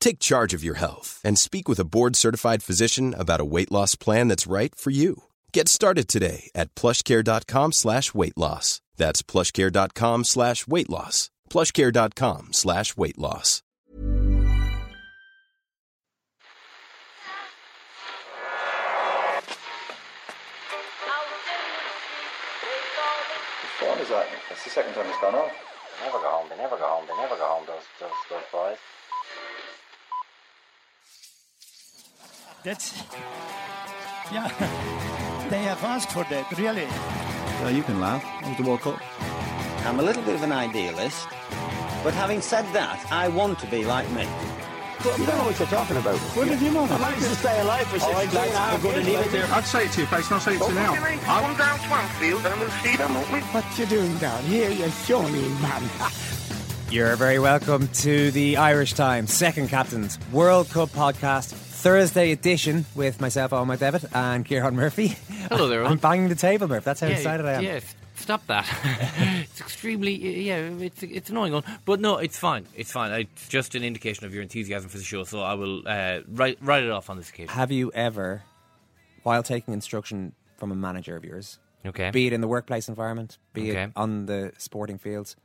Take 0.00 0.18
charge 0.20 0.54
of 0.54 0.64
your 0.64 0.74
health 0.76 1.20
and 1.24 1.38
speak 1.38 1.68
with 1.68 1.78
a 1.80 1.84
board-certified 1.84 2.62
physician 2.62 3.14
about 3.14 3.40
a 3.40 3.44
weight 3.44 3.70
loss 3.72 3.94
plan 3.94 4.28
that's 4.28 4.46
right 4.46 4.74
for 4.74 4.90
you. 4.90 5.24
Get 5.52 5.68
started 5.68 6.08
today 6.08 6.50
at 6.54 6.74
plushcare.com 6.74 7.72
slash 7.72 8.14
weight 8.14 8.36
loss. 8.38 8.80
That's 8.96 9.22
plushcare.com 9.22 10.24
slash 10.24 10.66
weight 10.66 10.88
loss. 10.90 11.30
plushcare.com 11.50 12.52
slash 12.52 12.96
weight 12.96 13.18
loss. 13.18 13.62
Which 23.62 23.72
phone 23.80 23.98
is 23.98 24.08
that? 24.08 24.26
That's 24.48 24.64
the 24.64 24.70
second 24.70 24.94
time 24.94 25.06
it's 25.06 25.20
gone 25.20 25.34
off. 25.34 25.52
They 25.98 26.06
never 26.06 26.18
go 26.18 26.30
home. 26.30 26.48
They 26.48 26.56
never 26.56 26.76
go 26.76 26.86
home. 26.86 27.04
They 27.08 27.16
never 27.16 27.36
go 27.36 27.46
home. 27.46 27.64
Those 27.66 27.84
those 28.00 28.18
those 28.30 28.46
boys. 28.52 28.78
That's 32.64 33.02
yeah. 34.32 34.48
They 35.48 35.62
have 35.62 35.82
asked 35.82 36.12
for 36.12 36.24
that, 36.24 36.50
really. 36.58 36.82
Yeah, 36.82 37.68
you 37.70 37.82
can 37.82 38.00
laugh. 38.00 38.22
It 38.42 38.48
was 38.48 38.56
the 38.58 38.62
World 38.64 38.80
Cup. 38.80 39.00
I'm 39.86 39.98
a 40.00 40.02
little 40.02 40.22
bit 40.22 40.34
of 40.34 40.42
an 40.42 40.52
idealist, 40.52 41.26
but 42.04 42.12
having 42.12 42.42
said 42.42 42.66
that, 42.74 43.06
I 43.10 43.28
want 43.28 43.58
to 43.60 43.66
be 43.68 43.84
like 43.84 44.10
me. 44.10 44.26
You 45.04 45.24
don't 45.24 45.38
know 45.38 45.44
what 45.44 45.58
you're 45.58 45.68
talking 45.68 45.96
about. 45.96 46.18
What 46.18 46.48
did 46.48 46.60
you 46.60 46.72
know? 46.72 46.84
I 46.84 46.98
managed 46.98 47.22
to 47.22 47.34
stay 47.36 47.60
alive 47.60 47.86
for 47.86 48.00
16 48.00 48.16
and 48.18 48.34
a 48.34 48.58
half 48.58 48.84
years. 48.84 49.06
mate. 49.32 49.50
I'd 49.52 49.64
say 49.64 49.84
it 49.86 49.92
to 49.92 50.00
your 50.00 50.08
face, 50.08 50.26
and 50.26 50.34
I'll 50.34 50.40
say 50.40 50.56
it 50.56 50.60
to 50.60 50.68
you 50.68 50.74
now. 50.74 50.94
Come 50.94 51.56
down 51.56 51.78
Swanfield 51.78 52.44
and 52.44 52.60
we'll 52.60 52.70
see 52.82 52.96
them, 52.96 53.14
won't 53.14 53.32
we? 53.32 53.38
What 53.40 53.78
you 53.78 53.86
doing 53.86 54.18
down 54.18 54.42
here, 54.42 54.70
you 54.70 54.90
shawny 54.90 55.48
man? 55.62 55.88
You're 56.90 57.14
very 57.16 57.38
welcome 57.38 57.86
to 57.88 58.30
the 58.32 58.56
Irish 58.56 58.94
Times 58.94 59.32
Second 59.32 59.68
Captains 59.68 60.18
World 60.32 60.68
Cup 60.70 60.88
podcast, 60.90 61.54
Thursday 61.78 62.32
edition 62.32 62.86
with 62.96 63.20
myself, 63.20 63.52
Eoin 63.52 63.66
McDevitt, 63.78 64.04
and 64.12 64.44
Ciarán 64.44 64.74
Murphy. 64.74 65.08
Hello 65.48 65.68
there, 65.68 65.84
I'm 65.84 65.96
banging 65.98 66.28
the 66.28 66.34
table, 66.34 66.66
Murph. 66.66 66.82
That's 66.82 66.98
how 67.00 67.06
excited 67.06 67.46
I 67.46 67.52
am. 67.52 67.62
Yeah, 67.62 67.78
stop 68.16 68.44
that. 68.48 68.66
it's 69.48 69.60
extremely, 69.60 70.42
yeah, 70.42 70.56
it's 70.58 71.04
it's 71.04 71.30
annoying, 71.30 71.54
Owen. 71.54 71.62
but 71.84 72.00
no, 72.00 72.16
it's 72.18 72.36
fine. 72.36 72.66
It's 72.74 72.90
fine. 72.90 73.12
It's 73.12 73.46
just 73.48 73.76
an 73.76 73.84
indication 73.84 74.26
of 74.26 74.34
your 74.34 74.42
enthusiasm 74.42 74.88
for 74.90 74.98
the 74.98 75.04
show, 75.04 75.22
so 75.22 75.40
I 75.40 75.54
will 75.54 75.86
uh, 75.86 76.20
write 76.26 76.58
write 76.60 76.82
it 76.82 76.90
off 76.90 77.10
on 77.10 77.16
this 77.16 77.28
occasion. 77.30 77.54
Have 77.54 77.70
you 77.70 77.92
ever, 77.94 78.42
while 79.22 79.44
taking 79.44 79.72
instruction 79.72 80.32
from 80.56 80.72
a 80.72 80.76
manager 80.76 81.14
of 81.14 81.24
yours, 81.24 81.60
Okay. 81.86 82.10
be 82.10 82.26
it 82.26 82.32
in 82.32 82.40
the 82.40 82.48
workplace 82.48 82.88
environment, 82.88 83.38
be 83.52 83.70
Okay. 83.70 83.84
it 83.84 83.92
on 83.94 84.26
the 84.26 84.50
sporting 84.58 84.98
fields, 84.98 85.36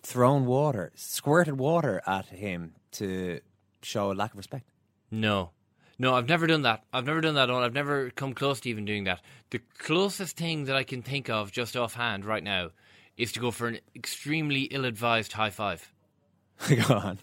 thrown 0.00 0.46
water, 0.46 0.92
squirted 0.94 1.58
water 1.58 2.00
at 2.06 2.26
him 2.26 2.76
to 2.92 3.40
show 3.82 4.12
a 4.12 4.14
lack 4.14 4.30
of 4.30 4.36
respect? 4.36 4.64
No. 5.10 5.50
No, 5.98 6.14
I've 6.14 6.28
never 6.28 6.46
done 6.46 6.62
that. 6.62 6.84
I've 6.92 7.06
never 7.06 7.20
done 7.20 7.34
that. 7.34 7.50
Owen. 7.50 7.64
I've 7.64 7.72
never 7.74 8.10
come 8.10 8.32
close 8.32 8.60
to 8.60 8.70
even 8.70 8.84
doing 8.84 9.04
that. 9.04 9.20
The 9.50 9.60
closest 9.78 10.36
thing 10.36 10.64
that 10.66 10.76
I 10.76 10.84
can 10.84 11.02
think 11.02 11.28
of 11.28 11.50
just 11.50 11.76
offhand 11.76 12.24
right 12.24 12.42
now 12.44 12.70
is 13.16 13.32
to 13.32 13.40
go 13.40 13.50
for 13.50 13.66
an 13.66 13.78
extremely 13.96 14.62
ill-advised 14.62 15.32
high 15.32 15.50
five. 15.50 15.92
Go 16.68 16.94
on. 16.94 17.18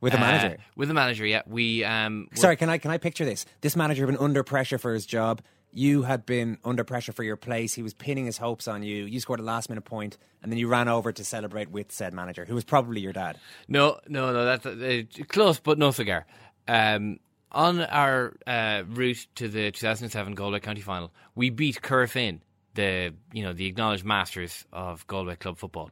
With 0.00 0.14
a 0.14 0.16
Uh, 0.16 0.20
manager. 0.20 0.58
with 0.76 0.90
a 0.90 0.94
manager, 0.94 1.26
yeah. 1.26 1.42
We 1.46 1.84
um 1.84 2.28
Sorry, 2.34 2.56
can 2.56 2.70
I 2.70 2.78
can 2.78 2.90
I 2.90 2.96
picture 2.98 3.24
this? 3.24 3.44
This 3.60 3.76
manager 3.76 4.06
had 4.06 4.14
been 4.14 4.22
under 4.24 4.42
pressure 4.42 4.78
for 4.78 4.94
his 4.94 5.04
job. 5.06 5.42
You 5.74 6.02
had 6.02 6.24
been 6.26 6.58
under 6.64 6.82
pressure 6.84 7.12
for 7.12 7.22
your 7.22 7.36
place. 7.36 7.72
He 7.74 7.82
was 7.82 7.92
pinning 7.94 8.24
his 8.26 8.38
hopes 8.38 8.66
on 8.68 8.82
you. 8.82 9.04
You 9.04 9.20
scored 9.20 9.40
a 9.40 9.42
last 9.42 9.68
minute 9.70 9.84
point, 9.84 10.16
and 10.42 10.50
then 10.52 10.58
you 10.58 10.68
ran 10.68 10.88
over 10.88 11.12
to 11.12 11.24
celebrate 11.24 11.70
with 11.70 11.92
said 11.92 12.12
manager, 12.14 12.44
who 12.46 12.54
was 12.54 12.64
probably 12.64 13.00
your 13.02 13.12
dad. 13.12 13.38
No, 13.68 13.98
no, 14.08 14.32
no. 14.32 14.44
That's 14.44 14.66
uh, 14.66 15.02
close, 15.28 15.58
but 15.60 15.78
no 15.78 15.90
cigar. 15.90 16.26
Um, 16.68 17.18
on 17.50 17.80
our 17.80 18.34
uh, 18.46 18.84
route 18.88 19.26
to 19.36 19.48
the 19.48 19.70
2007 19.70 20.34
Galway 20.34 20.60
County 20.60 20.80
Final, 20.80 21.12
we 21.34 21.50
beat 21.50 21.82
Corofin, 21.82 22.40
the 22.74 23.12
you 23.32 23.42
know 23.42 23.52
the 23.52 23.66
acknowledged 23.66 24.04
masters 24.04 24.64
of 24.72 25.06
Galway 25.06 25.36
club 25.36 25.58
football, 25.58 25.90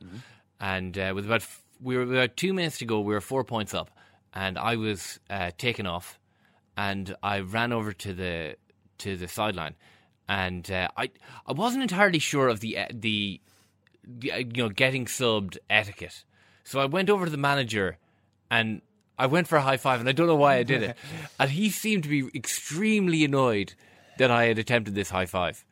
and 0.58 0.96
uh, 0.96 1.12
with 1.14 1.26
about 1.26 1.42
f- 1.42 1.62
we 1.82 1.96
were 1.96 2.02
about 2.02 2.36
two 2.36 2.54
minutes 2.54 2.78
to 2.78 2.86
go, 2.86 3.00
we 3.00 3.12
were 3.12 3.20
four 3.20 3.44
points 3.44 3.74
up, 3.74 3.90
and 4.32 4.56
I 4.58 4.76
was 4.76 5.20
uh, 5.28 5.50
taken 5.58 5.86
off, 5.86 6.18
and 6.76 7.14
I 7.22 7.40
ran 7.40 7.72
over 7.72 7.92
to 7.92 8.14
the 8.14 8.56
to 8.98 9.16
the 9.16 9.28
sideline, 9.28 9.74
and 10.28 10.70
uh, 10.70 10.88
I 10.96 11.10
I 11.46 11.52
wasn't 11.52 11.82
entirely 11.82 12.20
sure 12.20 12.48
of 12.48 12.60
the 12.60 12.78
the 12.90 13.40
the, 14.04 14.32
uh, 14.32 14.36
you 14.38 14.62
know 14.62 14.68
getting 14.70 15.04
subbed 15.04 15.58
etiquette. 15.68 16.24
So 16.64 16.80
I 16.80 16.86
went 16.86 17.10
over 17.10 17.24
to 17.24 17.30
the 17.30 17.36
manager 17.36 17.98
and 18.50 18.80
I 19.20 19.26
went 19.26 19.48
for 19.48 19.56
a 19.56 19.62
high 19.62 19.76
five 19.76 20.00
and 20.00 20.08
I 20.08 20.12
don't 20.12 20.26
know 20.26 20.36
why 20.36 20.56
I 20.56 20.62
did 20.62 20.82
it. 20.82 20.96
and 21.38 21.50
he 21.50 21.70
seemed 21.70 22.04
to 22.04 22.08
be 22.08 22.26
extremely 22.34 23.24
annoyed 23.24 23.74
that 24.18 24.30
I 24.30 24.44
had 24.44 24.58
attempted 24.58 24.94
this 24.94 25.10
high 25.10 25.26
five. 25.26 25.64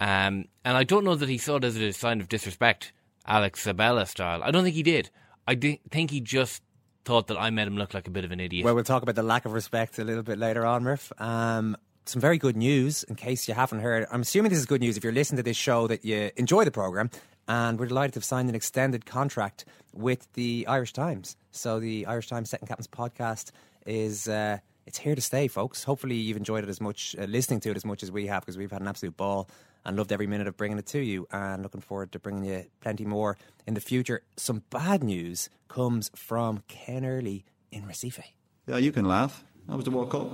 Um, 0.00 0.46
and 0.64 0.76
I 0.76 0.84
don't 0.84 1.04
know 1.04 1.14
that 1.14 1.28
he 1.28 1.38
saw 1.38 1.56
it 1.56 1.64
as 1.64 1.76
a 1.76 1.92
sign 1.92 2.20
of 2.20 2.28
disrespect, 2.28 2.92
Alex 3.26 3.62
Sabella 3.62 4.06
style. 4.06 4.42
I 4.42 4.50
don't 4.50 4.64
think 4.64 4.76
he 4.76 4.82
did. 4.82 5.10
I 5.46 5.54
di- 5.54 5.80
think 5.90 6.10
he 6.10 6.20
just 6.20 6.62
thought 7.04 7.26
that 7.28 7.38
I 7.38 7.50
made 7.50 7.66
him 7.66 7.76
look 7.76 7.94
like 7.94 8.06
a 8.06 8.10
bit 8.10 8.24
of 8.24 8.32
an 8.32 8.40
idiot. 8.40 8.64
Well, 8.64 8.74
we'll 8.74 8.84
talk 8.84 9.02
about 9.02 9.14
the 9.14 9.22
lack 9.22 9.44
of 9.44 9.52
respect 9.52 9.98
a 9.98 10.04
little 10.04 10.22
bit 10.22 10.38
later 10.38 10.64
on, 10.66 10.82
Murph. 10.82 11.12
Um, 11.18 11.76
some 12.06 12.20
very 12.20 12.38
good 12.38 12.56
news, 12.56 13.02
in 13.04 13.14
case 13.14 13.48
you 13.48 13.54
haven't 13.54 13.80
heard. 13.80 14.06
I'm 14.10 14.22
assuming 14.22 14.50
this 14.50 14.58
is 14.58 14.66
good 14.66 14.80
news 14.80 14.96
if 14.96 15.04
you're 15.04 15.12
listening 15.12 15.36
to 15.38 15.42
this 15.42 15.56
show 15.56 15.86
that 15.86 16.04
you 16.04 16.30
enjoy 16.36 16.64
the 16.64 16.70
programme. 16.70 17.10
And 17.50 17.80
we're 17.80 17.86
delighted 17.86 18.12
to 18.12 18.18
have 18.18 18.24
signed 18.24 18.48
an 18.48 18.54
extended 18.54 19.04
contract 19.06 19.64
with 19.92 20.32
the 20.34 20.64
Irish 20.68 20.92
Times. 20.92 21.36
So 21.50 21.80
the 21.80 22.06
Irish 22.06 22.28
Times 22.28 22.48
Second 22.48 22.68
Captains 22.68 22.86
podcast 22.86 23.50
is 23.84 24.28
uh, 24.28 24.58
it's 24.86 24.98
here 24.98 25.16
to 25.16 25.20
stay, 25.20 25.48
folks. 25.48 25.82
Hopefully 25.82 26.14
you've 26.14 26.36
enjoyed 26.36 26.62
it 26.62 26.70
as 26.70 26.80
much, 26.80 27.16
uh, 27.18 27.24
listening 27.24 27.58
to 27.60 27.70
it 27.72 27.76
as 27.76 27.84
much 27.84 28.04
as 28.04 28.12
we 28.12 28.28
have, 28.28 28.42
because 28.42 28.56
we've 28.56 28.70
had 28.70 28.82
an 28.82 28.86
absolute 28.86 29.16
ball 29.16 29.48
and 29.84 29.96
loved 29.96 30.12
every 30.12 30.28
minute 30.28 30.46
of 30.46 30.56
bringing 30.56 30.78
it 30.78 30.86
to 30.86 31.00
you. 31.00 31.26
And 31.32 31.64
looking 31.64 31.80
forward 31.80 32.12
to 32.12 32.20
bringing 32.20 32.44
you 32.44 32.66
plenty 32.80 33.04
more 33.04 33.36
in 33.66 33.74
the 33.74 33.80
future. 33.80 34.22
Some 34.36 34.62
bad 34.70 35.02
news 35.02 35.50
comes 35.66 36.08
from 36.14 36.62
Ken 36.68 37.04
Early 37.04 37.44
in 37.72 37.82
Recife. 37.82 38.22
Yeah, 38.68 38.76
you 38.76 38.92
can 38.92 39.06
laugh. 39.06 39.42
That 39.66 39.74
was 39.74 39.86
the 39.86 39.90
World 39.90 40.10
Cup. 40.12 40.30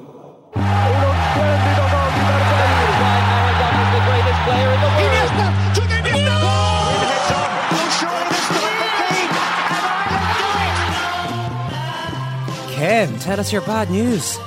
Ken, 12.86 13.18
tell 13.18 13.40
us 13.40 13.52
your 13.52 13.62
bad 13.62 13.90
news. 13.90 14.38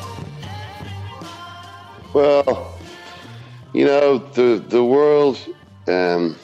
Well, 2.13 2.73
you 3.73 3.83
know 3.83 4.17
the 4.17 4.63
the 4.65 4.81
world. 4.81 5.37
Um, 5.89 6.37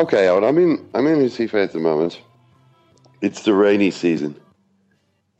okay, 0.00 0.30
I'm 0.30 0.56
in 0.56 0.88
I'm 0.94 1.06
in 1.06 1.18
Recife 1.18 1.62
at 1.62 1.74
the 1.74 1.78
moment. 1.78 2.22
It's 3.20 3.42
the 3.42 3.52
rainy 3.52 3.90
season. 3.90 4.34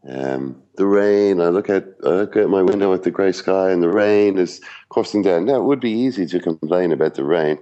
Um, 0.07 0.63
the 0.77 0.85
rain. 0.85 1.41
I 1.41 1.49
look 1.49 1.71
at 1.71 1.95
I 2.05 2.09
look 2.09 2.37
at 2.37 2.51
my 2.51 2.61
window 2.61 2.93
at 2.93 3.05
the 3.05 3.11
grey 3.11 3.33
sky, 3.33 3.71
and 3.71 3.83
the 3.83 3.89
rain 3.89 4.37
is 4.37 4.61
coursing 4.91 5.23
down. 5.23 5.47
Now, 5.47 5.57
it 5.57 5.65
would 5.65 5.81
be 5.81 5.93
easy 5.93 6.27
to 6.27 6.41
complain 6.41 6.93
about 6.93 7.15
the 7.15 7.25
rain. 7.25 7.57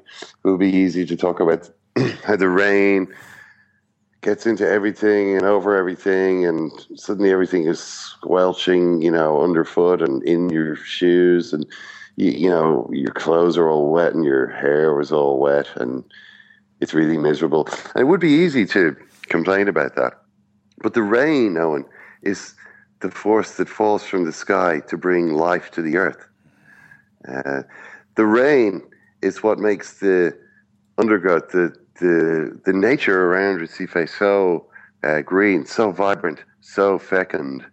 It 0.45 0.49
would 0.49 0.59
be 0.59 0.75
easy 0.75 1.07
to 1.07 1.17
talk 1.17 1.39
about 1.39 1.71
how 2.25 2.35
the 2.35 2.49
rain 2.49 3.07
gets 4.27 4.45
into 4.45 4.69
everything 4.69 5.37
and 5.37 5.45
over 5.45 5.77
everything, 5.77 6.45
and 6.45 6.73
suddenly 6.97 7.31
everything 7.31 7.65
is 7.65 7.79
squelching, 7.79 9.01
you 9.01 9.11
know, 9.11 9.41
underfoot 9.41 10.03
and 10.03 10.21
in 10.25 10.51
your 10.51 10.75
shoes, 10.75 11.53
and 11.53 11.65
you, 12.17 12.33
you 12.33 12.51
know 12.51 12.91
your 12.93 13.13
clothes 13.13 13.57
are 13.57 13.71
all 13.71 13.89
wet 13.93 14.15
and 14.15 14.25
your 14.25 14.49
hair 14.49 14.95
was 14.95 15.13
all 15.13 15.39
wet 15.39 15.69
and 15.77 16.03
it's 16.81 16.93
really 16.93 17.17
miserable. 17.17 17.69
And 17.95 18.01
it 18.03 18.05
would 18.05 18.19
be 18.21 18.33
easy 18.45 18.67
to 18.67 18.97
complain 19.29 19.69
about 19.69 19.95
that, 19.95 20.15
but 20.83 20.95
the 20.95 21.05
rain, 21.05 21.57
Owen, 21.57 21.85
is 22.23 22.55
the 22.99 23.13
force 23.13 23.53
that 23.59 23.69
falls 23.69 24.03
from 24.03 24.25
the 24.25 24.33
sky 24.33 24.81
to 24.89 24.97
bring 24.97 25.35
life 25.35 25.71
to 25.71 25.83
the 25.83 25.99
earth. 25.99 26.27
Uh, 27.29 27.63
the 28.17 28.27
rain 28.27 28.83
is 29.23 29.45
what 29.45 29.61
makes 29.61 30.01
the 30.01 30.37
undergrowth, 30.99 31.51
the 31.51 31.77
the 32.01 32.61
the 32.65 32.73
nature 32.73 33.27
around 33.27 33.61
Recife 33.61 34.09
so 34.09 34.67
uh, 35.05 35.21
green, 35.23 35.67
so 35.67 35.91
vibrant, 35.91 36.43
so 36.61 36.99
fecund. 36.99 37.65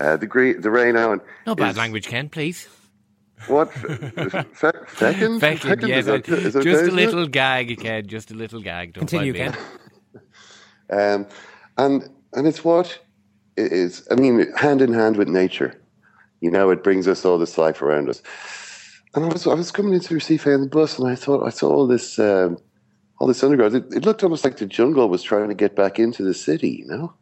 Uh, 0.00 0.16
the 0.16 0.26
green, 0.26 0.60
the 0.60 0.70
rain, 0.70 0.96
Alan. 0.96 1.20
No 1.46 1.54
bad 1.54 1.76
language, 1.76 2.06
Ken, 2.08 2.28
please. 2.28 2.68
What? 3.46 3.72
Fe- 3.72 4.72
fecund? 4.86 5.40
Fecund, 5.40 5.82
yes. 5.88 5.98
is 6.00 6.06
that- 6.06 6.28
is 6.28 6.54
that 6.54 6.62
just 6.62 6.82
okay, 6.84 6.90
a 6.90 6.94
little 6.94 7.24
it? 7.24 7.30
gag, 7.30 7.78
Ken. 7.80 8.06
Just 8.06 8.30
a 8.30 8.34
little 8.34 8.60
gag. 8.60 8.94
Don't 8.94 9.06
Continue, 9.06 9.32
mind 9.34 9.54
me. 9.54 9.58
Ken. 9.58 10.20
Um, 10.90 11.26
and 11.78 12.10
and 12.34 12.46
it's 12.46 12.62
what 12.62 12.98
it 13.56 13.72
is. 13.72 14.06
I 14.10 14.16
mean, 14.16 14.52
hand 14.54 14.82
in 14.82 14.92
hand 14.92 15.16
with 15.16 15.28
nature. 15.28 15.80
You 16.42 16.50
know, 16.50 16.68
it 16.68 16.84
brings 16.84 17.08
us 17.08 17.24
all 17.24 17.38
this 17.38 17.56
life 17.56 17.80
around 17.80 18.10
us. 18.10 18.20
And 19.14 19.24
I 19.24 19.28
was 19.28 19.46
I 19.46 19.54
was 19.54 19.70
coming 19.72 19.94
into 19.94 20.12
Recife 20.14 20.52
on 20.52 20.60
the 20.60 20.66
bus, 20.68 20.98
and 20.98 21.08
I 21.08 21.14
thought 21.14 21.46
I 21.46 21.48
saw 21.48 21.70
all 21.70 21.86
this 21.86 22.18
um, 22.18 22.58
all 23.24 23.28
this 23.28 23.42
undergrowth. 23.42 23.72
It, 23.72 23.86
it 23.90 24.04
looked 24.04 24.22
almost 24.22 24.44
like 24.44 24.58
the 24.58 24.66
jungle 24.66 25.08
was 25.08 25.22
trying 25.22 25.48
to 25.48 25.54
get 25.54 25.74
back 25.74 25.98
into 25.98 26.22
the 26.22 26.34
city. 26.34 26.84
You 26.84 26.86
know. 26.86 27.14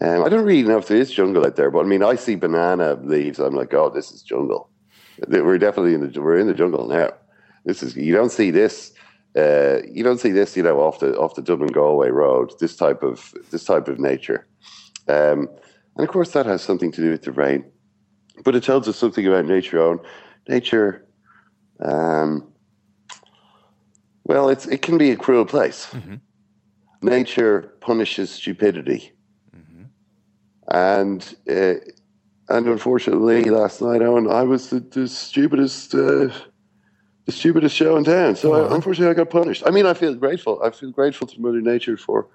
Um, 0.00 0.24
I 0.24 0.28
don't 0.28 0.44
really 0.44 0.62
know 0.62 0.78
if 0.78 0.86
there 0.86 0.98
is 0.98 1.10
jungle 1.10 1.44
out 1.44 1.56
there, 1.56 1.68
but 1.68 1.80
I 1.80 1.88
mean, 1.88 2.04
I 2.04 2.14
see 2.14 2.36
banana 2.36 2.94
leaves. 2.94 3.40
I'm 3.40 3.56
like, 3.56 3.74
oh, 3.74 3.90
this 3.90 4.12
is 4.12 4.22
jungle. 4.22 4.70
We're 5.26 5.58
definitely 5.58 5.94
in 5.94 6.00
the 6.00 6.20
we're 6.20 6.38
in 6.38 6.46
the 6.46 6.54
jungle 6.54 6.86
now. 6.86 7.10
This 7.64 7.82
is 7.82 7.96
you 7.96 8.14
don't 8.14 8.30
see 8.30 8.52
this. 8.52 8.92
Uh, 9.36 9.78
you 9.90 10.04
don't 10.04 10.20
see 10.20 10.30
this, 10.30 10.56
you 10.56 10.62
know, 10.62 10.78
off 10.78 11.00
the 11.00 11.18
off 11.18 11.34
the 11.34 11.42
Dublin 11.42 11.72
Galway 11.72 12.10
road. 12.10 12.52
This 12.60 12.76
type 12.76 13.02
of 13.02 13.34
this 13.50 13.64
type 13.64 13.88
of 13.88 13.98
nature, 13.98 14.46
um, 15.08 15.48
and 15.96 16.06
of 16.06 16.08
course 16.08 16.30
that 16.32 16.46
has 16.46 16.62
something 16.62 16.92
to 16.92 17.00
do 17.00 17.10
with 17.10 17.22
the 17.22 17.32
rain. 17.32 17.64
But 18.44 18.54
it 18.54 18.62
tells 18.62 18.86
us 18.86 18.96
something 18.96 19.26
about 19.26 19.46
nature. 19.46 19.82
Own 19.82 19.98
nature. 20.48 21.04
Um, 21.80 22.49
well, 24.30 24.48
it's 24.48 24.66
it 24.66 24.80
can 24.80 24.96
be 24.96 25.10
a 25.10 25.16
cruel 25.16 25.44
place. 25.44 25.92
Nature 27.02 27.72
punishes 27.80 28.30
stupidity, 28.30 29.10
and 30.68 31.34
uh, 31.50 31.74
and 32.48 32.66
unfortunately, 32.66 33.42
last 33.44 33.82
night, 33.82 34.02
Owen, 34.02 34.30
I 34.30 34.42
was 34.44 34.70
the, 34.70 34.78
the 34.78 35.08
stupidest. 35.08 35.94
Uh, 35.94 36.28
the 37.26 37.32
stupidest 37.32 37.76
show 37.76 37.96
in 37.96 38.04
town. 38.04 38.34
So 38.34 38.54
I, 38.54 38.74
unfortunately, 38.74 39.10
I 39.10 39.14
got 39.14 39.30
punished. 39.30 39.62
I 39.66 39.70
mean, 39.70 39.86
I 39.86 39.94
feel 39.94 40.14
grateful. 40.14 40.60
I 40.64 40.70
feel 40.70 40.90
grateful 40.90 41.26
to 41.28 41.40
Mother 41.40 41.60
Nature 41.60 41.96
for 41.96 42.26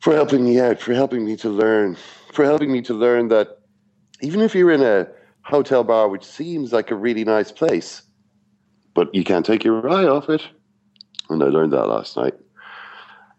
for 0.00 0.14
helping 0.14 0.44
me 0.44 0.60
out, 0.60 0.80
for 0.80 0.94
helping 0.94 1.24
me 1.24 1.36
to 1.36 1.48
learn, 1.48 1.96
for 2.32 2.44
helping 2.44 2.70
me 2.72 2.82
to 2.82 2.94
learn 2.94 3.28
that 3.28 3.60
even 4.20 4.40
if 4.40 4.54
you're 4.54 4.70
in 4.72 4.82
a 4.82 5.06
hotel 5.42 5.84
bar, 5.84 6.08
which 6.08 6.24
seems 6.24 6.72
like 6.72 6.90
a 6.90 6.94
really 6.94 7.24
nice 7.24 7.50
place, 7.52 8.02
but 9.00 9.14
you 9.14 9.24
can't 9.24 9.46
take 9.46 9.64
your 9.64 9.88
eye 9.88 10.04
off 10.04 10.28
it. 10.28 10.42
And 11.30 11.42
I 11.42 11.46
learned 11.46 11.72
that 11.72 11.86
last 11.86 12.18
night. 12.18 12.34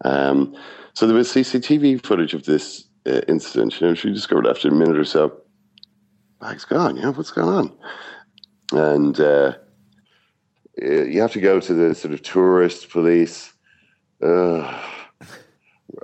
Um, 0.03 0.55
so 0.95 1.05
there 1.05 1.15
was 1.15 1.31
CCTV 1.31 2.03
footage 2.03 2.33
of 2.33 2.45
this 2.45 2.85
uh, 3.05 3.21
incident. 3.27 3.79
You 3.79 3.89
know, 3.89 3.93
she 3.93 4.11
discovered 4.11 4.47
after 4.47 4.69
a 4.69 4.71
minute 4.71 4.97
or 4.97 5.05
so, 5.05 5.39
bag's 6.39 6.65
gone. 6.65 6.95
Know, 6.95 7.11
what's 7.11 7.29
going 7.29 7.47
on? 7.47 7.77
And 8.71 9.19
uh, 9.19 9.53
uh, 10.81 11.03
you 11.03 11.21
have 11.21 11.33
to 11.33 11.39
go 11.39 11.59
to 11.59 11.73
the 11.75 11.93
sort 11.93 12.15
of 12.15 12.23
tourist 12.23 12.89
police. 12.89 13.53
Uh, 14.19 14.81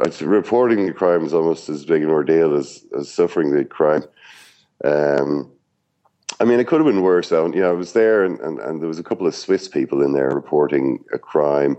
it's, 0.01 0.21
reporting 0.21 0.85
the 0.85 0.93
crime 0.93 1.25
is 1.25 1.33
almost 1.33 1.67
as 1.67 1.83
big 1.83 2.03
an 2.03 2.11
ordeal 2.11 2.55
as, 2.55 2.85
as 2.95 3.11
suffering 3.11 3.55
the 3.55 3.65
crime. 3.65 4.03
Um, 4.83 5.51
I 6.39 6.45
mean, 6.45 6.59
it 6.59 6.67
could 6.67 6.79
have 6.79 6.87
been 6.87 7.01
worse. 7.01 7.29
Though. 7.29 7.47
You 7.47 7.61
know, 7.61 7.69
I 7.69 7.73
was 7.73 7.93
there, 7.93 8.23
and, 8.23 8.39
and, 8.39 8.59
and 8.59 8.81
there 8.81 8.87
was 8.87 8.99
a 8.99 9.03
couple 9.03 9.27
of 9.27 9.35
Swiss 9.35 9.67
people 9.67 10.01
in 10.01 10.13
there 10.13 10.29
reporting 10.29 11.03
a 11.13 11.17
crime 11.17 11.77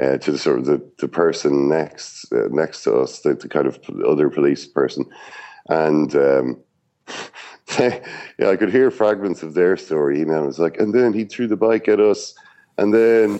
uh, 0.00 0.16
to 0.18 0.32
the 0.32 0.38
sort 0.38 0.58
of 0.58 0.64
the, 0.66 0.82
the 0.98 1.08
person 1.08 1.68
next 1.68 2.32
uh, 2.32 2.48
next 2.50 2.82
to 2.84 2.96
us, 2.96 3.20
the, 3.20 3.34
the 3.34 3.48
kind 3.48 3.66
of 3.66 3.78
other 4.06 4.30
police 4.30 4.66
person, 4.66 5.04
and. 5.68 6.14
Um, 6.14 6.60
yeah, 7.78 8.48
I 8.48 8.56
could 8.56 8.72
hear 8.72 8.90
fragments 8.90 9.42
of 9.44 9.54
their 9.54 9.76
story. 9.76 10.18
You 10.18 10.24
know, 10.24 10.42
it 10.42 10.46
was 10.46 10.58
like, 10.58 10.78
and 10.78 10.92
then 10.92 11.12
he 11.12 11.24
threw 11.24 11.46
the 11.46 11.56
bike 11.56 11.86
at 11.86 12.00
us, 12.00 12.34
and 12.78 12.92
then 12.92 13.38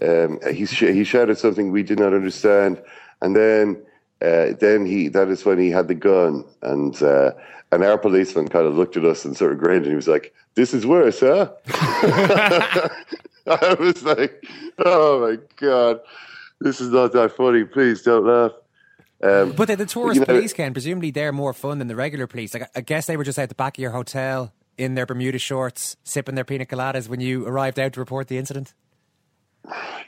um, 0.02 0.40
he 0.52 0.66
sh- 0.66 0.94
he 0.94 1.04
shouted 1.04 1.38
something 1.38 1.70
we 1.70 1.82
did 1.82 1.98
not 1.98 2.12
understand, 2.12 2.82
and 3.22 3.36
then 3.36 3.80
uh, 4.22 4.52
then 4.58 4.84
he 4.86 5.08
that 5.08 5.28
is 5.28 5.44
when 5.44 5.58
he 5.58 5.70
had 5.70 5.88
the 5.88 5.94
gun, 5.94 6.44
and 6.62 7.00
uh, 7.02 7.32
and 7.70 7.84
our 7.84 7.98
policeman 7.98 8.48
kind 8.48 8.66
of 8.66 8.74
looked 8.74 8.96
at 8.96 9.04
us 9.04 9.24
and 9.24 9.36
sort 9.36 9.52
of 9.52 9.58
grinned, 9.58 9.84
and 9.84 9.92
he 9.92 9.96
was 9.96 10.08
like, 10.08 10.34
"This 10.54 10.74
is 10.74 10.86
worse, 10.86 11.20
huh?" 11.20 11.50
I 13.46 13.74
was 13.78 14.02
like, 14.02 14.44
"Oh 14.78 15.20
my 15.20 15.38
god, 15.56 16.00
this 16.60 16.80
is 16.80 16.90
not 16.90 17.12
that 17.12 17.32
funny. 17.36 17.64
Please 17.64 18.02
don't 18.02 18.26
laugh." 18.26 18.52
Um, 19.22 19.52
But 19.52 19.68
the, 19.68 19.76
the 19.76 19.86
tourist 19.86 20.14
you 20.16 20.20
know- 20.20 20.26
police, 20.26 20.52
Ken, 20.52 20.72
presumably 20.72 21.10
they're 21.10 21.32
more 21.32 21.52
fun 21.52 21.78
than 21.78 21.88
the 21.88 21.96
regular 21.96 22.26
police. 22.26 22.54
Like, 22.54 22.70
I 22.76 22.80
guess 22.82 23.06
they 23.06 23.16
were 23.16 23.24
just 23.24 23.38
out 23.38 23.48
the 23.48 23.54
back 23.56 23.76
of 23.76 23.82
your 23.82 23.90
hotel 23.90 24.52
in 24.76 24.94
their 24.94 25.06
Bermuda 25.06 25.38
shorts, 25.40 25.96
sipping 26.04 26.36
their 26.36 26.44
pina 26.44 26.64
coladas 26.64 27.08
when 27.08 27.18
you 27.20 27.44
arrived 27.46 27.80
out 27.80 27.92
to 27.94 28.00
report 28.00 28.28
the 28.28 28.38
incident. 28.38 28.74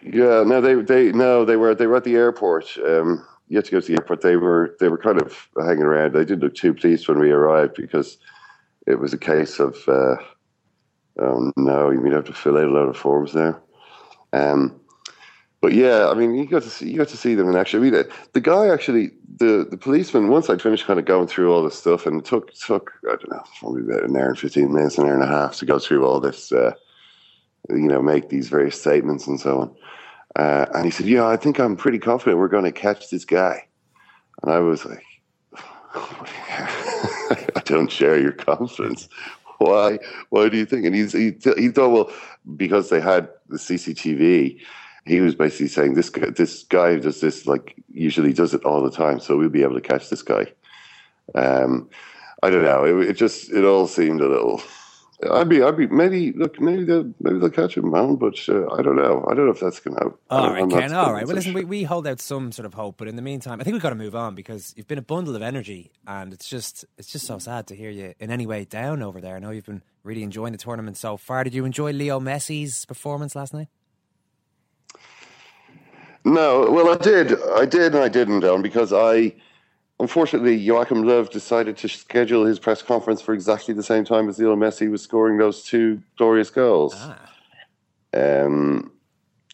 Yeah, 0.02 0.44
no, 0.46 0.60
they 0.60 0.74
they 0.74 1.12
no, 1.12 1.44
they 1.44 1.56
were 1.56 1.74
they 1.74 1.86
were 1.86 1.96
at 1.96 2.04
the 2.04 2.14
airport. 2.14 2.66
Um, 2.78 3.26
you 3.50 3.56
had 3.56 3.64
to 3.64 3.72
go 3.72 3.80
to 3.80 3.86
the 3.86 3.94
airport. 3.94 4.22
They 4.22 4.36
were 4.36 4.76
they 4.78 4.88
were 4.88 4.96
kind 4.96 5.20
of 5.20 5.48
hanging 5.58 5.82
around. 5.82 6.14
They 6.14 6.24
didn't 6.24 6.44
look 6.44 6.54
too 6.54 6.72
pleased 6.72 7.08
when 7.08 7.18
we 7.18 7.32
arrived 7.32 7.74
because 7.74 8.16
it 8.86 9.00
was 9.00 9.12
a 9.12 9.18
case 9.18 9.58
of 9.58 9.76
uh, 9.88 10.16
oh 11.18 11.52
no, 11.56 11.90
you'd 11.90 12.12
have 12.12 12.24
to 12.26 12.32
fill 12.32 12.56
out 12.56 12.64
a 12.64 12.70
lot 12.70 12.88
of 12.88 12.96
forms 12.96 13.32
there. 13.32 13.60
Um, 14.32 14.80
but 15.60 15.72
yeah, 15.72 16.08
I 16.08 16.14
mean, 16.14 16.34
you 16.34 16.46
got 16.46 16.62
to 16.62 16.70
see 16.70 16.90
you 16.90 16.96
got 16.96 17.08
to 17.08 17.16
see 17.16 17.34
them 17.34 17.48
in 17.48 17.56
action. 17.56 17.80
I 17.80 17.82
mean, 17.82 18.04
the, 18.32 18.40
guy 18.40 18.68
actually, 18.68 19.10
the 19.40 19.66
the 19.68 19.76
policeman. 19.76 20.28
Once 20.28 20.48
I'd 20.48 20.62
finished 20.62 20.86
kind 20.86 21.00
of 21.00 21.04
going 21.04 21.26
through 21.26 21.52
all 21.52 21.64
this 21.64 21.76
stuff, 21.76 22.06
and 22.06 22.20
it 22.20 22.24
took 22.24 22.54
took 22.54 22.92
I 23.04 23.16
don't 23.16 23.32
know, 23.32 23.42
probably 23.58 23.82
about 23.82 24.08
an 24.08 24.16
hour 24.16 24.28
and 24.28 24.38
fifteen 24.38 24.72
minutes, 24.72 24.96
an 24.96 25.06
hour 25.06 25.14
and 25.14 25.24
a 25.24 25.26
half 25.26 25.56
to 25.56 25.66
go 25.66 25.80
through 25.80 26.06
all 26.06 26.20
this. 26.20 26.52
Uh, 26.52 26.72
you 27.68 27.88
know, 27.88 28.00
make 28.00 28.28
these 28.28 28.48
various 28.48 28.80
statements 28.80 29.26
and 29.26 29.40
so 29.40 29.60
on. 29.60 29.76
Uh, 30.36 30.66
and 30.74 30.84
he 30.84 30.90
said, 30.90 31.06
"Yeah, 31.06 31.26
I 31.26 31.36
think 31.36 31.58
I'm 31.58 31.76
pretty 31.76 31.98
confident 31.98 32.38
we're 32.38 32.48
going 32.48 32.64
to 32.64 32.72
catch 32.72 33.10
this 33.10 33.24
guy." 33.24 33.66
And 34.42 34.52
I 34.52 34.60
was 34.60 34.84
like, 34.84 35.04
"I 35.94 37.62
don't 37.64 37.90
share 37.90 38.18
your 38.18 38.32
confidence. 38.32 39.08
Why? 39.58 39.98
Why 40.30 40.48
do 40.48 40.56
you 40.56 40.66
think?" 40.66 40.86
And 40.86 40.94
he's, 40.94 41.12
he 41.12 41.36
he 41.56 41.68
thought, 41.68 41.90
well, 41.90 42.12
because 42.56 42.90
they 42.90 43.00
had 43.00 43.28
the 43.48 43.58
CCTV, 43.58 44.60
he 45.06 45.20
was 45.20 45.34
basically 45.34 45.68
saying 45.68 45.94
this 45.94 46.10
guy, 46.10 46.30
this 46.30 46.62
guy 46.64 46.96
does 46.96 47.20
this 47.20 47.46
like 47.46 47.74
usually 47.92 48.32
does 48.32 48.54
it 48.54 48.64
all 48.64 48.82
the 48.82 48.90
time, 48.90 49.18
so 49.20 49.36
we'll 49.36 49.48
be 49.48 49.62
able 49.62 49.74
to 49.74 49.80
catch 49.80 50.10
this 50.10 50.22
guy. 50.22 50.46
Um, 51.34 51.88
I 52.42 52.50
don't 52.50 52.64
know. 52.64 52.84
It, 52.84 53.10
it 53.10 53.12
just 53.14 53.50
it 53.50 53.64
all 53.64 53.86
seemed 53.86 54.20
a 54.20 54.28
little. 54.28 54.62
I'd 55.28 55.48
be, 55.48 55.62
I'd 55.62 55.76
be, 55.76 55.86
maybe, 55.86 56.32
look, 56.32 56.60
maybe 56.60 56.84
they'll, 56.84 57.12
maybe 57.20 57.38
they'll 57.38 57.50
catch 57.50 57.76
him, 57.76 57.90
man, 57.90 58.16
but 58.16 58.38
uh, 58.48 58.72
I 58.72 58.80
don't 58.80 58.96
know. 58.96 59.26
I 59.30 59.34
don't 59.34 59.46
know 59.46 59.52
if 59.52 59.60
that's 59.60 59.80
going 59.80 59.96
to 59.96 60.04
happen. 60.04 60.18
All 60.30 60.50
right, 60.50 60.70
Ken. 60.70 60.94
All 60.94 61.12
right. 61.12 61.26
Well, 61.26 61.36
listen, 61.36 61.52
we, 61.52 61.64
we 61.64 61.82
hold 61.82 62.06
out 62.06 62.20
some 62.20 62.52
sort 62.52 62.64
of 62.64 62.74
hope, 62.74 62.96
but 62.96 63.06
in 63.06 63.16
the 63.16 63.22
meantime, 63.22 63.60
I 63.60 63.64
think 63.64 63.74
we've 63.74 63.82
got 63.82 63.90
to 63.90 63.96
move 63.96 64.14
on 64.14 64.34
because 64.34 64.72
you've 64.76 64.88
been 64.88 64.98
a 64.98 65.02
bundle 65.02 65.36
of 65.36 65.42
energy, 65.42 65.92
and 66.06 66.32
it's 66.32 66.48
just 66.48 66.84
it's 66.96 67.12
just 67.12 67.26
so 67.26 67.38
sad 67.38 67.66
to 67.66 67.76
hear 67.76 67.90
you 67.90 68.14
in 68.18 68.30
any 68.30 68.46
way 68.46 68.64
down 68.64 69.02
over 69.02 69.20
there. 69.20 69.36
I 69.36 69.40
know 69.40 69.50
you've 69.50 69.66
been 69.66 69.82
really 70.04 70.22
enjoying 70.22 70.52
the 70.52 70.58
tournament 70.58 70.96
so 70.96 71.16
far. 71.16 71.44
Did 71.44 71.54
you 71.54 71.64
enjoy 71.64 71.92
Leo 71.92 72.18
Messi's 72.18 72.84
performance 72.86 73.36
last 73.36 73.52
night? 73.52 73.68
No, 76.24 76.70
well, 76.70 76.90
I 76.90 76.96
did. 76.96 77.32
I 77.52 77.64
did 77.64 77.94
and 77.94 78.04
I 78.04 78.08
didn't, 78.08 78.44
Alan, 78.44 78.62
because 78.62 78.92
I, 78.92 79.34
unfortunately, 80.00 80.56
Joachim 80.56 81.04
Löw 81.04 81.30
decided 81.30 81.76
to 81.78 81.88
schedule 81.88 82.44
his 82.44 82.58
press 82.58 82.82
conference 82.82 83.20
for 83.20 83.34
exactly 83.34 83.74
the 83.74 83.82
same 83.82 84.04
time 84.04 84.28
as 84.28 84.38
Lionel 84.38 84.56
Messi 84.56 84.90
was 84.90 85.02
scoring 85.02 85.38
those 85.38 85.62
two 85.62 86.02
glorious 86.16 86.50
goals. 86.50 86.94
Um, 88.12 88.92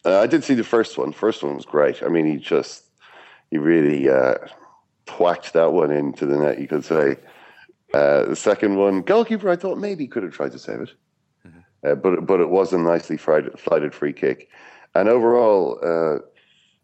uh, 0.05 0.19
I 0.19 0.27
did 0.27 0.43
see 0.43 0.55
the 0.55 0.63
first 0.63 0.97
one. 0.97 1.11
First 1.11 1.43
one 1.43 1.55
was 1.55 1.65
great. 1.65 2.01
I 2.01 2.07
mean, 2.07 2.25
he 2.25 2.37
just, 2.37 2.85
he 3.51 3.57
really 3.57 4.09
uh, 4.09 4.35
whacked 5.19 5.53
that 5.53 5.73
one 5.73 5.91
into 5.91 6.25
the 6.25 6.37
net, 6.37 6.59
you 6.59 6.67
could 6.67 6.85
say. 6.85 7.17
Uh, 7.93 8.23
the 8.23 8.35
second 8.35 8.77
one, 8.77 9.01
goalkeeper, 9.01 9.49
I 9.49 9.55
thought 9.55 9.77
maybe 9.77 10.07
could 10.07 10.23
have 10.23 10.33
tried 10.33 10.53
to 10.53 10.59
save 10.59 10.81
it. 10.81 10.89
Uh, 11.85 11.95
but 11.95 12.25
but 12.25 12.39
it 12.39 12.49
was 12.49 12.73
a 12.73 12.77
nicely 12.77 13.17
flighted, 13.17 13.57
flighted 13.59 13.93
free 13.93 14.13
kick. 14.13 14.49
And 14.95 15.07
overall, 15.07 15.79
uh, 15.83 16.19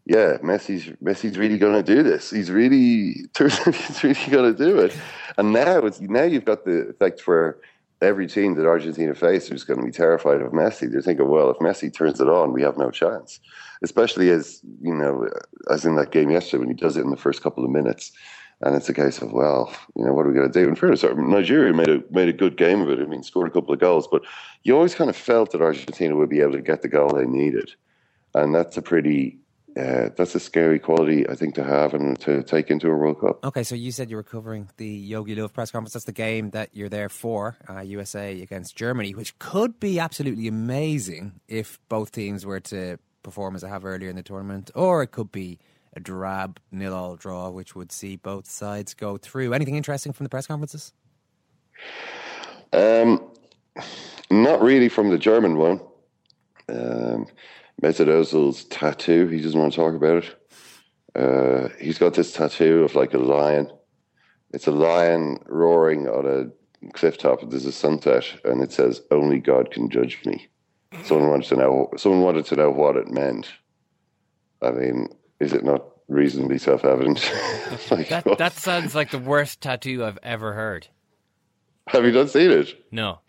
yeah, 0.06 0.36
Messi's 0.42 0.84
Messi's 1.02 1.38
really 1.38 1.58
going 1.58 1.82
to 1.82 1.94
do 1.94 2.02
this. 2.02 2.30
He's 2.30 2.50
really 2.50 3.24
he's 3.38 4.04
really 4.04 4.30
going 4.30 4.54
to 4.54 4.58
do 4.64 4.78
it. 4.78 4.96
And 5.38 5.52
now 5.52 5.78
it's 5.78 6.00
now 6.00 6.24
you've 6.24 6.44
got 6.44 6.64
the 6.64 6.88
effect 6.88 7.26
where 7.26 7.58
every 8.02 8.26
team 8.26 8.54
that 8.54 8.66
Argentina 8.66 9.14
face 9.14 9.50
is 9.50 9.64
going 9.64 9.80
to 9.80 9.86
be 9.86 9.92
terrified 9.92 10.42
of 10.42 10.52
Messi. 10.52 10.90
They're 10.90 11.00
thinking, 11.00 11.28
well, 11.28 11.50
if 11.50 11.58
Messi 11.58 11.92
turns 11.92 12.20
it 12.20 12.28
on, 12.28 12.52
we 12.52 12.62
have 12.62 12.76
no 12.76 12.90
chance. 12.90 13.40
Especially 13.82 14.30
as 14.30 14.60
you 14.82 14.94
know, 14.94 15.28
as 15.70 15.84
in 15.84 15.96
that 15.96 16.10
game 16.10 16.30
yesterday 16.30 16.60
when 16.60 16.68
he 16.68 16.74
does 16.74 16.96
it 16.96 17.02
in 17.02 17.10
the 17.10 17.16
first 17.16 17.42
couple 17.42 17.64
of 17.64 17.70
minutes, 17.70 18.12
and 18.60 18.76
it's 18.76 18.88
a 18.88 18.94
case 18.94 19.20
of, 19.20 19.32
well, 19.32 19.74
you 19.96 20.04
know, 20.04 20.12
what 20.12 20.26
are 20.26 20.28
we 20.28 20.34
going 20.34 20.50
to 20.50 20.60
do? 20.62 20.68
In 20.68 20.76
fairness, 20.76 21.02
uh, 21.02 21.12
Nigeria 21.14 21.72
made 21.72 21.88
a 21.88 22.02
made 22.10 22.28
a 22.28 22.32
good 22.32 22.58
game 22.58 22.82
of 22.82 22.90
it. 22.90 23.00
I 23.00 23.06
mean, 23.06 23.22
scored 23.22 23.48
a 23.48 23.50
couple 23.50 23.72
of 23.72 23.80
goals, 23.80 24.06
but 24.06 24.22
you 24.64 24.74
always 24.74 24.94
kind 24.94 25.08
of 25.08 25.16
felt 25.16 25.52
that 25.52 25.62
Argentina 25.62 26.14
would 26.14 26.28
be 26.28 26.40
able 26.40 26.52
to 26.52 26.62
get 26.62 26.82
the 26.82 26.88
goal 26.88 27.08
they 27.08 27.26
needed, 27.26 27.72
and 28.34 28.54
that's 28.54 28.76
a 28.76 28.82
pretty 28.82 29.38
uh, 29.76 30.10
that's 30.16 30.34
a 30.34 30.40
scary 30.40 30.78
quality, 30.78 31.28
I 31.28 31.34
think, 31.34 31.54
to 31.56 31.64
have 31.64 31.94
and 31.94 32.18
to 32.20 32.42
take 32.42 32.70
into 32.70 32.88
a 32.88 32.96
World 32.96 33.20
Cup. 33.20 33.44
Okay, 33.44 33.64
so 33.64 33.74
you 33.74 33.90
said 33.90 34.08
you 34.08 34.16
were 34.16 34.22
covering 34.22 34.70
the 34.76 35.10
Jogi 35.10 35.36
Löw 35.36 35.52
press 35.52 35.70
conference. 35.70 35.94
That's 35.94 36.04
the 36.04 36.12
game 36.12 36.50
that 36.50 36.70
you're 36.72 36.88
there 36.88 37.08
for, 37.08 37.56
uh, 37.68 37.80
USA 37.80 38.40
against 38.40 38.76
Germany, 38.76 39.14
which 39.14 39.38
could 39.38 39.80
be 39.80 39.98
absolutely 39.98 40.46
amazing 40.46 41.40
if 41.48 41.80
both 41.88 42.12
teams 42.12 42.46
were 42.46 42.60
to 42.60 42.98
perform 43.24 43.56
as 43.56 43.64
I 43.64 43.68
have 43.68 43.84
earlier 43.84 44.10
in 44.10 44.16
the 44.16 44.22
tournament, 44.22 44.70
or 44.76 45.02
it 45.02 45.08
could 45.08 45.32
be 45.32 45.58
a 45.96 46.00
drab 46.00 46.60
nil-all 46.70 47.16
draw, 47.16 47.50
which 47.50 47.74
would 47.74 47.90
see 47.90 48.16
both 48.16 48.46
sides 48.48 48.94
go 48.94 49.16
through. 49.16 49.52
Anything 49.54 49.76
interesting 49.76 50.12
from 50.12 50.24
the 50.24 50.30
press 50.30 50.46
conferences? 50.46 50.92
Um, 52.72 53.22
not 54.30 54.62
really 54.62 54.88
from 54.88 55.10
the 55.10 55.18
German 55.18 55.56
one. 55.56 55.80
Um, 56.68 57.26
Mesut 57.82 58.06
Ozil's 58.06 58.64
tattoo. 58.64 59.26
He 59.28 59.40
doesn't 59.40 59.58
want 59.58 59.72
to 59.72 59.76
talk 59.76 59.94
about 59.94 60.24
it. 60.24 60.34
Uh, 61.14 61.68
he's 61.78 61.98
got 61.98 62.14
this 62.14 62.32
tattoo 62.32 62.84
of 62.84 62.94
like 62.94 63.14
a 63.14 63.18
lion. 63.18 63.70
It's 64.52 64.66
a 64.66 64.72
lion 64.72 65.38
roaring 65.46 66.08
on 66.08 66.26
a 66.26 66.90
cliff 66.92 67.18
top. 67.18 67.48
There's 67.48 67.66
a 67.66 67.72
sunset, 67.72 68.24
and 68.44 68.62
it 68.62 68.72
says, 68.72 69.02
"Only 69.10 69.38
God 69.38 69.70
can 69.70 69.90
judge 69.90 70.24
me." 70.24 70.48
Someone 71.02 71.30
wanted 71.30 71.48
to 71.48 71.56
know. 71.56 71.90
Someone 71.96 72.22
wanted 72.22 72.46
to 72.46 72.56
know 72.56 72.70
what 72.70 72.96
it 72.96 73.08
meant. 73.08 73.52
I 74.62 74.70
mean, 74.70 75.08
is 75.40 75.52
it 75.52 75.64
not 75.64 75.84
reasonably 76.08 76.58
self-evident? 76.58 77.32
like, 77.90 78.08
that, 78.08 78.38
that 78.38 78.52
sounds 78.54 78.94
like 78.94 79.10
the 79.10 79.18
worst 79.18 79.60
tattoo 79.60 80.04
I've 80.04 80.18
ever 80.22 80.52
heard. 80.52 80.88
Have 81.88 82.04
you 82.04 82.12
not 82.12 82.30
seen 82.30 82.50
it? 82.50 82.74
No. 82.90 83.20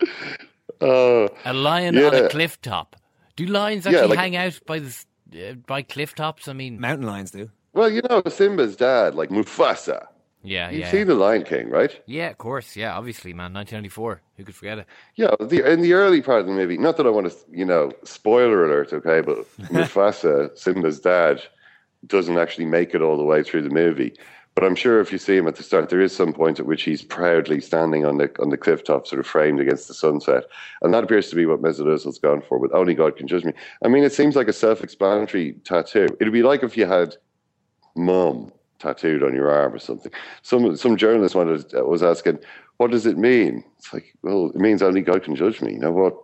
Uh, 0.78 1.26
a 1.46 1.54
lion 1.54 1.94
yeah. 1.94 2.06
on 2.06 2.14
a 2.14 2.28
cliff 2.28 2.60
top. 2.60 2.96
Do 3.36 3.46
lions 3.46 3.86
actually 3.86 4.00
Yeah, 4.02 4.06
like- 4.06 4.18
hang 4.18 4.36
out 4.36 4.58
by 4.66 4.78
the 4.80 4.94
uh, 5.34 5.52
by 5.66 5.82
cliff 5.82 6.14
tops? 6.14 6.48
I 6.48 6.52
mean, 6.52 6.80
Mountain 6.80 7.06
lions 7.06 7.30
do. 7.30 7.50
Well, 7.72 7.90
you 7.90 8.00
know, 8.08 8.22
Simba's 8.28 8.74
dad, 8.76 9.14
like 9.14 9.28
Mufasa. 9.28 10.06
yeah, 10.42 10.70
You've 10.70 10.80
yeah, 10.80 10.90
seen 10.90 11.06
The 11.08 11.14
Lion 11.14 11.42
King, 11.42 11.68
right? 11.68 12.00
yeah. 12.06 12.30
Of 12.30 12.38
course, 12.38 12.74
yeah. 12.76 12.96
Obviously, 12.96 13.32
man. 13.34 13.52
1994. 13.52 14.22
Who 14.36 14.44
could 14.44 14.54
forget 14.54 14.78
it? 14.78 14.86
Yeah, 15.16 15.34
the, 15.40 15.70
in 15.70 15.82
the 15.82 15.92
early 15.92 16.22
part 16.22 16.40
of 16.40 16.46
the 16.46 16.52
movie, 16.52 16.78
not 16.78 16.96
that 16.96 17.06
I 17.06 17.10
want 17.10 17.30
to, 17.30 17.36
you 17.50 17.64
know, 17.66 17.92
spoiler 18.04 18.64
alert, 18.64 18.92
okay, 18.94 19.20
but 19.20 19.38
Mufasa, 19.72 20.56
Simba's 20.56 21.00
dad, 21.00 21.42
doesn't 22.06 22.38
actually 22.38 22.66
make 22.66 22.94
it 22.94 23.02
all 23.02 23.16
the 23.18 23.24
way 23.24 23.42
through 23.42 23.62
the 23.62 23.70
movie. 23.70 24.14
But 24.56 24.64
I'm 24.64 24.74
sure 24.74 25.00
if 25.00 25.12
you 25.12 25.18
see 25.18 25.36
him 25.36 25.46
at 25.46 25.56
the 25.56 25.62
start, 25.62 25.90
there 25.90 26.00
is 26.00 26.16
some 26.16 26.32
point 26.32 26.58
at 26.58 26.64
which 26.64 26.82
he's 26.82 27.02
proudly 27.02 27.60
standing 27.60 28.06
on 28.06 28.16
the 28.16 28.30
on 28.40 28.48
the 28.48 28.56
cliff 28.56 28.82
top, 28.82 29.06
sort 29.06 29.20
of 29.20 29.26
framed 29.26 29.60
against 29.60 29.86
the 29.86 29.92
sunset, 29.92 30.44
and 30.80 30.94
that 30.94 31.04
appears 31.04 31.28
to 31.28 31.36
be 31.36 31.44
what 31.44 31.60
Mesut 31.60 31.84
Ozil's 31.84 32.18
gone 32.18 32.40
for. 32.40 32.58
But 32.58 32.72
only 32.72 32.94
God 32.94 33.16
can 33.18 33.28
judge 33.28 33.44
me. 33.44 33.52
I 33.84 33.88
mean, 33.88 34.02
it 34.02 34.14
seems 34.14 34.34
like 34.34 34.48
a 34.48 34.54
self-explanatory 34.54 35.52
tattoo. 35.64 36.08
It'd 36.18 36.32
be 36.32 36.42
like 36.42 36.62
if 36.62 36.74
you 36.74 36.86
had 36.86 37.16
"mum" 37.96 38.50
tattooed 38.78 39.22
on 39.22 39.34
your 39.34 39.50
arm 39.50 39.74
or 39.74 39.78
something. 39.78 40.10
Some 40.40 40.74
some 40.74 40.96
journalist 40.96 41.34
wanted 41.34 41.70
was 41.74 42.02
asking, 42.02 42.38
"What 42.78 42.90
does 42.90 43.04
it 43.04 43.18
mean?" 43.18 43.62
It's 43.76 43.92
like, 43.92 44.16
well, 44.22 44.46
it 44.46 44.56
means 44.56 44.82
only 44.82 45.02
God 45.02 45.22
can 45.22 45.36
judge 45.36 45.60
me. 45.60 45.74
You 45.74 45.80
know 45.80 45.92
what? 45.92 46.16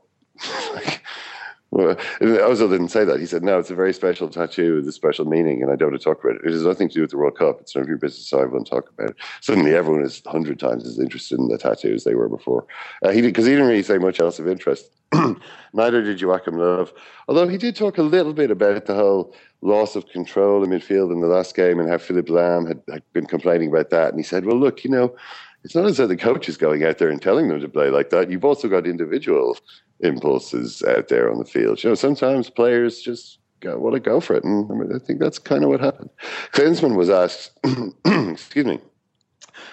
Well, 1.73 1.97
Ozil 2.21 2.69
didn't 2.69 2.91
say 2.91 3.03
that. 3.07 3.19
He 3.19 3.25
said, 3.25 3.43
no, 3.43 3.59
it's 3.59 3.71
a 3.71 3.75
very 3.75 3.95
special 3.95 4.29
tattoo 4.29 4.77
with 4.77 4.89
a 4.89 4.93
special 4.93 5.25
meaning, 5.25 5.63
and 5.63 5.73
I 5.73 5.77
don't 5.77 5.91
want 5.91 6.03
to 6.03 6.05
talk 6.05 6.23
about 6.23 6.37
it. 6.37 6.43
It 6.45 6.53
has 6.53 6.65
nothing 6.65 6.89
to 6.91 6.95
do 6.95 7.01
with 7.01 7.13
the 7.13 7.17
World 7.17 7.39
Cup. 7.39 7.63
It's 7.63 7.75
none 7.75 7.81
of 7.81 7.89
your 7.89 7.97
business, 7.97 8.29
so 8.29 8.43
I 8.43 8.45
won't 8.45 8.67
talk 8.67 8.91
about 8.91 9.11
it. 9.11 9.17
Suddenly, 9.41 9.75
everyone 9.75 10.03
is 10.03 10.21
100 10.23 10.61
times 10.61 10.87
as 10.87 10.99
interested 10.99 11.39
in 11.39 11.49
the 11.49 11.57
tattoo 11.57 11.95
as 11.95 12.05
they 12.05 12.15
were 12.15 12.29
before. 12.29 12.67
Uh, 13.03 13.09
he 13.09 13.23
Because 13.23 13.47
he 13.47 13.53
didn't 13.53 13.69
really 13.69 13.83
say 13.83 13.97
much 13.97 14.21
else 14.21 14.39
of 14.39 14.49
interest. 14.49 14.91
Neither 15.73 16.03
did 16.03 16.21
Joachim 16.21 16.57
Löw. 16.57 16.93
Although 17.27 17.49
he 17.49 17.57
did 17.57 17.75
talk 17.75 17.97
a 17.97 18.03
little 18.03 18.35
bit 18.35 18.51
about 18.51 18.85
the 18.85 18.95
whole 18.95 19.35
loss 19.63 19.97
of 19.97 20.07
control 20.09 20.63
in 20.63 20.69
midfield 20.69 21.11
in 21.11 21.23
the 21.23 21.27
last 21.27 21.57
game 21.57 21.81
and 21.81 21.89
how 21.89 21.97
Philipp 21.97 22.27
Lahm 22.27 22.69
had, 22.69 22.83
had 22.91 23.03
been 23.15 23.27
complaining 23.27 23.71
about 23.71 23.89
that. 23.89 24.11
And 24.11 24.19
he 24.19 24.25
said, 24.25 24.45
well, 24.45 24.59
look, 24.59 24.85
you 24.85 24.91
know, 24.91 25.17
it's 25.65 25.75
not 25.75 25.87
as 25.87 25.97
though 25.97 26.07
the 26.07 26.17
coach 26.17 26.49
is 26.49 26.57
going 26.57 26.85
out 26.85 26.99
there 26.99 27.09
and 27.09 27.23
telling 27.23 27.49
them 27.49 27.61
to 27.61 27.69
play 27.69 27.89
like 27.89 28.11
that. 28.11 28.31
You've 28.31 28.45
also 28.45 28.69
got 28.69 28.87
individual 28.87 29.57
impulses 30.03 30.83
out 30.83 31.09
there 31.09 31.31
on 31.31 31.39
the 31.39 31.45
field. 31.45 31.83
You 31.83 31.91
know, 31.91 31.95
sometimes 31.95 32.51
players 32.51 33.01
just 33.01 33.39
go, 33.61 33.79
want 33.79 33.95
to 33.95 34.01
go 34.01 34.21
for 34.21 34.35
it, 34.35 34.45
and 34.45 34.71
I, 34.71 34.75
mean, 34.75 34.93
I 34.95 34.99
think 34.99 35.21
that's 35.21 35.39
kind 35.39 35.65
of 35.65 35.71
what 35.71 35.81
happened. 35.81 36.11
Klinsmann 36.53 36.97
was 36.97 37.11
asked, 37.11 37.53
excuse 38.05 38.67
me, 38.67 38.81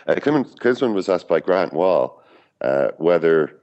uh, 0.07 0.15
Klinsmann 0.15 0.93
was 0.93 1.09
asked 1.09 1.27
by 1.27 1.39
Grant 1.39 1.73
Wahl 1.73 2.23
uh, 2.61 2.89
whether 2.97 3.59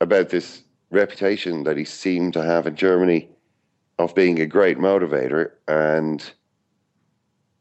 about 0.00 0.30
this 0.30 0.62
reputation 0.90 1.64
that 1.64 1.76
he 1.76 1.84
seemed 1.84 2.32
to 2.34 2.42
have 2.42 2.66
in 2.66 2.76
Germany 2.76 3.28
of 3.98 4.14
being 4.14 4.40
a 4.40 4.46
great 4.46 4.78
motivator 4.78 5.52
and 5.68 6.32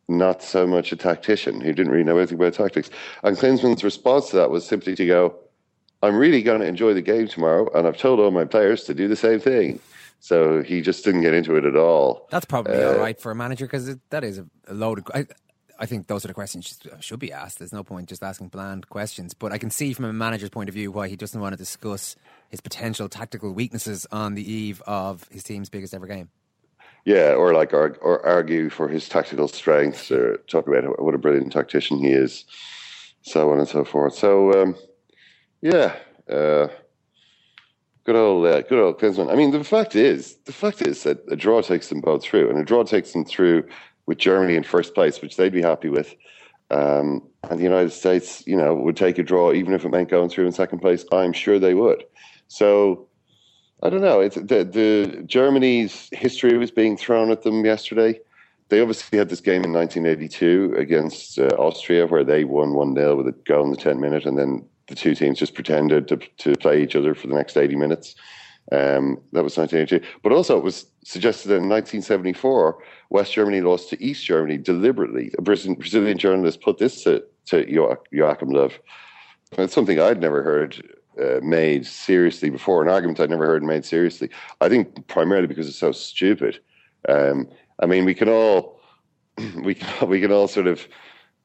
not 0.08 0.44
so 0.44 0.68
much 0.68 0.92
a 0.92 0.96
tactician 0.96 1.62
who 1.62 1.74
didn't 1.74 1.92
really 1.92 2.04
know 2.04 2.18
anything 2.18 2.38
about 2.38 2.54
tactics. 2.54 2.90
And 3.24 3.38
Klinsmann's 3.38 3.84
response 3.84 4.30
to 4.30 4.36
that 4.38 4.52
was 4.52 4.66
simply 4.66 4.96
to 4.96 5.06
go, 5.06 5.36
I'm 6.06 6.16
really 6.16 6.42
going 6.42 6.62
to 6.62 6.68
enjoy 6.68 6.94
the 6.94 7.02
game 7.02 7.28
tomorrow, 7.28 7.70
and 7.74 7.88
I've 7.88 7.98
told 7.98 8.20
all 8.20 8.32
my 8.32 8.46
players 8.46 8.84
to 8.86 8.94
do 8.94 9.08
the 9.08 9.16
same 9.16 9.40
thing. 9.40 9.80
So 10.20 10.64
he 10.64 10.82
just 10.82 11.04
didn't 11.06 11.22
get 11.22 11.34
into 11.34 11.56
it 11.56 11.66
at 11.66 11.76
all. 11.76 12.28
That's 12.32 12.46
probably 12.46 12.82
Uh, 12.82 12.94
all 12.94 13.00
right 13.00 13.20
for 13.20 13.32
a 13.32 13.36
manager 13.36 13.66
because 13.66 13.96
that 14.10 14.24
is 14.24 14.40
a, 14.40 14.74
load 14.74 15.00
of. 15.00 15.06
I, 15.14 15.28
I 15.78 15.86
think 15.86 16.08
those 16.08 16.24
are 16.24 16.30
the 16.30 16.34
questions 16.34 16.66
should, 16.68 17.04
should 17.04 17.20
be 17.20 17.34
asked. 17.34 17.60
There's 17.60 17.74
no 17.74 17.84
point 17.84 18.08
just 18.10 18.24
asking 18.24 18.48
bland 18.48 18.90
questions. 18.90 19.34
But 19.34 19.52
I 19.52 19.58
can 19.58 19.70
see 19.70 19.94
from 19.94 20.06
a 20.06 20.14
manager's 20.14 20.50
point 20.50 20.70
of 20.70 20.74
view 20.74 20.90
why 20.92 21.10
he 21.10 21.16
doesn't 21.16 21.40
want 21.40 21.54
to 21.54 21.58
discuss 21.58 22.16
his 22.50 22.62
potential 22.62 23.10
tactical 23.10 23.52
weaknesses 23.52 24.08
on 24.12 24.36
the 24.36 24.52
eve 24.52 24.82
of 24.88 25.28
his 25.30 25.44
team's 25.44 25.70
biggest 25.70 25.94
ever 25.94 26.08
game. 26.08 26.30
Yeah, 27.04 27.34
or 27.34 27.54
like 27.54 27.72
arg- 27.74 28.00
or 28.02 28.26
argue 28.26 28.70
for 28.70 28.88
his 28.88 29.08
tactical 29.08 29.48
strengths, 29.48 30.10
or 30.12 30.38
talk 30.48 30.68
about 30.68 31.00
what 31.04 31.14
a 31.14 31.20
brilliant 31.20 31.52
tactician 31.52 32.00
he 32.00 32.10
is, 32.10 32.46
so 33.22 33.52
on 33.52 33.60
and 33.60 33.68
so 33.68 33.84
forth. 33.84 34.16
So, 34.16 34.60
um, 34.60 34.76
yeah, 35.66 35.96
uh, 36.30 36.68
good 38.04 38.16
old, 38.16 38.46
uh, 38.46 38.62
good 38.62 38.78
old 38.78 39.00
Klinsmann. 39.00 39.32
I 39.32 39.36
mean, 39.36 39.50
the 39.50 39.64
fact 39.64 39.96
is, 39.96 40.36
the 40.46 40.54
fact 40.54 40.84
is 40.84 41.02
that 41.04 41.26
a 41.28 41.36
draw 41.36 41.60
takes 41.62 41.90
them 41.90 42.02
both 42.02 42.24
through, 42.24 42.52
and 42.52 42.60
a 42.60 42.64
draw 42.64 42.84
takes 42.84 43.14
them 43.14 43.26
through 43.26 43.68
with 44.06 44.20
Germany 44.20 44.56
in 44.56 44.62
first 44.62 44.94
place, 44.94 45.24
which 45.24 45.38
they'd 45.38 45.52
be 45.52 45.64
happy 45.64 45.90
with. 45.90 46.14
Um, 46.70 47.24
and 47.50 47.60
the 47.60 47.64
United 47.64 47.94
States, 47.94 48.46
you 48.46 48.56
know, 48.56 48.76
would 48.76 48.96
take 48.96 49.18
a 49.18 49.24
draw 49.24 49.54
even 49.54 49.74
if 49.74 49.84
it 49.84 49.90
meant 49.90 50.10
going 50.10 50.30
through 50.30 50.46
in 50.46 50.52
second 50.52 50.80
place. 50.80 51.04
I'm 51.12 51.34
sure 51.34 51.58
they 51.58 51.74
would. 51.74 52.04
So 52.48 53.08
I 53.82 53.90
don't 53.90 54.02
know. 54.02 54.20
It's 54.20 54.36
the, 54.36 54.64
the 54.64 55.24
Germany's 55.26 56.10
history 56.12 56.60
was 56.60 56.70
being 56.70 56.96
thrown 56.96 57.32
at 57.32 57.42
them 57.42 57.66
yesterday. 57.66 58.20
They 58.70 58.82
obviously 58.82 59.18
had 59.18 59.30
this 59.30 59.42
game 59.42 59.64
in 59.64 59.74
1982 59.74 60.76
against 60.78 61.40
uh, 61.40 61.48
Austria 61.58 62.06
where 62.06 62.24
they 62.24 62.44
won 62.44 62.74
1 62.74 62.94
0 62.94 63.16
with 63.16 63.28
a 63.28 63.32
goal 63.32 63.64
in 63.64 63.72
the 63.72 63.78
10 63.78 64.00
minute, 64.00 64.26
and 64.26 64.38
then 64.38 64.68
the 64.88 64.96
two 64.96 65.16
teams 65.16 65.40
just 65.40 65.54
pretended 65.54 66.08
to, 66.08 66.18
to 66.18 66.56
play 66.58 66.82
each 66.82 66.96
other 66.96 67.16
for 67.16 67.28
the 67.28 67.36
next 67.36 67.58
80 67.58 67.76
minutes. 67.76 68.16
Um, 68.72 69.22
that 69.32 69.44
was 69.44 69.58
1982. 69.58 70.06
But 70.24 70.32
also, 70.32 70.58
it 70.58 70.64
was 70.64 70.86
suggested 71.04 71.50
that 71.50 71.58
in 71.58 71.70
1974, 71.70 72.78
West 73.10 73.34
Germany 73.34 73.62
lost 73.62 73.90
to 73.90 74.04
East 74.04 74.26
Germany 74.26 74.58
deliberately. 74.58 75.32
A 75.38 75.42
Brazilian, 75.42 76.18
journalist 76.18 76.62
put 76.62 76.78
this 76.78 77.04
to, 77.04 77.24
to 77.48 77.66
Jo- 77.66 77.98
Joachim 78.12 78.50
Löw. 78.50 78.72
It's 79.58 79.74
something 79.74 80.00
I'd 80.00 80.20
never 80.20 80.42
heard 80.42 80.82
uh, 81.22 81.40
made 81.42 81.86
seriously 81.86 82.50
before, 82.50 82.82
an 82.82 82.90
argument 82.90 83.20
I'd 83.20 83.30
never 83.30 83.46
heard 83.46 83.64
made 83.64 83.86
seriously. 83.86 84.30
I 84.62 84.70
think 84.70 85.08
primarily 85.08 85.48
because 85.48 85.68
it's 85.68 85.78
so 85.78 85.92
stupid. 85.92 86.60
Um, 87.08 87.48
I 87.80 87.86
mean, 87.86 88.06
we 88.06 88.14
can 88.14 88.30
all 88.30 88.80
we 89.64 89.76
can 89.76 90.10
we 90.10 90.20
can 90.20 90.32
all 90.32 90.48
sort 90.48 90.68
of 90.68 90.88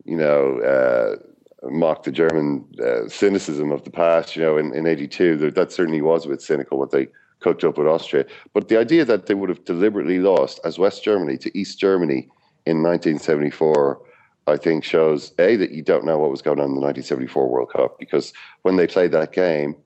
you 0.05 0.17
know 0.17 0.59
uh, 0.61 1.17
mock 1.65 2.05
the 2.05 2.13
German 2.13 2.65
uh, 2.83 3.09
cynicism 3.09 3.73
of 3.73 3.85
the 3.85 3.91
past. 3.91 4.37
You 4.37 4.43
know, 4.43 4.57
in 4.57 4.75
in 4.75 4.87
'82, 4.87 5.37
that, 5.39 5.55
that 5.55 5.73
certainly 5.73 6.03
was 6.03 6.27
a 6.27 6.31
bit 6.31 6.43
cynical 6.43 6.79
what 6.79 6.91
they 6.91 7.09
cooked 7.41 7.65
up 7.65 7.79
with 7.79 7.87
Austria. 7.87 8.27
But 8.53 8.69
the 8.69 8.79
idea 8.79 9.05
that 9.05 9.27
they 9.27 9.35
would 9.35 9.49
have 9.49 9.65
deliberately 9.65 10.19
lost 10.19 10.61
as 10.65 10.79
West 10.79 11.03
Germany 11.03 11.39
to 11.39 11.59
East 11.59 11.79
Germany 11.79 12.29
in 12.67 12.83
1974. 12.83 14.03
I 14.47 14.57
think 14.57 14.83
shows 14.83 15.33
a 15.39 15.55
that 15.57 15.71
you 15.71 15.83
don't 15.83 16.05
know 16.05 16.19
what 16.19 16.31
was 16.31 16.43
going 16.43 16.59
on 16.59 16.71
in 16.71 16.75
the 16.75 16.81
1974 16.81 17.49
World 17.49 17.71
Cup 17.71 17.99
because 18.01 18.33
when 18.63 18.77
they 18.77 18.87
played 18.87 19.13
that 19.13 19.33
game 19.33 19.77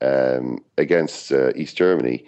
um, 0.00 0.64
against 0.78 1.32
uh, 1.32 1.52
East 1.54 1.76
Germany, 1.76 2.24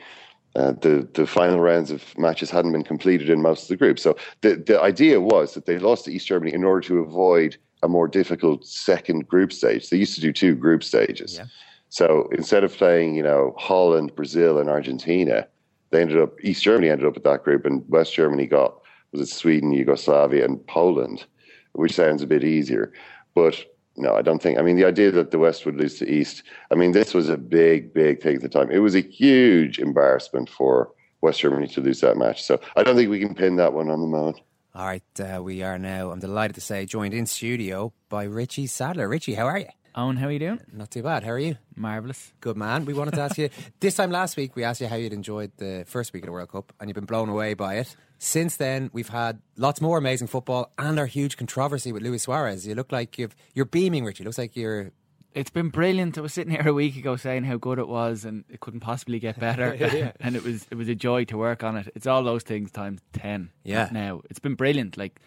uh, 0.54 0.72
the 0.72 1.08
the 1.14 1.26
final 1.26 1.60
rounds 1.60 1.90
of 1.90 2.16
matches 2.18 2.50
hadn't 2.50 2.72
been 2.72 2.82
completed 2.82 3.30
in 3.30 3.40
most 3.40 3.62
of 3.62 3.68
the 3.68 3.76
groups. 3.76 4.02
So 4.02 4.16
the 4.40 4.56
the 4.56 4.80
idea 4.80 5.20
was 5.20 5.54
that 5.54 5.66
they 5.66 5.78
lost 5.78 6.04
to 6.06 6.12
East 6.12 6.26
Germany 6.26 6.52
in 6.52 6.64
order 6.64 6.86
to 6.88 6.98
avoid 6.98 7.56
a 7.82 7.88
more 7.88 8.08
difficult 8.08 8.66
second 8.66 9.28
group 9.28 9.52
stage. 9.52 9.90
They 9.90 9.96
used 9.96 10.14
to 10.14 10.20
do 10.20 10.32
two 10.32 10.54
group 10.54 10.82
stages. 10.82 11.36
Yeah. 11.36 11.44
So 11.90 12.28
instead 12.32 12.64
of 12.64 12.72
playing, 12.74 13.14
you 13.14 13.22
know, 13.22 13.54
Holland, 13.56 14.14
Brazil, 14.14 14.58
and 14.58 14.68
Argentina, 14.68 15.46
they 15.90 16.02
ended 16.02 16.20
up 16.20 16.34
East 16.42 16.62
Germany 16.62 16.90
ended 16.90 17.06
up 17.06 17.14
with 17.14 17.24
that 17.24 17.44
group, 17.44 17.64
and 17.64 17.84
West 17.88 18.14
Germany 18.14 18.46
got 18.46 18.78
was 19.12 19.22
it 19.22 19.28
Sweden, 19.28 19.72
Yugoslavia, 19.72 20.44
and 20.44 20.64
Poland, 20.66 21.24
which 21.72 21.94
sounds 21.94 22.22
a 22.22 22.26
bit 22.26 22.44
easier. 22.44 22.92
But 23.34 23.64
no, 23.96 24.14
I 24.14 24.22
don't 24.22 24.40
think. 24.42 24.58
I 24.58 24.62
mean, 24.62 24.76
the 24.76 24.84
idea 24.84 25.10
that 25.12 25.30
the 25.30 25.38
West 25.38 25.64
would 25.64 25.76
lose 25.76 25.98
to 25.98 26.08
East. 26.08 26.42
I 26.70 26.74
mean, 26.74 26.92
this 26.92 27.14
was 27.14 27.28
a 27.28 27.36
big, 27.38 27.94
big 27.94 28.22
thing 28.22 28.36
at 28.36 28.42
the 28.42 28.48
time. 28.48 28.70
It 28.70 28.78
was 28.78 28.94
a 28.94 29.00
huge 29.00 29.78
embarrassment 29.78 30.50
for 30.50 30.92
West 31.20 31.40
Germany 31.40 31.66
to 31.68 31.80
lose 31.80 32.00
that 32.00 32.16
match. 32.16 32.42
So 32.42 32.60
I 32.76 32.82
don't 32.82 32.96
think 32.96 33.10
we 33.10 33.18
can 33.18 33.34
pin 33.34 33.56
that 33.56 33.72
one 33.72 33.90
on 33.90 34.00
the 34.00 34.06
moment. 34.06 34.40
All 34.74 34.86
right, 34.86 35.02
uh, 35.18 35.42
we 35.42 35.62
are 35.62 35.78
now. 35.78 36.10
I'm 36.10 36.20
delighted 36.20 36.54
to 36.54 36.60
say 36.60 36.84
joined 36.84 37.14
in 37.14 37.26
studio 37.26 37.92
by 38.08 38.24
Richie 38.24 38.66
Sadlier. 38.66 39.08
Richie, 39.08 39.34
how 39.34 39.46
are 39.46 39.58
you? 39.58 39.66
Owen, 39.94 40.16
how 40.16 40.28
are 40.28 40.30
you 40.30 40.38
doing? 40.38 40.60
Not 40.72 40.90
too 40.90 41.02
bad. 41.02 41.24
How 41.24 41.30
are 41.30 41.38
you? 41.38 41.56
Marvellous. 41.74 42.32
Good 42.40 42.56
man. 42.56 42.84
We 42.84 42.92
wanted 42.94 43.14
to 43.14 43.22
ask 43.22 43.38
you 43.38 43.48
this 43.80 43.96
time 43.96 44.10
last 44.10 44.36
week. 44.36 44.54
We 44.54 44.62
asked 44.62 44.80
you 44.80 44.86
how 44.86 44.96
you'd 44.96 45.12
enjoyed 45.14 45.50
the 45.56 45.84
first 45.88 46.12
week 46.12 46.22
of 46.22 46.26
the 46.26 46.32
World 46.32 46.50
Cup, 46.50 46.72
and 46.78 46.88
you've 46.88 46.94
been 46.94 47.06
blown 47.06 47.28
away 47.28 47.54
by 47.54 47.76
it. 47.76 47.96
Since 48.18 48.56
then, 48.58 48.90
we've 48.92 49.08
had 49.08 49.40
lots 49.56 49.80
more 49.80 49.98
amazing 49.98 50.28
football 50.28 50.70
and 50.78 50.98
our 50.98 51.06
huge 51.06 51.36
controversy 51.36 51.90
with 51.90 52.02
Luis 52.02 52.24
Suarez. 52.24 52.66
You 52.66 52.74
look 52.74 52.92
like 52.92 53.18
you've, 53.18 53.34
you're 53.54 53.64
beaming, 53.64 54.04
Richie. 54.04 54.22
Looks 54.22 54.38
like 54.38 54.54
you're 54.54 54.92
It's 55.38 55.50
been 55.50 55.68
brilliant. 55.68 56.18
I 56.18 56.20
was 56.20 56.32
sitting 56.32 56.52
here 56.52 56.66
a 56.68 56.72
week 56.74 56.96
ago 56.96 57.16
saying 57.16 57.44
how 57.44 57.56
good 57.56 57.78
it 57.78 57.88
was, 57.88 58.24
and 58.24 58.44
it 58.50 58.60
couldn't 58.60 58.80
possibly 58.80 59.18
get 59.18 59.38
better. 59.38 59.74
Yeah. 59.78 60.12
and 60.20 60.36
it 60.36 60.42
was 60.44 60.66
it 60.70 60.74
was 60.74 60.88
a 60.88 60.94
joy 60.94 61.24
to 61.26 61.38
work 61.38 61.62
on 61.64 61.76
it. 61.76 61.88
It's 61.94 62.06
all 62.06 62.22
those 62.22 62.42
things 62.42 62.70
times 62.70 63.00
ten. 63.12 63.50
Yeah. 63.64 63.88
Now 63.92 64.22
it's 64.30 64.38
been 64.40 64.54
brilliant. 64.54 64.96
Like 64.96 65.20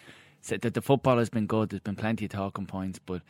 that 0.49 0.61
the 0.73 0.81
football 0.81 1.17
has 1.17 1.29
been 1.29 1.45
good. 1.47 1.69
There's 1.69 1.81
been 1.81 1.95
plenty 1.95 2.25
of 2.25 2.31
talking 2.31 2.65
points, 2.65 2.99
but 2.99 3.21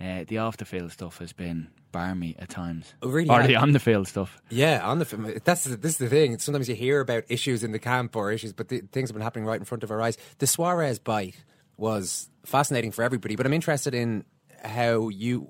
uh, 0.00 0.24
the 0.28 0.38
off 0.38 0.56
the 0.58 0.64
field 0.64 0.92
stuff 0.92 1.18
has 1.18 1.32
been 1.32 1.68
barmy 1.92 2.36
at 2.38 2.48
times. 2.48 2.94
Oh, 3.02 3.08
really? 3.08 3.28
Or 3.28 3.40
Yeah. 3.40 3.46
the 3.48 3.56
on 3.56 3.72
the 3.72 3.80
field 3.80 4.06
stuff. 4.08 4.40
Yeah, 4.48 4.86
on 4.86 4.98
the 5.00 5.04
film. 5.04 5.32
That's 5.44 5.64
the- 5.64 5.76
this 5.76 5.92
is 5.92 5.98
the 5.98 6.08
thing. 6.08 6.38
Sometimes 6.38 6.68
you 6.68 6.74
hear 6.76 7.00
about 7.00 7.24
issues 7.28 7.64
in 7.64 7.72
the 7.72 7.78
camp 7.80 8.14
or 8.14 8.30
issues, 8.30 8.52
but 8.52 8.68
the, 8.68 8.80
things 8.92 9.08
have 9.10 9.14
been 9.14 9.22
happening 9.22 9.44
right 9.46 9.58
in 9.58 9.64
front 9.64 9.82
of 9.82 9.90
our 9.90 10.00
eyes. 10.00 10.16
The 10.38 10.46
Suarez 10.46 10.98
bite 10.98 11.42
was 11.76 12.30
fascinating 12.44 12.92
for 12.92 13.02
everybody, 13.02 13.34
but 13.36 13.44
I'm 13.46 13.52
interested 13.52 13.94
in 13.94 14.24
how 14.62 15.08
you, 15.08 15.48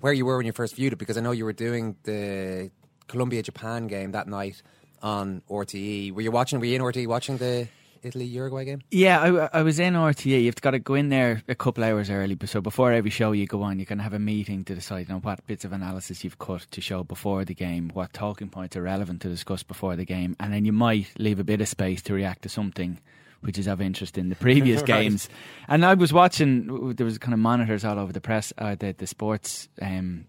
where 0.00 0.12
you 0.12 0.24
were 0.26 0.36
when 0.36 0.46
you 0.46 0.52
first 0.52 0.76
viewed 0.76 0.92
it, 0.92 0.96
because 0.96 1.16
I 1.16 1.20
know 1.20 1.32
you 1.32 1.44
were 1.44 1.52
doing 1.52 1.96
the 2.04 2.70
Colombia 3.08 3.42
Japan 3.42 3.86
game 3.86 4.12
that 4.12 4.26
night 4.26 4.62
on 5.02 5.42
RTE. 5.50 6.12
Were 6.12 6.22
you 6.22 6.30
watching? 6.30 6.60
Were 6.60 6.66
you 6.66 6.76
in 6.76 6.82
RTE 6.82 7.06
watching 7.06 7.36
the 7.36 7.68
Italy 8.02 8.24
Uruguay 8.24 8.64
game? 8.64 8.82
Yeah, 8.90 9.48
I, 9.52 9.60
I 9.60 9.62
was 9.62 9.78
in 9.78 9.94
RTE. 9.94 10.42
You've 10.42 10.60
got 10.60 10.72
to 10.72 10.78
go 10.78 10.94
in 10.94 11.08
there 11.08 11.42
a 11.48 11.54
couple 11.54 11.84
hours 11.84 12.10
early. 12.10 12.36
So 12.46 12.60
before 12.60 12.92
every 12.92 13.10
show 13.10 13.32
you 13.32 13.46
go 13.46 13.62
on, 13.62 13.78
you 13.78 13.86
can 13.86 13.98
have 13.98 14.12
a 14.12 14.18
meeting 14.18 14.64
to 14.64 14.74
decide 14.74 15.08
you 15.08 15.14
know, 15.14 15.20
what 15.20 15.46
bits 15.46 15.64
of 15.64 15.72
analysis 15.72 16.24
you've 16.24 16.38
cut 16.38 16.66
to 16.70 16.80
show 16.80 17.04
before 17.04 17.44
the 17.44 17.54
game, 17.54 17.90
what 17.92 18.12
talking 18.12 18.48
points 18.48 18.76
are 18.76 18.82
relevant 18.82 19.20
to 19.22 19.28
discuss 19.28 19.62
before 19.62 19.96
the 19.96 20.04
game, 20.04 20.36
and 20.40 20.52
then 20.52 20.64
you 20.64 20.72
might 20.72 21.08
leave 21.18 21.38
a 21.38 21.44
bit 21.44 21.60
of 21.60 21.68
space 21.68 22.02
to 22.02 22.14
react 22.14 22.42
to 22.42 22.48
something 22.48 22.98
which 23.42 23.58
is 23.58 23.68
of 23.68 23.80
interest 23.80 24.18
in 24.18 24.28
the 24.28 24.36
previous 24.36 24.80
Right. 24.88 25.02
games. 25.02 25.28
And 25.68 25.84
I 25.84 25.94
was 25.94 26.12
watching. 26.12 26.94
There 26.94 27.04
was 27.06 27.18
kind 27.18 27.34
of 27.34 27.38
monitors 27.40 27.84
all 27.84 27.98
over 27.98 28.12
the 28.12 28.20
press, 28.20 28.52
uh, 28.58 28.74
the 28.74 28.94
the 28.96 29.06
sports 29.06 29.68
um, 29.80 30.26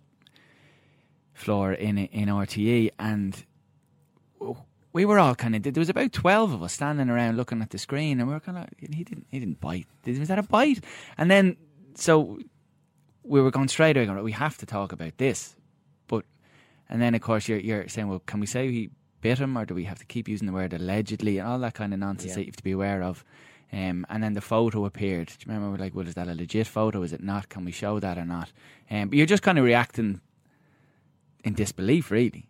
floor 1.34 1.74
in 1.74 1.98
in 1.98 2.28
RTE, 2.28 2.92
and 3.00 3.44
we 4.94 5.06
were 5.06 5.20
all 5.20 5.36
kind 5.36 5.56
of 5.56 5.64
there 5.64 5.74
was 5.82 5.90
about 5.90 6.12
12 6.14 6.54
of 6.54 6.64
us 6.64 6.74
standing 6.74 7.10
around 7.10 7.36
looking 7.36 7.62
at 7.62 7.72
the 7.72 7.78
screen 7.78 8.20
and 8.20 8.28
we 8.28 8.34
were 8.34 8.40
kind 8.40 8.60
of 8.60 8.66
he 8.80 9.04
didn't 9.04 9.26
he 9.32 9.40
didn't 9.40 9.60
bite 9.60 9.88
was 10.06 10.28
that 10.28 10.38
a 10.40 10.44
bite 10.44 10.84
and 11.18 11.30
then 11.32 11.58
so 11.96 12.38
we 13.24 13.42
were 13.42 13.52
going 13.52 13.68
straight 13.68 13.98
away 13.98 14.06
going 14.06 14.24
we 14.24 14.32
have 14.32 14.58
to 14.58 14.66
talk 14.66 14.92
about 14.92 15.18
this 15.18 15.56
but 16.08 16.24
and 16.90 17.02
then 17.02 17.16
of 17.16 17.22
course 17.22 17.48
you're, 17.48 17.60
you're 17.60 17.88
saying 17.88 18.08
well 18.08 18.20
can 18.20 18.40
we 18.40 18.46
say 18.46 18.72
he 18.72 18.90
bit 19.24 19.40
him 19.40 19.58
or 19.58 19.66
do 19.66 19.74
we 19.74 19.86
have 19.86 20.00
to 20.00 20.06
keep 20.14 20.28
using 20.28 20.48
the 20.48 20.54
word 20.60 20.74
allegedly 20.74 21.38
and 21.40 21.48
all 21.48 21.60
that 21.60 21.74
kind 21.82 21.94
of 21.94 22.00
nonsense 22.00 22.32
Yeah. 22.32 22.36
that 22.36 22.42
you 22.42 22.52
have 22.52 22.56
to 22.64 22.70
be 22.72 22.72
aware 22.80 23.02
of 23.04 23.24
um, 23.72 24.06
and 24.12 24.22
then 24.24 24.34
the 24.34 24.42
photo 24.54 24.86
appeared 24.86 25.28
do 25.30 25.34
you 25.40 25.46
remember 25.48 25.68
we 25.68 25.72
were 25.78 25.84
like 25.86 25.96
well 25.96 26.08
is 26.08 26.16
that 26.20 26.28
a 26.28 26.36
legit 26.36 26.68
photo 26.68 27.02
is 27.04 27.14
it 27.14 27.24
not 27.24 27.50
can 27.50 27.64
we 27.66 27.72
show 27.72 28.00
that 28.00 28.18
or 28.18 28.26
not 28.26 28.50
um, 28.92 29.10
but 29.10 29.18
you're 29.18 29.34
just 29.36 29.44
kind 29.48 29.58
of 29.60 29.66
reacting 29.66 30.22
in 31.44 31.54
disbelief 31.54 32.12
really 32.12 32.44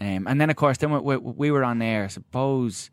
um, 0.00 0.28
and 0.28 0.40
then, 0.40 0.48
of 0.48 0.54
course, 0.54 0.78
then 0.78 0.92
we, 0.92 1.00
we, 1.00 1.16
we 1.16 1.50
were 1.50 1.64
on 1.64 1.82
air. 1.82 2.08
Suppose 2.08 2.88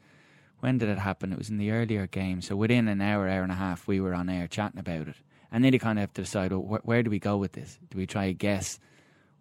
when 0.61 0.79
did 0.79 0.89
it 0.89 0.97
happen? 0.97 1.31
It 1.31 1.37
was 1.37 1.51
in 1.51 1.59
the 1.59 1.69
earlier 1.69 2.07
game. 2.07 2.41
So 2.41 2.55
within 2.55 2.87
an 2.87 2.99
hour, 2.99 3.29
hour 3.29 3.43
and 3.43 3.51
a 3.51 3.61
half, 3.67 3.87
we 3.87 3.99
were 4.01 4.15
on 4.15 4.27
air 4.27 4.47
chatting 4.47 4.79
about 4.79 5.07
it. 5.09 5.15
And 5.51 5.63
then 5.63 5.71
you 5.71 5.77
kind 5.77 5.99
of 5.99 6.01
have 6.01 6.13
to 6.15 6.23
decide 6.23 6.51
well, 6.51 6.61
wh- 6.63 6.87
where 6.87 7.03
do 7.03 7.11
we 7.11 7.19
go 7.19 7.37
with 7.37 7.51
this? 7.51 7.77
Do 7.91 7.99
we 7.99 8.07
try 8.07 8.25
to 8.29 8.33
guess 8.33 8.79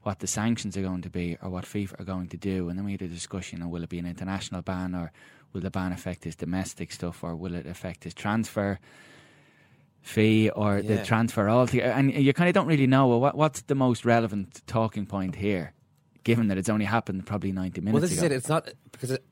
what 0.04 0.20
the 0.20 0.26
sanctions 0.26 0.76
are 0.76 0.82
going 0.82 1.02
to 1.02 1.10
be 1.10 1.36
or 1.42 1.50
what 1.50 1.64
FIFA 1.64 2.00
are 2.00 2.04
going 2.04 2.28
to 2.28 2.36
do? 2.36 2.68
And 2.68 2.78
then 2.78 2.84
we 2.84 2.92
had 2.92 3.02
a 3.02 3.08
discussion: 3.08 3.60
know, 3.60 3.68
will 3.68 3.82
it 3.82 3.88
be 3.88 3.98
an 3.98 4.06
international 4.06 4.62
ban 4.62 4.94
or 4.94 5.12
will 5.52 5.60
the 5.60 5.70
ban 5.70 5.92
affect 5.92 6.24
his 6.24 6.36
domestic 6.36 6.92
stuff 6.92 7.24
or 7.24 7.34
will 7.36 7.54
it 7.54 7.66
affect 7.66 8.04
his 8.04 8.14
transfer? 8.14 8.78
Fee 10.02 10.50
or 10.50 10.82
the 10.82 10.96
Yeah. 10.96 11.02
transfer 11.02 11.48
altogether, 11.48 11.90
and 11.92 12.12
you 12.12 12.34
kind 12.34 12.48
of 12.48 12.54
don't 12.54 12.66
really 12.66 12.86
know. 12.86 13.06
Well, 13.08 13.20
what, 13.20 13.36
what's 13.38 13.62
the 13.62 13.74
most 13.74 14.04
relevant 14.04 14.60
talking 14.66 15.06
point 15.06 15.34
here, 15.36 15.72
given 16.24 16.48
that 16.48 16.58
it's 16.58 16.68
only 16.68 16.84
happened 16.84 17.24
probably 17.24 17.52
ninety 17.52 17.80
minutes 17.80 17.94
Well, 17.94 18.00
this 18.02 18.12
ago? 18.12 18.26
is 18.26 18.30
it. 18.30 18.32
It's 18.32 18.48
not 18.50 18.68
because 18.92 19.12
it, 19.12 19.24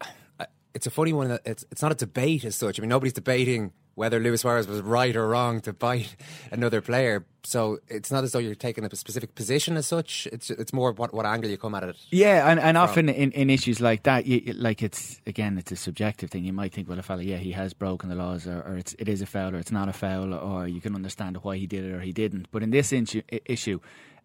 it's 0.72 0.86
a 0.86 0.90
funny 0.90 1.12
one. 1.12 1.28
That 1.28 1.42
it's 1.44 1.66
it's 1.70 1.82
not 1.82 1.92
a 1.92 1.94
debate 1.94 2.46
as 2.46 2.56
such. 2.56 2.78
I 2.78 2.80
mean, 2.80 2.88
nobody's 2.88 3.12
debating 3.12 3.72
whether 3.94 4.18
Luis 4.20 4.40
Suarez 4.40 4.66
was 4.66 4.80
right 4.80 5.14
or 5.14 5.28
wrong 5.28 5.60
to 5.62 5.72
bite 5.72 6.16
another 6.50 6.80
player. 6.80 7.24
So 7.44 7.78
it's 7.88 8.10
not 8.12 8.22
as 8.24 8.32
though 8.32 8.38
you're 8.38 8.54
taking 8.54 8.84
a 8.84 8.94
specific 8.96 9.34
position 9.34 9.76
as 9.76 9.86
such. 9.86 10.28
It's 10.32 10.48
it's 10.50 10.72
more 10.72 10.92
what, 10.92 11.12
what 11.12 11.26
angle 11.26 11.50
you 11.50 11.58
come 11.58 11.74
at 11.74 11.82
it. 11.82 11.96
Yeah, 12.10 12.48
and, 12.48 12.60
and 12.60 12.76
from. 12.76 12.82
often 12.84 13.08
in, 13.08 13.32
in 13.32 13.50
issues 13.50 13.80
like 13.80 14.04
that, 14.04 14.26
you, 14.26 14.42
you- 14.46 14.52
like 14.54 14.82
it's 14.82 15.20
again, 15.26 15.58
it's 15.58 15.72
a 15.72 15.76
subjective 15.76 16.30
thing. 16.30 16.44
You 16.44 16.52
might 16.52 16.72
think, 16.72 16.88
well, 16.88 16.98
a 16.98 17.02
fella, 17.02 17.22
yeah, 17.22 17.38
he 17.38 17.52
has 17.52 17.74
broken 17.74 18.08
the 18.08 18.14
laws, 18.14 18.46
or, 18.46 18.62
or 18.62 18.76
it's 18.76 18.94
it 18.98 19.08
is 19.08 19.22
a 19.22 19.26
foul, 19.26 19.54
or 19.54 19.58
it's 19.58 19.72
not 19.72 19.88
a 19.88 19.92
foul, 19.92 20.32
or 20.32 20.68
you 20.68 20.80
can 20.80 20.94
understand 20.94 21.36
why 21.42 21.56
he 21.56 21.66
did 21.66 21.84
it 21.84 21.92
or 21.92 22.00
he 22.00 22.12
didn't. 22.12 22.46
But 22.52 22.62
in 22.62 22.70
this 22.70 22.92
issue, 22.92 23.22
issue, 23.46 23.80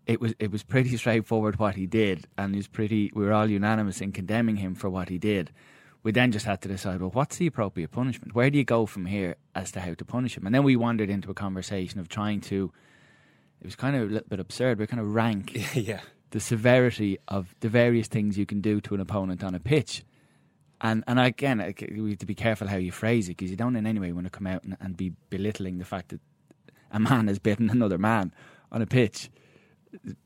it 0.05 0.21
was 0.21 0.35
it 0.37 0.51
was 0.51 0.61
pretty 0.63 0.95
straightforward 1.03 1.57
what 1.57 1.73
he 1.75 1.87
did, 1.87 2.27
and 2.37 2.53
it 2.53 2.57
was 2.57 2.67
pretty. 2.67 3.11
We 3.15 3.25
were 3.25 3.33
all 3.33 3.49
unanimous 3.49 3.99
in 3.99 4.11
condemning 4.11 4.57
him 4.57 4.75
for 4.75 4.89
what 4.91 5.09
he 5.09 5.17
did. 5.17 5.49
We 6.07 6.13
then 6.13 6.31
just 6.31 6.45
had 6.45 6.61
to 6.61 6.69
decide, 6.69 7.01
well, 7.01 7.09
what's 7.09 7.35
the 7.35 7.47
appropriate 7.47 7.91
punishment? 7.91 8.33
Where 8.33 8.49
do 8.49 8.57
you 8.57 8.63
go 8.63 8.85
from 8.85 9.07
here 9.07 9.35
as 9.53 9.73
to 9.73 9.81
how 9.81 9.93
to 9.93 10.05
punish 10.05 10.37
him? 10.37 10.45
And 10.45 10.55
then 10.55 10.63
we 10.63 10.77
wandered 10.77 11.09
into 11.09 11.29
a 11.29 11.33
conversation 11.33 11.99
of 11.99 12.07
trying 12.07 12.39
to. 12.47 12.71
It 13.59 13.65
was 13.65 13.75
kind 13.75 13.93
of 13.93 14.03
a 14.03 14.13
little 14.13 14.29
bit 14.29 14.39
absurd. 14.39 14.79
We 14.79 14.87
kind 14.87 15.01
of 15.01 15.13
rank 15.13 15.51
yeah. 15.75 15.99
the 16.29 16.39
severity 16.39 17.17
of 17.27 17.53
the 17.59 17.67
various 17.67 18.07
things 18.07 18.37
you 18.37 18.45
can 18.45 18.61
do 18.61 18.79
to 18.79 18.95
an 18.95 19.01
opponent 19.01 19.43
on 19.43 19.53
a 19.53 19.59
pitch. 19.59 20.05
And 20.79 21.03
and 21.07 21.19
again, 21.19 21.57
we 21.91 22.11
have 22.11 22.19
to 22.19 22.25
be 22.25 22.35
careful 22.35 22.69
how 22.69 22.77
you 22.77 22.93
phrase 22.93 23.27
it 23.27 23.35
because 23.35 23.51
you 23.51 23.57
don't 23.57 23.75
in 23.75 23.85
any 23.85 23.99
way 23.99 24.13
want 24.13 24.27
to 24.27 24.31
come 24.31 24.47
out 24.47 24.63
and, 24.63 24.77
and 24.79 24.95
be 24.95 25.11
belittling 25.29 25.77
the 25.77 25.83
fact 25.83 26.07
that 26.11 26.21
a 26.89 27.01
man 27.01 27.27
has 27.27 27.37
bitten 27.37 27.69
another 27.69 27.97
man 27.97 28.31
on 28.71 28.81
a 28.81 28.85
pitch, 28.85 29.29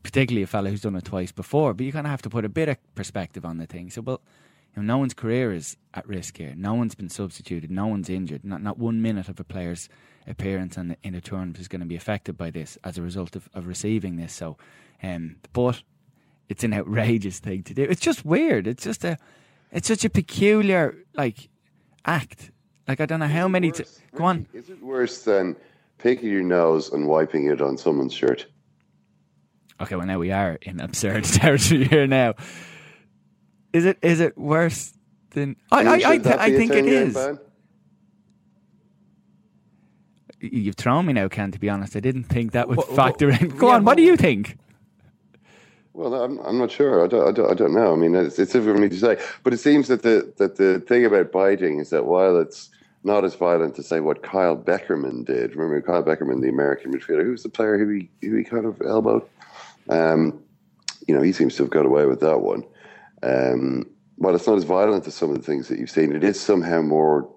particularly 0.04 0.44
a 0.44 0.48
fellow 0.48 0.70
who's 0.70 0.82
done 0.82 0.96
it 0.96 1.06
twice 1.06 1.32
before. 1.32 1.74
But 1.74 1.88
you 1.88 1.92
kind 1.92 2.06
of 2.06 2.12
have 2.12 2.22
to 2.22 2.30
put 2.30 2.46
a 2.46 2.50
bit 2.50 2.70
of 2.70 2.78
perspective 2.94 3.46
on 3.46 3.58
the 3.58 3.66
thing. 3.66 3.90
So, 3.90 4.02
well, 4.02 4.22
you 4.76 4.82
know, 4.82 4.94
no 4.94 4.98
one's 4.98 5.14
career 5.14 5.52
is 5.52 5.78
at 5.94 6.08
risk 6.08 6.38
here. 6.38 6.54
No 6.56 6.74
one's 6.74 6.96
been 6.96 7.10
substituted. 7.10 7.70
No 7.70 7.88
one's 7.88 8.10
injured. 8.10 8.46
Not 8.46 8.62
not 8.62 8.78
one 8.78 9.02
minute 9.02 9.28
of 9.28 9.40
a 9.40 9.44
player's 9.44 9.90
appearance 10.28 10.78
in, 10.78 10.96
in 11.04 11.16
a 11.16 11.22
tournament 11.22 11.60
is 11.60 11.68
going 11.68 11.82
to 11.82 11.86
be 11.86 11.96
affected 11.96 12.38
by 12.38 12.52
this 12.52 12.78
as 12.84 12.98
a 12.98 13.02
result 13.02 13.36
of, 13.36 13.50
of 13.54 13.68
receiving 13.68 14.18
this. 14.18 14.34
So, 14.34 14.58
um, 15.04 15.38
but 15.54 15.82
it's 16.48 16.64
an 16.64 16.74
outrageous 16.80 17.40
thing 17.40 17.64
to 17.64 17.74
do. 17.74 17.84
It's 17.84 18.02
just 18.02 18.26
weird. 18.26 18.68
It's 18.68 18.84
just 18.84 19.04
a, 19.04 19.18
it's 19.72 19.88
such 19.88 20.06
a 20.06 20.10
peculiar 20.10 20.96
like 21.16 21.50
act. 22.06 22.52
Like 22.88 23.02
I 23.02 23.06
don't 23.06 23.20
know 23.20 23.28
how 23.28 23.48
many. 23.48 23.72
T- 23.72 23.86
go 24.16 24.26
on. 24.26 24.48
Is 24.54 24.70
it 24.70 24.82
worse 24.82 25.24
than 25.24 25.56
picking 25.98 26.30
your 26.30 26.44
nose 26.44 26.92
and 26.92 27.08
wiping 27.08 27.46
it 27.46 27.62
on 27.62 27.78
someone's 27.78 28.14
shirt? 28.14 28.48
Okay, 29.82 29.96
well 29.96 30.06
now 30.06 30.20
we 30.20 30.32
are 30.32 30.58
in 30.62 30.80
absurd 30.80 31.24
territory 31.26 31.86
here. 31.86 32.08
Now, 32.08 32.36
is 33.74 33.86
it 33.86 33.98
is 34.02 34.20
it 34.20 34.38
worse 34.38 34.94
than 35.32 35.56
I 35.72 35.84
I, 35.84 36.10
I, 36.10 36.18
that 36.20 36.40
I 36.40 36.56
think 36.56 36.74
it 36.74 36.86
is. 36.86 37.16
10-game 37.16 37.36
ban? 37.36 37.40
You've 40.40 40.76
thrown 40.76 41.06
me 41.06 41.14
now, 41.14 41.28
Ken. 41.28 41.52
To 41.52 41.60
be 41.60 41.70
honest, 41.70 41.96
I 41.96 42.00
didn't 42.00 42.24
think 42.24 42.54
that 42.54 42.68
would 42.68 42.78
Wha- 42.78 42.86
wha- 42.90 42.96
factor 42.96 43.30
in. 43.30 43.50
Go 43.58 43.70
yeah, 43.70 43.76
on. 43.76 43.86
What 43.86 43.98
do 43.98 44.04
you 44.04 44.18
think? 44.18 44.58
Well, 45.94 46.16
I'm, 46.16 46.40
I'm 46.40 46.58
not 46.58 46.72
sure. 46.72 47.04
I 47.04 47.08
don't, 47.08 47.28
I 47.28 47.32
don't, 47.32 47.52
I 47.52 47.54
don't 47.54 47.74
know. 47.74 47.94
I 47.94 47.96
mean, 47.96 48.16
it's, 48.16 48.40
it's 48.40 48.54
difficult 48.54 48.78
for 48.78 48.82
me 48.82 48.90
to 48.90 48.98
say. 48.98 49.20
But 49.44 49.54
it 49.54 49.58
seems 49.58 49.88
that 49.90 50.04
the 50.04 50.34
that 50.38 50.56
the 50.56 50.80
thing 50.80 51.06
about 51.06 51.32
biting 51.32 51.80
is 51.80 51.90
that 51.92 52.06
while 52.06 52.38
it's 52.40 52.72
not 53.04 53.26
as 53.26 53.36
violent 53.36 53.76
to 53.76 53.84
say 53.84 54.00
what 54.00 54.22
Kyle 54.24 54.56
Beckerman 54.56 55.26
did. 55.26 55.56
Remember 55.56 55.82
Kyle 55.82 56.04
Beckerman, 56.04 56.42
the 56.42 56.50
American 56.50 56.94
midfielder, 56.94 57.24
who 57.24 57.32
was 57.32 57.44
the 57.44 57.50
player 57.50 57.78
who 57.78 57.90
he 57.90 58.10
who 58.28 58.36
he 58.36 58.44
kind 58.44 58.66
of 58.66 58.82
elbowed. 58.82 59.28
Um, 59.90 60.42
you 61.08 61.16
know, 61.16 61.22
he 61.22 61.32
seems 61.32 61.56
to 61.56 61.64
have 61.64 61.72
got 61.72 61.86
away 61.86 62.06
with 62.06 62.20
that 62.20 62.42
one. 62.42 62.64
Um, 63.24 63.86
while 64.16 64.36
it's 64.36 64.48
not 64.48 64.58
as 64.58 64.64
violent 64.64 65.08
as 65.08 65.16
some 65.16 65.30
of 65.30 65.36
the 65.38 65.44
things 65.44 65.68
that 65.68 65.80
you've 65.80 65.90
seen, 65.90 66.16
it 66.16 66.24
is 66.24 66.40
somehow 66.40 66.82
more 66.82 67.30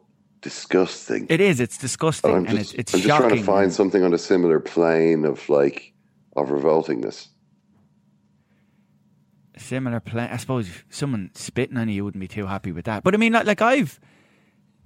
disgusting. 0.43 1.27
It 1.31 1.41
is. 1.41 1.61
It's 1.61 1.79
disgusting, 1.79 2.31
I'm 2.31 2.47
and 2.47 2.59
just, 2.59 2.75
it's 2.75 2.93
it's 2.93 2.95
I'm 2.95 3.01
just 3.01 3.21
trying 3.21 3.37
to 3.37 3.43
find 3.43 3.73
something 3.73 4.03
on 4.03 4.13
a 4.13 4.19
similar 4.19 4.61
plane 4.61 5.25
of 5.25 5.49
like 5.49 5.93
of 6.37 6.49
revoltingness. 6.49 7.29
similar 9.57 10.01
plane. 10.01 10.29
I 10.31 10.37
suppose 10.37 10.69
someone 10.91 11.31
spitting 11.35 11.77
on 11.77 11.89
you, 11.89 11.97
you 11.97 12.05
wouldn't 12.05 12.21
be 12.21 12.29
too 12.29 12.47
happy 12.47 12.73
with 12.73 12.85
that. 12.87 13.03
But 13.03 13.15
I 13.15 13.17
mean, 13.19 13.33
like, 13.33 13.47
like 13.47 13.63
I've, 13.63 14.01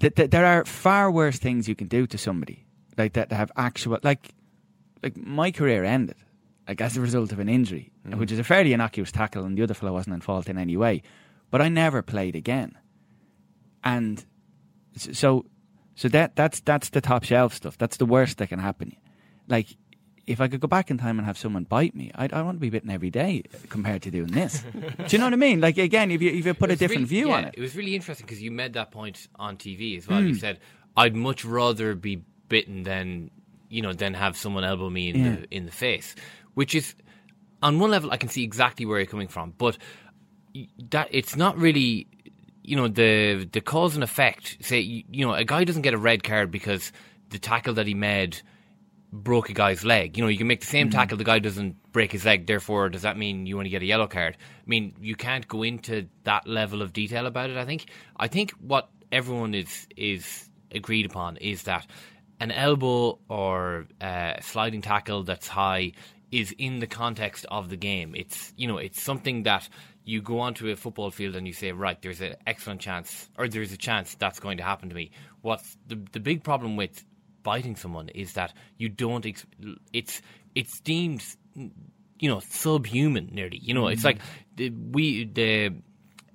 th- 0.01 0.15
th- 0.15 0.31
there 0.31 0.45
are 0.45 0.65
far 0.65 1.11
worse 1.11 1.39
things 1.39 1.69
you 1.69 1.75
can 1.75 1.89
do 1.89 2.07
to 2.07 2.19
somebody, 2.19 2.67
like 2.97 3.15
that, 3.15 3.31
that 3.31 3.37
have 3.37 3.53
actual, 3.57 3.99
like, 4.03 4.29
like 5.03 5.17
my 5.17 5.51
career 5.51 5.85
ended, 5.85 6.17
like 6.69 6.81
as 6.81 6.97
a 6.97 7.01
result 7.01 7.33
of 7.33 7.39
an 7.39 7.49
injury, 7.49 7.91
Mm-hmm. 8.07 8.21
which 8.21 8.31
is 8.31 8.39
a 8.39 8.45
fairly 8.45 8.73
innocuous 8.73 9.11
tackle, 9.11 9.45
and 9.45 9.57
the 9.57 9.63
other 9.63 9.75
fellow 9.75 9.93
wasn't 9.95 10.15
in 10.15 10.21
fault 10.21 10.49
in 10.49 10.59
any 10.59 10.77
way. 10.77 11.03
But 11.51 11.63
I 11.63 11.69
never 11.69 12.03
played 12.03 12.37
again, 12.37 12.77
and 13.85 14.25
so, 14.97 15.47
so 15.95 16.09
that 16.09 16.37
that's 16.37 16.61
that's 16.61 16.91
the 16.91 17.01
top 17.01 17.25
shelf 17.25 17.55
stuff. 17.55 17.79
That's 17.79 17.97
the 17.97 18.07
worst 18.07 18.39
that 18.39 18.49
can 18.49 18.59
happen. 18.59 18.97
Like, 19.49 19.77
if 20.27 20.41
I 20.41 20.49
could 20.49 20.61
go 20.61 20.69
back 20.69 20.91
in 20.91 20.99
time 20.99 21.19
and 21.19 21.25
have 21.27 21.39
someone 21.39 21.65
bite 21.65 21.95
me, 21.95 22.11
I'd, 22.15 22.33
I 22.35 22.43
want 22.43 22.57
to 22.57 22.61
be 22.61 22.69
bitten 22.71 22.91
every 22.91 23.09
day 23.11 23.45
compared 23.71 24.03
to 24.03 24.11
doing 24.11 24.27
this. 24.33 24.63
Do 24.75 25.05
you 25.09 25.19
know 25.19 25.25
what 25.25 25.33
I 25.33 25.37
mean? 25.37 25.61
Like 25.61 25.79
again, 25.79 26.11
if 26.11 26.21
you 26.21 26.31
if 26.31 26.45
you 26.45 26.55
put 26.55 26.71
a 26.71 26.77
different 26.77 27.09
really- 27.11 27.21
view 27.23 27.29
yeah, 27.29 27.35
on 27.37 27.45
it, 27.45 27.55
It 27.57 27.61
was 27.61 27.75
really 27.77 27.95
interesting 27.95 28.27
because 28.27 28.43
you 28.43 28.51
made 28.51 28.75
that 28.75 28.91
point 28.91 29.27
on 29.37 29.57
TV 29.57 29.97
as 29.97 30.07
well. 30.07 30.23
You 30.23 30.35
Mm. 30.35 30.41
said, 30.41 30.61
"I'd 30.97 31.17
much 31.17 31.45
rather 31.45 31.95
be 31.95 32.23
bitten 32.49 32.83
than 32.83 33.31
you 33.71 33.83
know 33.83 33.93
than 33.93 34.15
have 34.15 34.37
someone 34.37 34.65
elbow 34.65 34.91
me 34.91 35.11
in 35.11 35.17
Yeah. 35.17 35.37
the 35.37 35.55
in 35.57 35.65
the 35.67 35.73
face," 35.73 36.15
which 36.59 36.75
is 36.75 36.97
on 37.63 37.79
one 37.79 37.93
level 37.93 38.11
I 38.11 38.17
can 38.17 38.29
see 38.29 38.43
exactly 38.43 38.85
where 38.85 38.99
you're 38.99 39.07
coming 39.07 39.29
from, 39.29 39.55
but 39.57 39.79
that 40.91 41.07
it's 41.13 41.37
not 41.37 41.57
really 41.57 42.09
you 42.65 42.75
know 42.75 42.89
the 42.89 43.49
the 43.53 43.61
cause 43.61 43.95
and 43.95 44.03
effect. 44.03 44.57
Say 44.61 44.81
you, 44.81 45.05
you 45.09 45.25
know 45.25 45.35
a 45.35 45.45
guy 45.45 45.63
doesn't 45.63 45.83
get 45.83 45.95
a 45.95 45.99
red 45.99 46.25
card 46.25 46.51
because 46.51 46.91
the 47.31 47.39
tackle 47.39 47.75
that 47.75 47.87
he 47.87 47.95
made 47.95 48.43
broke 49.13 49.51
a 49.51 49.53
guy's 49.53 49.85
leg. 49.85 50.17
You 50.17 50.25
know, 50.25 50.29
you 50.29 50.37
can 50.37 50.49
make 50.49 50.61
the 50.61 50.67
same 50.67 50.91
tackle, 50.91 51.17
the 51.17 51.25
guy 51.25 51.39
doesn't 51.39 51.77
break 51.93 52.11
his 52.11 52.25
leg, 52.25 52.47
therefore, 52.47 52.89
does 52.89 53.03
that 53.03 53.17
mean 53.17 53.47
you 53.47 53.55
want 53.57 53.67
to 53.67 53.71
get 53.71 53.81
a 53.81 53.87
yellow 53.87 54.09
card? 54.09 54.37
I 54.37 54.67
mean, 54.67 54.95
you 55.01 55.15
can't 55.15 55.47
go 55.47 55.63
into 55.63 56.09
that 56.25 56.47
level 56.47 56.83
of 56.83 56.93
detail 56.93 57.27
about 57.27 57.51
it, 57.51 57.57
I 57.57 57.65
think. 57.65 57.87
I 58.17 58.27
think 58.27 58.51
what 58.61 58.91
everyone 59.13 59.55
is 59.55 59.87
is 59.97 60.51
agreed 60.73 61.07
upon 61.07 61.37
is 61.37 61.63
that 61.63 61.87
an 62.41 62.51
elbow 62.51 63.19
or 63.29 63.87
uh, 64.01 64.35
sliding 64.41 64.83
tackle 64.83 65.23
that's 65.23 65.49
high 65.49 65.93
is 66.31 66.55
in 66.59 66.81
the 66.81 66.87
context 66.87 67.47
of 67.51 67.71
the 67.71 67.77
game. 67.77 68.15
It's 68.15 68.53
you 68.57 68.69
know, 68.69 68.79
it's 68.79 69.03
something 69.03 69.45
that 69.45 69.69
you 70.05 70.23
go 70.23 70.41
onto 70.41 70.71
a 70.71 70.77
football 70.77 71.11
field 71.11 71.37
and 71.37 71.47
you 71.47 71.53
say, 71.53 71.73
right, 71.73 72.01
there's 72.01 72.21
an 72.21 72.37
excellent 72.47 72.81
chance, 72.81 73.29
or 73.37 73.47
there's 73.49 73.73
a 73.73 73.77
chance 73.77 74.15
that's 74.15 74.41
going 74.41 74.57
to 74.57 74.63
happen 74.63 74.89
to 74.89 74.95
me. 74.95 75.11
What's 75.43 75.77
the 75.87 75.97
the 76.13 76.21
big 76.21 76.45
problem 76.45 76.77
with 76.77 77.05
biting 77.43 77.77
someone 77.77 78.09
is 78.11 78.35
that 78.35 78.53
you 78.77 78.89
don't. 78.89 79.25
Ex- 79.25 79.47
it's 79.93 80.23
it's 80.55 80.81
deemed, 80.81 81.25
you 81.55 82.29
know, 82.29 82.41
subhuman 82.41 83.31
nearly. 83.33 83.59
You 83.59 83.75
know, 83.75 83.89
it's 83.89 84.01
mm-hmm. 84.01 84.07
like 84.07 84.21
the, 84.57 84.71
we 84.71 85.25
the 85.25 85.75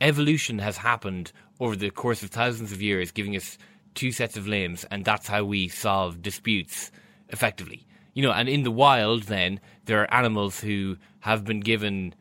evolution 0.01 0.59
has 0.59 0.77
happened 0.77 1.31
over 1.59 1.75
the 1.75 1.89
course 1.89 2.23
of 2.23 2.29
thousands 2.29 2.71
of 2.71 2.81
years, 2.81 3.11
giving 3.11 3.35
us 3.35 3.57
two 3.95 4.11
sets 4.11 4.37
of 4.37 4.47
limbs, 4.47 4.85
and 4.85 5.05
that's 5.05 5.27
how 5.27 5.43
we 5.43 5.67
solve 5.67 6.21
disputes 6.21 6.91
effectively. 7.29 7.85
You 8.13 8.23
know, 8.23 8.31
and 8.31 8.47
in 8.47 8.63
the 8.63 8.71
wild, 8.71 9.23
then 9.23 9.59
there 9.85 10.01
are 10.01 10.13
animals 10.13 10.59
who 10.59 10.97
have 11.21 11.43
been 11.43 11.61
given, 11.61 12.13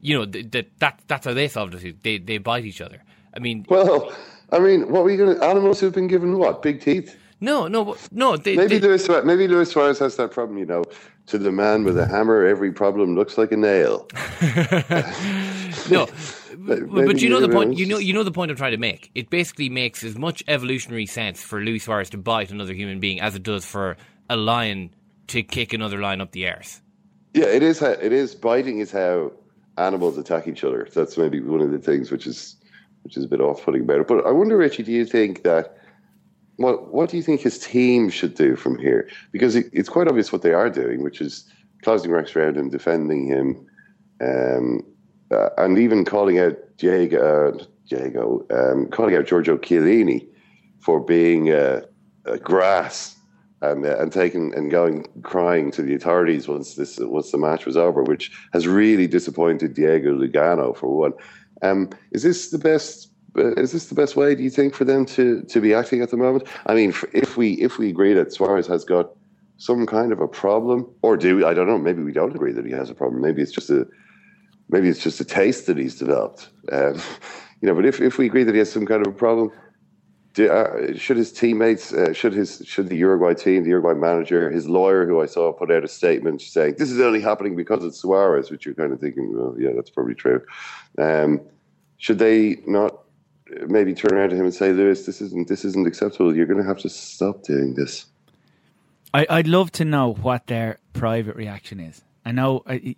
you 0.00 0.18
know, 0.18 0.24
th- 0.24 0.50
th- 0.50 0.68
that 0.78 1.00
that's 1.06 1.26
how 1.26 1.34
they 1.34 1.48
solve 1.48 1.70
disputes. 1.70 1.98
They 2.02 2.18
they 2.18 2.38
bite 2.38 2.64
each 2.64 2.80
other. 2.80 3.02
I 3.34 3.40
mean, 3.40 3.66
Well, 3.68 4.12
I 4.50 4.58
mean, 4.58 4.90
what 4.90 5.04
were 5.04 5.10
you 5.10 5.16
going 5.16 5.36
to? 5.36 5.44
Animals 5.44 5.80
who've 5.80 5.92
been 5.92 6.08
given 6.08 6.38
what? 6.38 6.62
Big 6.62 6.80
teeth? 6.80 7.16
no, 7.40 7.68
no, 7.68 7.96
no. 8.10 8.36
They, 8.36 8.56
Maybe 8.56 8.78
they, 8.78 8.88
Luis 8.88 9.04
Suarez, 9.04 9.24
maybe 9.24 9.46
Luis 9.46 9.70
Suarez 9.70 9.98
has 9.98 10.16
that 10.16 10.30
problem. 10.30 10.58
You 10.58 10.66
know, 10.66 10.84
to 11.26 11.38
the 11.38 11.52
man 11.52 11.84
with 11.84 11.98
a 11.98 12.06
hammer, 12.06 12.46
every 12.46 12.72
problem 12.72 13.14
looks 13.14 13.36
like 13.38 13.52
a 13.52 13.56
nail. 13.56 14.08
no, 15.90 16.08
but, 16.56 16.90
but 16.90 17.20
you 17.20 17.28
know 17.28 17.40
the 17.40 17.48
point. 17.50 17.78
You 17.78 17.86
know, 17.86 17.98
you 17.98 18.12
know 18.12 18.24
the 18.24 18.32
point 18.32 18.50
I'm 18.50 18.56
trying 18.56 18.72
to 18.72 18.78
make. 18.78 19.10
It 19.14 19.30
basically 19.30 19.68
makes 19.68 20.02
as 20.02 20.16
much 20.16 20.42
evolutionary 20.48 21.06
sense 21.06 21.42
for 21.42 21.60
Luis 21.60 21.84
Suarez 21.84 22.10
to 22.10 22.18
bite 22.18 22.50
another 22.50 22.74
human 22.74 22.98
being 22.98 23.20
as 23.20 23.34
it 23.34 23.42
does 23.42 23.64
for 23.64 23.96
a 24.30 24.36
lion 24.36 24.90
to 25.28 25.42
kick 25.42 25.72
another 25.72 25.98
line 25.98 26.20
up 26.20 26.32
the 26.32 26.48
earth. 26.48 26.82
Yeah, 27.34 27.46
it 27.46 27.62
is. 27.62 27.78
How, 27.78 27.90
it 27.90 28.12
is 28.12 28.34
biting 28.34 28.80
is 28.80 28.90
how 28.90 29.32
animals 29.76 30.18
attack 30.18 30.48
each 30.48 30.64
other. 30.64 30.88
That's 30.92 31.16
maybe 31.16 31.40
one 31.40 31.60
of 31.60 31.70
the 31.70 31.78
things 31.78 32.10
which 32.10 32.26
is 32.26 32.56
which 33.02 33.16
is 33.16 33.24
a 33.24 33.28
bit 33.28 33.40
off-putting 33.40 33.82
about 33.82 34.00
it. 34.00 34.08
But 34.08 34.26
I 34.26 34.32
wonder, 34.32 34.56
Richie, 34.56 34.82
do 34.82 34.92
you 34.92 35.04
think 35.04 35.44
that 35.44 35.78
what 36.56 36.92
what 36.92 37.08
do 37.08 37.16
you 37.16 37.22
think 37.22 37.40
his 37.40 37.58
team 37.58 38.10
should 38.10 38.34
do 38.34 38.56
from 38.56 38.78
here? 38.78 39.08
Because 39.30 39.54
it, 39.54 39.66
it's 39.72 39.88
quite 39.88 40.08
obvious 40.08 40.32
what 40.32 40.42
they 40.42 40.52
are 40.52 40.68
doing, 40.68 41.02
which 41.02 41.20
is 41.20 41.44
closing 41.82 42.10
ranks 42.10 42.34
around 42.34 42.56
him, 42.56 42.70
defending 42.70 43.26
him, 43.26 43.66
um, 44.20 44.84
uh, 45.30 45.50
and 45.58 45.78
even 45.78 46.04
calling 46.04 46.38
out 46.38 46.56
Diego, 46.76 47.56
Diego, 47.88 48.44
um, 48.50 48.88
calling 48.88 49.14
out 49.14 49.26
Giorgio 49.26 49.56
Chiellini 49.56 50.26
for 50.80 50.98
being 50.98 51.52
uh, 51.52 51.82
grass 52.42 53.17
and 53.62 53.84
uh, 53.84 53.98
and 53.98 54.12
taking 54.12 54.54
and 54.54 54.70
going 54.70 55.06
crying 55.22 55.70
to 55.72 55.82
the 55.82 55.94
authorities 55.94 56.48
once 56.48 56.74
this 56.74 56.98
once 57.00 57.30
the 57.30 57.38
match 57.38 57.66
was 57.66 57.76
over, 57.76 58.02
which 58.02 58.30
has 58.52 58.66
really 58.66 59.06
disappointed 59.06 59.74
Diego 59.74 60.16
Lugano 60.16 60.76
for 60.76 60.96
one. 60.96 61.12
Um, 61.62 61.90
is 62.12 62.22
this 62.22 62.50
the 62.50 62.58
best? 62.58 63.10
Uh, 63.36 63.52
is 63.54 63.72
this 63.72 63.86
the 63.86 63.94
best 63.94 64.16
way? 64.16 64.34
Do 64.34 64.42
you 64.42 64.50
think 64.50 64.74
for 64.74 64.84
them 64.84 65.04
to, 65.06 65.42
to 65.42 65.60
be 65.60 65.74
acting 65.74 66.02
at 66.02 66.10
the 66.10 66.16
moment? 66.16 66.48
I 66.66 66.74
mean, 66.74 66.94
if 67.12 67.36
we 67.36 67.54
if 67.54 67.78
we 67.78 67.88
agree 67.88 68.14
that 68.14 68.32
Suarez 68.32 68.66
has 68.68 68.84
got 68.84 69.10
some 69.58 69.86
kind 69.86 70.12
of 70.12 70.20
a 70.20 70.28
problem, 70.28 70.88
or 71.02 71.16
do 71.16 71.36
we? 71.36 71.44
I 71.44 71.54
don't 71.54 71.66
know. 71.66 71.78
Maybe 71.78 72.02
we 72.02 72.12
don't 72.12 72.34
agree 72.34 72.52
that 72.52 72.64
he 72.64 72.72
has 72.72 72.90
a 72.90 72.94
problem. 72.94 73.20
Maybe 73.20 73.42
it's 73.42 73.52
just 73.52 73.70
a 73.70 73.86
maybe 74.68 74.88
it's 74.88 75.02
just 75.02 75.20
a 75.20 75.24
taste 75.24 75.66
that 75.66 75.78
he's 75.78 75.96
developed. 75.96 76.48
Um, 76.70 76.94
you 77.60 77.66
know, 77.68 77.74
but 77.74 77.84
if, 77.84 78.00
if 78.00 78.18
we 78.18 78.26
agree 78.26 78.44
that 78.44 78.54
he 78.54 78.58
has 78.58 78.70
some 78.70 78.86
kind 78.86 79.04
of 79.04 79.12
a 79.12 79.16
problem, 79.16 79.50
do, 80.38 80.48
uh, 80.48 80.96
should 80.96 81.16
his 81.16 81.32
teammates, 81.32 81.92
uh, 81.92 82.12
should 82.12 82.32
his 82.32 82.62
should 82.64 82.88
the 82.88 82.96
Uruguay 82.96 83.34
team, 83.34 83.64
the 83.64 83.70
Uruguay 83.70 83.94
manager, 83.94 84.50
his 84.50 84.68
lawyer, 84.68 85.04
who 85.04 85.20
I 85.20 85.26
saw 85.26 85.52
put 85.52 85.70
out 85.72 85.82
a 85.82 85.88
statement 85.88 86.40
saying 86.40 86.76
this 86.78 86.92
is 86.92 87.00
only 87.00 87.20
happening 87.20 87.56
because 87.56 87.84
it's 87.84 87.98
Suarez, 87.98 88.48
which 88.48 88.64
you're 88.64 88.76
kind 88.76 88.92
of 88.92 89.00
thinking, 89.00 89.36
well, 89.36 89.56
yeah, 89.58 89.70
that's 89.74 89.90
probably 89.90 90.14
true. 90.14 90.40
Um, 90.96 91.40
should 91.96 92.20
they 92.20 92.58
not 92.66 93.00
uh, 93.50 93.66
maybe 93.66 93.94
turn 93.94 94.14
around 94.14 94.30
to 94.30 94.36
him 94.36 94.44
and 94.44 94.54
say, 94.54 94.72
Lewis, 94.72 95.06
this 95.06 95.20
isn't 95.20 95.48
this 95.48 95.64
isn't 95.64 95.88
acceptable. 95.88 96.34
You're 96.34 96.46
going 96.46 96.62
to 96.62 96.68
have 96.68 96.78
to 96.78 96.88
stop 96.88 97.42
doing 97.42 97.74
this. 97.74 98.06
I, 99.12 99.26
I'd 99.28 99.48
love 99.48 99.72
to 99.72 99.84
know 99.84 100.14
what 100.14 100.46
their 100.46 100.78
private 100.92 101.34
reaction 101.34 101.80
is. 101.80 102.00
I 102.24 102.30
know. 102.30 102.62
I, 102.64 102.94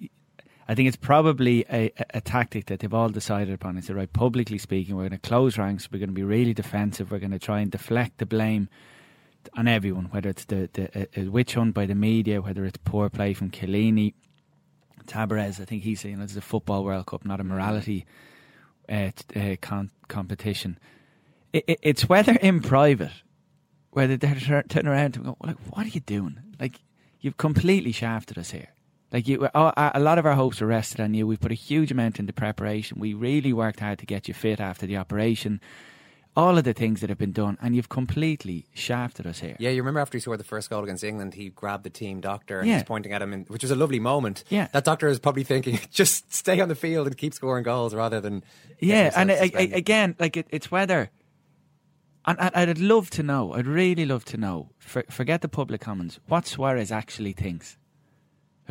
I 0.71 0.77
think 0.77 0.87
it's 0.87 0.97
probably 0.97 1.65
a, 1.69 1.93
a, 2.15 2.21
tactic 2.21 2.67
that 2.67 2.79
they've 2.79 2.95
all 2.95 3.09
decided 3.09 3.53
upon. 3.53 3.77
It's 3.77 3.91
right. 3.91 4.11
Publicly 4.13 4.57
speaking, 4.57 4.95
we're 4.95 5.09
going 5.09 5.21
to 5.21 5.29
close 5.29 5.59
ranks. 5.59 5.91
We're 5.91 5.99
going 5.99 6.11
to 6.11 6.15
be 6.15 6.23
really 6.23 6.55
defensive. 6.55 7.11
We're 7.11 7.19
going 7.19 7.33
to 7.33 7.41
try 7.41 7.59
and 7.59 7.73
deflect 7.73 8.19
the 8.19 8.27
blame 8.27 8.69
on 9.57 9.67
everyone, 9.67 10.05
whether 10.13 10.29
it's 10.29 10.45
the, 10.45 10.71
the 10.73 11.09
a, 11.19 11.23
a 11.23 11.29
witch 11.29 11.55
hunt 11.55 11.75
by 11.75 11.87
the 11.87 11.97
media, 11.97 12.41
whether 12.41 12.65
it's 12.65 12.79
poor 12.85 13.11
play 13.11 13.35
from 13.35 13.51
Chiellini, 13.51 14.15
Tabarez. 15.07 15.61
I 15.61 15.65
think 15.65 15.83
he's 15.83 16.03
saying 16.03 16.21
this 16.21 16.31
is 16.31 16.37
a 16.37 16.41
football 16.41 16.85
World 16.85 17.07
Cup, 17.07 17.25
not 17.25 17.41
a 17.41 17.45
morality 17.45 18.07
uh, 18.89 19.11
uh, 19.35 19.57
competition. 20.07 20.79
It, 21.53 21.65
it, 21.67 21.79
it's 21.83 22.09
whether 22.09 22.35
in 22.35 22.61
private, 22.61 23.11
whether 23.91 24.17
they're 24.17 24.63
turning 24.69 24.87
around 24.87 25.17
and 25.17 25.25
go, 25.25 25.37
like, 25.43 25.57
"What 25.71 25.87
are 25.87 25.91
you 25.91 25.99
doing? 25.99 26.39
Like, 26.61 26.79
you've 27.19 27.39
completely 27.39 27.91
shafted 27.91 28.39
us 28.39 28.53
here." 28.53 28.69
Like 29.13 29.27
you, 29.27 29.45
a 29.53 29.91
a 29.95 30.01
lot 30.01 30.19
of 30.19 30.27
our 30.27 30.35
hopes 30.35 30.63
are 30.63 30.67
rested 30.67 31.01
on 31.01 31.15
you. 31.15 31.27
We've 31.27 31.41
put 31.41 31.51
a 31.51 31.55
huge 31.57 31.91
amount 31.91 32.21
into 32.21 32.33
preparation. 32.33 33.01
We 33.01 33.13
really 33.15 33.53
worked 33.53 33.81
hard 33.81 33.99
to 33.99 34.07
get 34.07 34.29
you 34.29 34.35
fit 34.35 34.61
after 34.61 34.87
the 34.87 34.97
operation. 34.99 35.61
All 36.37 36.57
of 36.57 36.63
the 36.63 36.73
things 36.73 37.01
that 37.01 37.11
have 37.11 37.19
been 37.19 37.33
done, 37.33 37.59
and 37.61 37.75
you've 37.75 37.89
completely 37.89 38.67
shafted 38.73 39.27
us 39.27 39.41
here. 39.41 39.57
Yeah, 39.59 39.71
you 39.71 39.83
remember 39.83 39.99
after 39.99 40.17
he 40.17 40.21
scored 40.23 40.39
the 40.39 40.45
first 40.45 40.71
goal 40.71 40.85
against 40.85 41.03
England, 41.03 41.35
he 41.35 41.49
grabbed 41.49 41.83
the 41.83 41.91
team 41.91 42.21
doctor 42.21 42.61
and 42.61 42.69
Yeah. 42.69 42.75
was 42.77 42.85
pointing 42.85 43.13
at 43.13 43.21
him, 43.21 43.33
in, 43.33 43.45
which 43.47 43.63
was 43.63 43.73
a 43.73 43.77
lovely 43.77 43.99
moment. 43.99 44.45
Yeah. 44.49 44.69
that 44.73 44.85
doctor 44.85 45.09
is 45.09 45.19
probably 45.19 45.43
thinking, 45.43 45.81
just 45.91 46.33
stay 46.33 46.61
on 46.61 46.69
the 46.69 46.77
field 46.77 47.09
and 47.09 47.17
keep 47.17 47.35
scoring 47.35 47.65
goals 47.65 47.95
rather 47.97 48.21
than 48.21 48.45
Yeah, 48.79 49.11
and 49.17 49.29
uh, 49.33 49.35
I, 49.35 49.51
I, 49.57 49.61
again, 49.73 50.15
like 50.21 50.37
it, 50.37 50.47
it's 50.51 50.71
whether, 50.71 51.11
and, 52.27 52.39
and 52.41 52.71
I'd 52.71 52.79
love 52.79 53.11
to 53.11 53.25
know. 53.25 53.53
I'd 53.55 53.67
really 53.67 54.07
love 54.07 54.25
to 54.27 54.37
know. 54.37 54.71
For, 54.79 55.05
forget 55.11 55.41
the 55.43 55.49
public 55.49 55.81
comments. 55.81 56.21
What 56.29 56.47
Suarez 56.47 56.93
actually 56.93 57.33
thinks, 57.33 57.77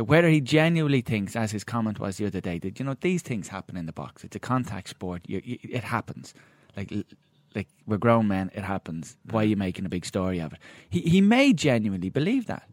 whether 0.03 0.29
he 0.29 0.41
genuinely 0.41 1.01
thinks, 1.01 1.35
as 1.35 1.51
his 1.51 1.63
comment 1.63 1.99
was 1.99 2.17
the 2.17 2.25
other 2.25 2.41
day, 2.41 2.59
that 2.59 2.79
you 2.79 2.85
know 2.85 2.95
these 2.99 3.21
things 3.21 3.47
happen 3.47 3.75
in 3.75 3.85
the 3.85 3.93
box. 3.93 4.23
It's 4.23 4.35
a 4.35 4.39
contact 4.39 4.89
sport. 4.89 5.23
You, 5.27 5.41
you, 5.43 5.57
it 5.63 5.83
happens. 5.83 6.33
Like 6.77 6.93
like 7.55 7.67
we're 7.85 7.97
grown 7.97 8.27
men. 8.27 8.51
It 8.53 8.63
happens. 8.63 9.17
Why 9.29 9.41
are 9.41 9.47
you 9.47 9.57
making 9.57 9.85
a 9.85 9.89
big 9.89 10.05
story 10.05 10.39
of 10.39 10.53
it? 10.53 10.59
He 10.89 11.01
he 11.01 11.21
may 11.21 11.53
genuinely 11.53 12.09
believe 12.09 12.45
that, 12.47 12.69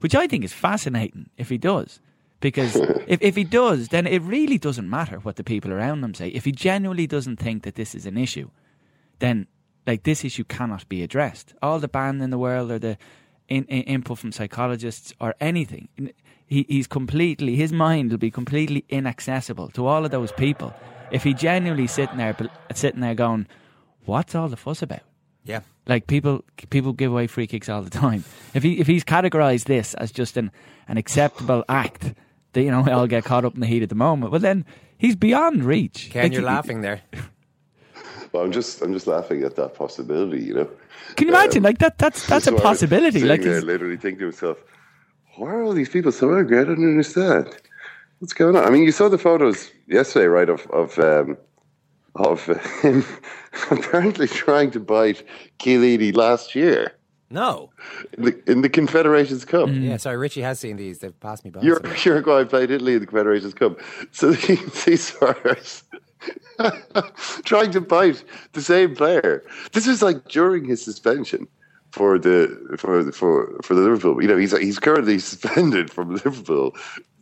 which 0.00 0.14
I 0.14 0.26
think 0.26 0.44
is 0.44 0.52
fascinating 0.52 1.30
if 1.36 1.48
he 1.48 1.58
does. 1.58 2.00
Because 2.40 2.76
if, 3.06 3.20
if 3.20 3.36
he 3.36 3.44
does, 3.44 3.88
then 3.88 4.06
it 4.06 4.22
really 4.22 4.58
doesn't 4.58 4.88
matter 4.88 5.18
what 5.18 5.36
the 5.36 5.44
people 5.44 5.72
around 5.72 6.04
him 6.04 6.14
say. 6.14 6.28
If 6.28 6.44
he 6.44 6.52
genuinely 6.52 7.06
doesn't 7.06 7.38
think 7.38 7.64
that 7.64 7.74
this 7.74 7.94
is 7.94 8.06
an 8.06 8.16
issue, 8.16 8.50
then 9.18 9.48
like 9.86 10.04
this 10.04 10.24
issue 10.24 10.44
cannot 10.44 10.88
be 10.88 11.02
addressed. 11.02 11.54
All 11.62 11.78
the 11.78 11.88
ban 11.88 12.20
in 12.20 12.30
the 12.30 12.38
world 12.38 12.70
or 12.70 12.78
the 12.78 12.96
in, 13.48 13.64
in, 13.64 13.82
input 13.82 14.18
from 14.18 14.32
psychologists 14.32 15.12
or 15.20 15.34
anything, 15.40 15.88
he, 16.48 16.64
he's 16.68 16.86
completely 16.86 17.54
his 17.56 17.72
mind 17.72 18.10
will 18.10 18.18
be 18.18 18.30
completely 18.30 18.84
inaccessible 18.88 19.68
to 19.70 19.86
all 19.86 20.04
of 20.04 20.10
those 20.10 20.32
people 20.32 20.74
if 21.10 21.22
he 21.22 21.32
genuinely 21.34 21.86
sitting 21.86 22.16
there 22.16 22.36
sitting 22.74 23.00
there 23.00 23.14
going, 23.14 23.46
"What's 24.04 24.34
all 24.34 24.48
the 24.48 24.56
fuss 24.56 24.82
about?" 24.82 25.00
Yeah. 25.44 25.60
Like 25.86 26.06
people 26.06 26.44
people 26.70 26.92
give 26.92 27.10
away 27.12 27.26
free 27.26 27.46
kicks 27.46 27.68
all 27.68 27.82
the 27.82 27.90
time. 27.90 28.24
If 28.54 28.62
he 28.62 28.78
if 28.80 28.86
he's 28.86 29.04
categorized 29.04 29.64
this 29.64 29.94
as 29.94 30.10
just 30.12 30.36
an, 30.36 30.50
an 30.88 30.96
acceptable 30.98 31.64
act 31.68 32.12
that 32.52 32.62
you 32.62 32.70
know 32.70 32.82
we 32.82 32.90
all 32.92 33.06
get 33.06 33.24
caught 33.24 33.44
up 33.44 33.54
in 33.54 33.60
the 33.60 33.66
heat 33.66 33.82
at 33.82 33.88
the 33.88 33.94
moment, 33.94 34.32
well 34.32 34.40
then 34.40 34.64
he's 34.98 35.16
beyond 35.16 35.64
reach. 35.64 36.08
Ken, 36.10 36.24
Like, 36.24 36.32
you're 36.32 36.40
he- 36.42 36.46
laughing 36.46 36.80
there. 36.82 37.00
Well, 38.32 38.42
I'm 38.44 38.52
just 38.52 38.82
I'm 38.82 38.92
just 38.92 39.06
laughing 39.06 39.42
at 39.42 39.56
that 39.56 39.74
possibility. 39.74 40.42
You 40.42 40.54
know. 40.54 40.70
Can 41.16 41.28
you 41.28 41.32
imagine? 41.34 41.58
Um, 41.60 41.62
like 41.64 41.78
that 41.78 41.96
that's 41.96 42.26
that's 42.26 42.46
a 42.46 42.50
So 42.50 42.56
I'm 42.56 42.62
possibility. 42.62 43.20
Like 43.24 43.40
there 43.40 43.52
he's- 43.54 43.64
literally 43.64 43.96
thinking 43.96 44.18
to 44.20 44.24
myself, 44.26 44.58
why 45.38 45.50
are 45.50 45.62
all 45.62 45.72
these 45.72 45.88
people 45.88 46.12
so 46.12 46.36
angry? 46.36 46.58
I 46.58 46.64
don't 46.64 46.76
understand. 46.84 47.56
What's 48.18 48.32
going 48.32 48.56
on? 48.56 48.64
I 48.64 48.70
mean, 48.70 48.82
you 48.82 48.92
saw 48.92 49.08
the 49.08 49.18
photos 49.18 49.70
yesterday, 49.86 50.26
right? 50.26 50.48
Of 50.48 50.66
of 50.70 50.98
um, 50.98 51.36
of 52.16 52.46
him 52.82 53.04
apparently 53.70 54.26
trying 54.26 54.70
to 54.72 54.80
bite 54.80 55.22
Chiellini 55.60 56.14
last 56.16 56.54
year 56.54 56.92
No. 57.30 57.70
in 58.16 58.24
the, 58.24 58.50
in 58.50 58.62
the 58.62 58.68
Confederations 58.68 59.44
Cup. 59.44 59.68
Mm. 59.68 59.84
Yeah, 59.88 59.96
sorry, 59.98 60.16
Richie 60.16 60.40
has 60.42 60.58
seen 60.58 60.76
these. 60.76 60.98
They've 60.98 61.18
passed 61.20 61.44
me 61.44 61.50
by. 61.52 61.60
Ur- 61.60 61.80
Uruguay 62.04 62.42
played 62.44 62.70
Italy 62.72 62.94
in 62.94 63.00
the 63.00 63.06
Confederations 63.06 63.54
Cup. 63.54 63.78
So 64.10 64.30
you 64.30 64.56
can 64.56 64.70
see 64.72 64.96
Suarez 64.96 65.84
trying 67.44 67.70
to 67.70 67.80
bite 67.80 68.24
the 68.52 68.62
same 68.62 68.96
player. 68.96 69.44
This 69.72 69.86
was 69.86 70.02
like 70.02 70.26
during 70.28 70.64
his 70.64 70.82
suspension 70.84 71.46
for 71.90 72.18
the 72.18 72.76
for 72.78 73.10
for 73.12 73.58
for 73.62 73.74
the 73.74 73.80
Liverpool. 73.80 74.20
You 74.22 74.28
know, 74.28 74.36
he's 74.36 74.56
he's 74.56 74.78
currently 74.78 75.18
suspended 75.30 75.90
from 75.90 76.14
Liverpool 76.14 76.74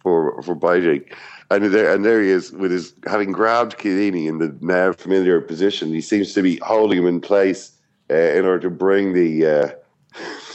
for 0.02 0.40
for 0.42 0.54
biting. 0.54 1.04
And 1.48 1.72
there, 1.72 1.94
and 1.94 2.04
there 2.04 2.20
he 2.22 2.30
is 2.30 2.50
with 2.50 2.72
his 2.72 2.92
having 3.06 3.30
grabbed 3.30 3.78
Chiellini 3.78 4.26
in 4.26 4.38
the 4.38 4.56
now 4.60 4.92
familiar 4.92 5.40
position. 5.40 5.92
He 5.92 6.00
seems 6.00 6.32
to 6.34 6.42
be 6.42 6.56
holding 6.56 6.98
him 6.98 7.06
in 7.06 7.20
place 7.20 7.72
uh, 8.10 8.14
in 8.14 8.44
order 8.44 8.60
to 8.60 8.70
bring 8.70 9.12
the 9.12 9.46
uh, 9.46 9.70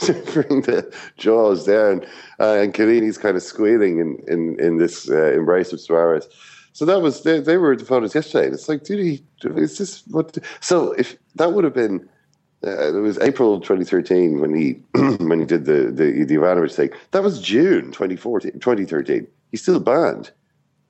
to 0.06 0.12
bring 0.32 0.62
the 0.62 0.94
jaws 1.16 1.64
down. 1.64 2.04
Uh, 2.38 2.58
and 2.60 2.74
Chiellini's 2.74 3.16
kind 3.16 3.36
of 3.36 3.42
squealing 3.42 4.00
in 4.00 4.22
in, 4.28 4.60
in 4.60 4.76
this 4.76 5.08
uh, 5.08 5.32
embrace 5.32 5.72
of 5.72 5.80
Suarez. 5.80 6.28
So 6.74 6.84
that 6.84 7.00
was 7.00 7.22
they, 7.22 7.40
they 7.40 7.56
were 7.56 7.76
the 7.76 7.84
photos 7.84 8.14
yesterday. 8.14 8.46
And 8.46 8.54
it's 8.54 8.68
like, 8.68 8.84
did 8.84 8.98
he? 8.98 9.24
Is 9.44 9.78
this 9.78 10.06
what? 10.08 10.36
So 10.60 10.92
if 10.92 11.16
that 11.36 11.52
would 11.52 11.64
have 11.64 11.74
been. 11.74 12.08
Uh, 12.64 12.96
it 12.96 13.00
was 13.00 13.18
April 13.18 13.60
2013 13.60 14.40
when 14.40 14.54
he 14.54 14.80
when 15.18 15.40
he 15.40 15.46
did 15.46 15.64
the 15.64 15.90
the, 15.90 16.24
the 16.24 16.36
Ivanovic 16.36 16.74
thing. 16.74 16.90
That 17.10 17.22
was 17.22 17.40
June 17.40 17.86
2014, 17.86 18.52
2013. 18.52 19.26
He's 19.50 19.62
still 19.62 19.80
banned. 19.80 20.30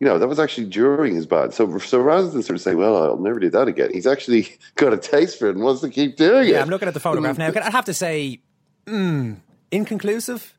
You 0.00 0.08
know, 0.08 0.18
that 0.18 0.26
was 0.26 0.40
actually 0.40 0.66
during 0.66 1.14
his 1.14 1.26
ban. 1.26 1.52
So 1.52 1.78
so 1.78 2.00
rather 2.00 2.28
than 2.28 2.42
sort 2.42 2.56
of 2.56 2.60
say, 2.60 2.74
"Well, 2.74 2.96
I'll 3.02 3.18
never 3.18 3.38
do 3.38 3.48
that 3.50 3.68
again," 3.68 3.90
he's 3.92 4.06
actually 4.06 4.48
got 4.74 4.92
a 4.92 4.98
taste 4.98 5.38
for 5.38 5.46
it 5.46 5.54
and 5.54 5.64
wants 5.64 5.80
to 5.82 5.88
keep 5.88 6.16
doing 6.16 6.48
it. 6.48 6.52
Yeah, 6.52 6.60
I'm 6.60 6.68
looking 6.68 6.88
at 6.88 6.94
the 6.94 7.00
photograph 7.00 7.38
now. 7.38 7.52
I 7.54 7.70
have 7.70 7.86
to 7.86 7.94
say, 7.94 8.40
mm, 8.86 9.36
inconclusive. 9.70 10.58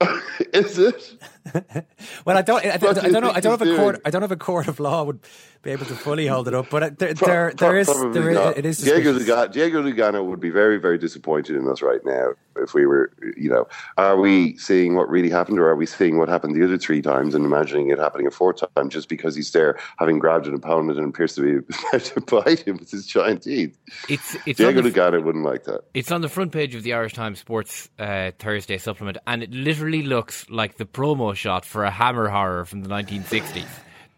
Is 0.52 0.78
it? 0.78 1.14
Well, 2.24 2.36
I 2.36 2.42
don't. 2.42 2.64
I, 2.64 2.70
What 2.76 2.80
don't- 2.80 2.98
I 2.98 3.08
don't 3.10 3.22
know. 3.22 3.30
I 3.30 3.40
don't 3.40 3.58
have 3.58 3.68
a 3.68 3.76
court. 3.76 4.00
I 4.04 4.10
don't 4.10 4.22
have 4.22 4.32
a 4.32 4.36
court 4.36 4.68
of 4.68 4.80
law 4.80 5.04
would 5.04 5.20
be 5.62 5.70
able 5.70 5.86
to 5.86 5.94
fully 5.94 6.26
hold 6.26 6.48
it 6.48 6.54
up. 6.54 6.70
But 6.70 6.98
there, 6.98 7.14
there, 7.14 7.52
there 7.56 7.76
is, 7.78 7.86
there 7.86 8.30
is, 8.30 8.56
it 8.56 8.66
is. 8.66 8.78
Diego. 8.78 9.18
Lugano, 9.18 9.52
Diego 9.52 9.82
Lugano 9.82 10.24
would 10.24 10.40
be 10.40 10.50
very, 10.50 10.78
very 10.78 10.98
disappointed 10.98 11.56
in 11.56 11.68
us 11.68 11.82
right 11.82 12.00
now 12.04 12.32
if 12.60 12.74
we 12.74 12.86
were, 12.86 13.12
you 13.36 13.48
know, 13.48 13.66
are 13.96 14.18
we 14.18 14.56
seeing 14.56 14.94
what 14.94 15.08
really 15.08 15.30
happened 15.30 15.58
or 15.58 15.68
are 15.68 15.76
we 15.76 15.86
seeing 15.86 16.18
what 16.18 16.28
happened 16.28 16.54
the 16.56 16.64
other 16.64 16.78
three 16.78 17.00
times 17.02 17.34
and 17.34 17.44
imagining 17.44 17.88
it 17.90 17.98
happening 17.98 18.26
a 18.26 18.30
fourth 18.30 18.62
time 18.74 18.88
just 18.88 19.08
because 19.08 19.34
he's 19.34 19.50
there 19.52 19.78
having 19.98 20.18
grabbed 20.18 20.46
an 20.46 20.54
opponent 20.54 20.98
and 20.98 21.08
appears 21.08 21.34
to 21.34 21.42
be 21.42 21.66
about 21.92 22.04
to 22.04 22.20
bite 22.20 22.60
him 22.60 22.76
with 22.78 22.90
his 22.90 23.06
giant 23.06 23.42
teeth? 23.42 23.76
It's 24.08 24.36
it's 24.46 24.58
Diego 24.58 24.82
the, 24.82 24.90
Lugano 24.90 25.22
wouldn't 25.22 25.44
like 25.44 25.64
that. 25.64 25.82
it's 25.94 26.10
on 26.10 26.20
the 26.20 26.28
front 26.28 26.52
page 26.52 26.74
of 26.74 26.82
the 26.82 26.92
Irish 26.94 27.14
Times 27.14 27.38
Sports 27.38 27.88
uh, 27.98 28.32
Thursday 28.38 28.78
supplement, 28.78 29.18
and 29.26 29.42
it 29.42 29.50
literally 29.52 30.02
looks 30.02 30.48
like 30.50 30.76
the 30.76 30.84
promo 30.86 31.34
shot 31.38 31.64
for 31.64 31.84
a 31.84 31.90
Hammer 31.90 32.28
horror 32.28 32.64
from 32.64 32.82
the 32.82 32.88
1960s. 32.88 33.66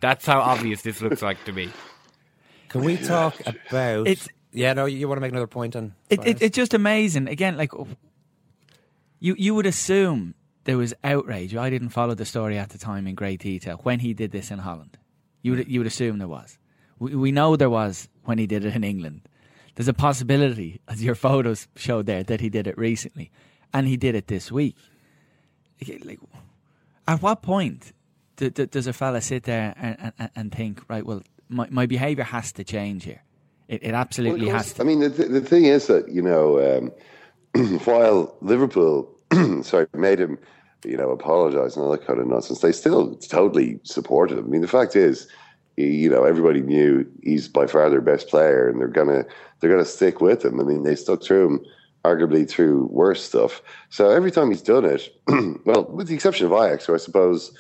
That's 0.00 0.26
how 0.26 0.40
obvious 0.40 0.83
this 0.83 1.00
looks 1.02 1.22
like 1.22 1.44
to 1.44 1.52
me. 1.52 1.70
Can 2.68 2.83
we 2.83 2.96
talk 2.96 3.35
about? 3.46 4.06
It's- 4.06 4.28
yeah, 4.52 4.72
no. 4.72 4.87
You 4.87 5.06
want 5.06 5.18
to 5.18 5.20
make 5.20 5.30
another 5.30 5.46
point 5.46 5.76
on? 5.76 5.94
it, 6.09 6.26
it, 6.26 6.42
it's 6.42 6.56
just 6.56 6.74
amazing. 6.74 7.28
Again, 7.28 7.56
like 7.56 7.70
you 9.20 9.35
you 9.38 9.54
would 9.54 9.66
assume 9.66 10.35
there 10.64 10.76
was 10.78 10.92
outrage. 11.04 11.54
I 11.54 11.70
didn't 11.70 11.90
follow 11.90 12.14
the 12.14 12.24
story 12.24 12.59
at 12.59 12.70
the 12.70 12.78
time 12.78 13.06
in 13.06 13.14
great 13.14 13.40
detail 13.40 13.78
when 13.85 14.00
he 14.00 14.12
did 14.14 14.33
this 14.33 14.50
in 14.50 14.59
Holland. 14.59 14.98
You 15.42 15.52
would 15.52 15.68
you 15.68 15.78
would 15.80 15.87
assume 15.87 16.18
there 16.18 16.26
was. 16.28 16.59
We, 16.98 17.14
we 17.14 17.33
know 17.33 17.54
there 17.56 17.70
was 17.70 18.09
when 18.24 18.38
he 18.38 18.46
did 18.46 18.64
it 18.64 18.74
in 18.74 18.83
England. 18.83 19.22
There's 19.76 19.88
a 19.88 19.94
possibility, 19.94 20.80
as 20.88 21.02
your 21.02 21.14
photos 21.14 21.68
showed 21.76 22.06
there, 22.06 22.24
that 22.24 22.40
he 22.40 22.48
did 22.48 22.66
it 22.66 22.76
recently, 22.76 23.30
and 23.72 23.87
he 23.87 23.96
did 23.96 24.14
it 24.16 24.26
this 24.26 24.50
week. 24.50 24.76
Like, 25.87 26.04
like, 26.04 26.18
at 27.10 27.22
what 27.22 27.42
point 27.42 27.92
d- 28.36 28.50
d- 28.50 28.66
does 28.66 28.86
a 28.86 28.92
fella 28.92 29.20
sit 29.20 29.42
there 29.42 29.74
and, 29.76 30.12
and, 30.18 30.30
and 30.36 30.52
think, 30.54 30.82
right? 30.88 31.04
Well, 31.04 31.22
my, 31.48 31.66
my 31.70 31.86
behaviour 31.86 32.24
has 32.24 32.52
to 32.52 32.64
change 32.64 33.04
here. 33.04 33.22
It, 33.68 33.82
it 33.82 33.94
absolutely 33.94 34.46
Well, 34.46 34.56
has 34.56 34.74
to. 34.74 34.82
I 34.82 34.84
mean, 34.84 35.00
the, 35.00 35.10
th- 35.10 35.28
the 35.28 35.40
thing 35.40 35.64
is 35.64 35.88
that, 35.88 36.08
you 36.08 36.22
know, 36.22 36.92
um, 37.56 37.78
while 37.84 38.36
Liverpool, 38.40 39.10
sorry, 39.62 39.86
made 39.94 40.20
him, 40.20 40.38
you 40.84 40.96
know, 40.96 41.10
apologise 41.10 41.74
and 41.74 41.84
all 41.84 41.90
that 41.90 42.06
kind 42.06 42.20
of 42.20 42.26
nonsense, 42.28 42.60
they 42.60 42.72
still 42.72 43.16
totally 43.16 43.80
supported 43.82 44.38
him. 44.38 44.44
I 44.44 44.48
mean, 44.48 44.60
the 44.60 44.68
fact 44.68 44.94
is, 44.94 45.26
you 45.76 46.08
know, 46.08 46.24
everybody 46.24 46.60
knew 46.60 47.06
he's 47.22 47.48
by 47.48 47.66
far 47.66 47.90
their 47.90 48.00
best 48.00 48.28
player, 48.28 48.68
and 48.68 48.80
they're 48.80 48.88
gonna 48.88 49.24
they're 49.58 49.70
gonna 49.70 49.84
stick 49.84 50.20
with 50.20 50.44
him. 50.44 50.60
I 50.60 50.64
mean, 50.64 50.82
they 50.82 50.94
stuck 50.94 51.22
through 51.22 51.46
him, 51.46 51.66
arguably 52.04 52.48
through 52.48 52.88
worse 52.90 53.22
stuff. 53.22 53.62
So 53.88 54.10
every 54.10 54.30
time 54.30 54.50
he's 54.50 54.62
done 54.62 54.84
it, 54.84 55.08
well, 55.64 55.84
with 55.84 56.08
the 56.08 56.14
exception 56.14 56.46
of 56.46 56.52
Ajax, 56.52 56.86
who 56.86 56.94
I 56.94 56.98
suppose 56.98 57.52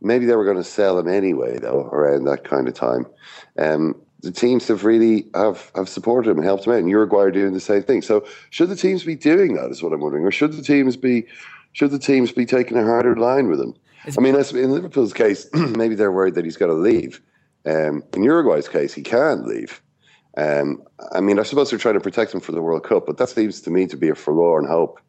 maybe 0.00 0.26
they 0.26 0.36
were 0.36 0.44
going 0.44 0.56
to 0.56 0.64
sell 0.64 0.98
him 0.98 1.08
anyway, 1.08 1.58
though, 1.58 1.86
around 1.86 2.24
that 2.24 2.44
kind 2.44 2.68
of 2.68 2.74
time. 2.74 3.06
Um, 3.58 4.00
the 4.20 4.32
teams 4.32 4.66
have 4.68 4.84
really 4.84 5.28
have, 5.34 5.70
have 5.74 5.88
supported 5.88 6.30
him 6.30 6.38
and 6.38 6.44
helped 6.44 6.66
him 6.66 6.72
out, 6.72 6.80
and 6.80 6.90
Uruguay 6.90 7.22
are 7.22 7.30
doing 7.30 7.52
the 7.52 7.60
same 7.60 7.82
thing. 7.82 8.02
So, 8.02 8.26
should 8.50 8.68
the 8.68 8.76
teams 8.76 9.04
be 9.04 9.14
doing 9.14 9.54
that? 9.54 9.70
Is 9.70 9.82
what 9.82 9.92
I'm 9.92 10.00
wondering, 10.00 10.24
or 10.24 10.32
should 10.32 10.52
the 10.52 10.62
teams 10.62 10.96
be 10.96 11.26
should 11.72 11.92
the 11.92 11.98
teams 11.98 12.32
be 12.32 12.44
taking 12.44 12.76
a 12.76 12.84
harder 12.84 13.14
line 13.14 13.48
with 13.48 13.60
him? 13.60 13.74
I 14.16 14.20
mean, 14.20 14.34
in 14.34 14.72
Liverpool's 14.72 15.12
case, 15.12 15.48
maybe 15.54 15.94
they're 15.94 16.12
worried 16.12 16.34
that 16.34 16.44
he's 16.44 16.56
got 16.56 16.66
to 16.66 16.72
leave. 16.72 17.20
Um, 17.66 18.02
in 18.14 18.22
Uruguay's 18.22 18.68
case, 18.68 18.94
he 18.94 19.02
can 19.02 19.46
leave. 19.46 19.82
Um, 20.38 20.82
I 21.12 21.20
mean, 21.20 21.38
I 21.38 21.42
suppose 21.42 21.70
they're 21.70 21.78
trying 21.78 21.94
to 21.94 22.00
protect 22.00 22.32
him 22.32 22.40
for 22.40 22.52
the 22.52 22.62
World 22.62 22.84
Cup, 22.84 23.06
but 23.06 23.16
that 23.18 23.28
seems 23.28 23.60
to 23.62 23.70
me 23.70 23.86
to 23.88 23.96
be 23.96 24.08
a 24.08 24.14
forlorn 24.14 24.66
hope 24.66 25.00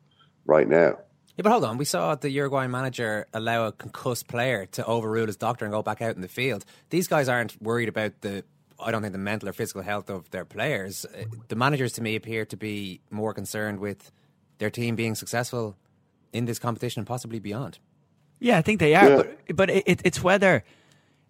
right 0.46 0.68
now. 0.68 0.98
Yeah, 1.36 1.44
but 1.44 1.52
hold 1.52 1.64
on. 1.66 1.78
We 1.78 1.86
saw 1.86 2.16
the 2.16 2.30
Uruguayan 2.32 2.72
manager 2.72 3.28
allow 3.34 3.68
a 3.68 3.72
concussed 3.72 4.28
player 4.28 4.66
to 4.68 4.86
overrule 4.86 5.28
his 5.28 5.38
doctor 5.38 5.66
and 5.66 5.72
go 5.72 5.84
back 5.84 6.02
out 6.02 6.16
in 6.16 6.22
the 6.22 6.28
field. 6.28 6.66
These 6.90 7.08
guys 7.08 7.30
aren't 7.30 7.62
worried 7.62 7.88
about 7.90 8.22
the, 8.22 8.44
I 8.84 8.92
don't 8.92 9.02
think, 9.04 9.14
the 9.14 9.20
mental 9.20 9.48
or 9.48 9.54
physical 9.54 9.82
health 9.84 10.10
of 10.10 10.30
their 10.32 10.46
players. 10.46 11.06
Uh, 11.06 11.26
The 11.48 11.56
managers, 11.56 11.94
to 11.94 12.02
me, 12.02 12.16
appear 12.16 12.44
to 12.46 12.58
be 12.58 13.00
more 13.12 13.34
concerned 13.34 13.80
with 13.80 14.12
their 14.58 14.70
team 14.72 14.96
being 14.96 15.16
successful 15.16 15.76
in 16.34 16.46
this 16.46 16.60
competition 16.60 17.02
and 17.02 17.08
possibly 17.08 17.40
beyond. 17.40 17.80
Yeah, 18.40 18.58
I 18.58 18.62
think 18.62 18.80
they 18.80 18.96
are, 18.96 19.10
Yeah. 19.10 19.16
but 19.18 19.56
but 19.56 19.70
it, 19.70 19.84
it, 19.86 20.02
it's 20.06 20.24
whether 20.24 20.64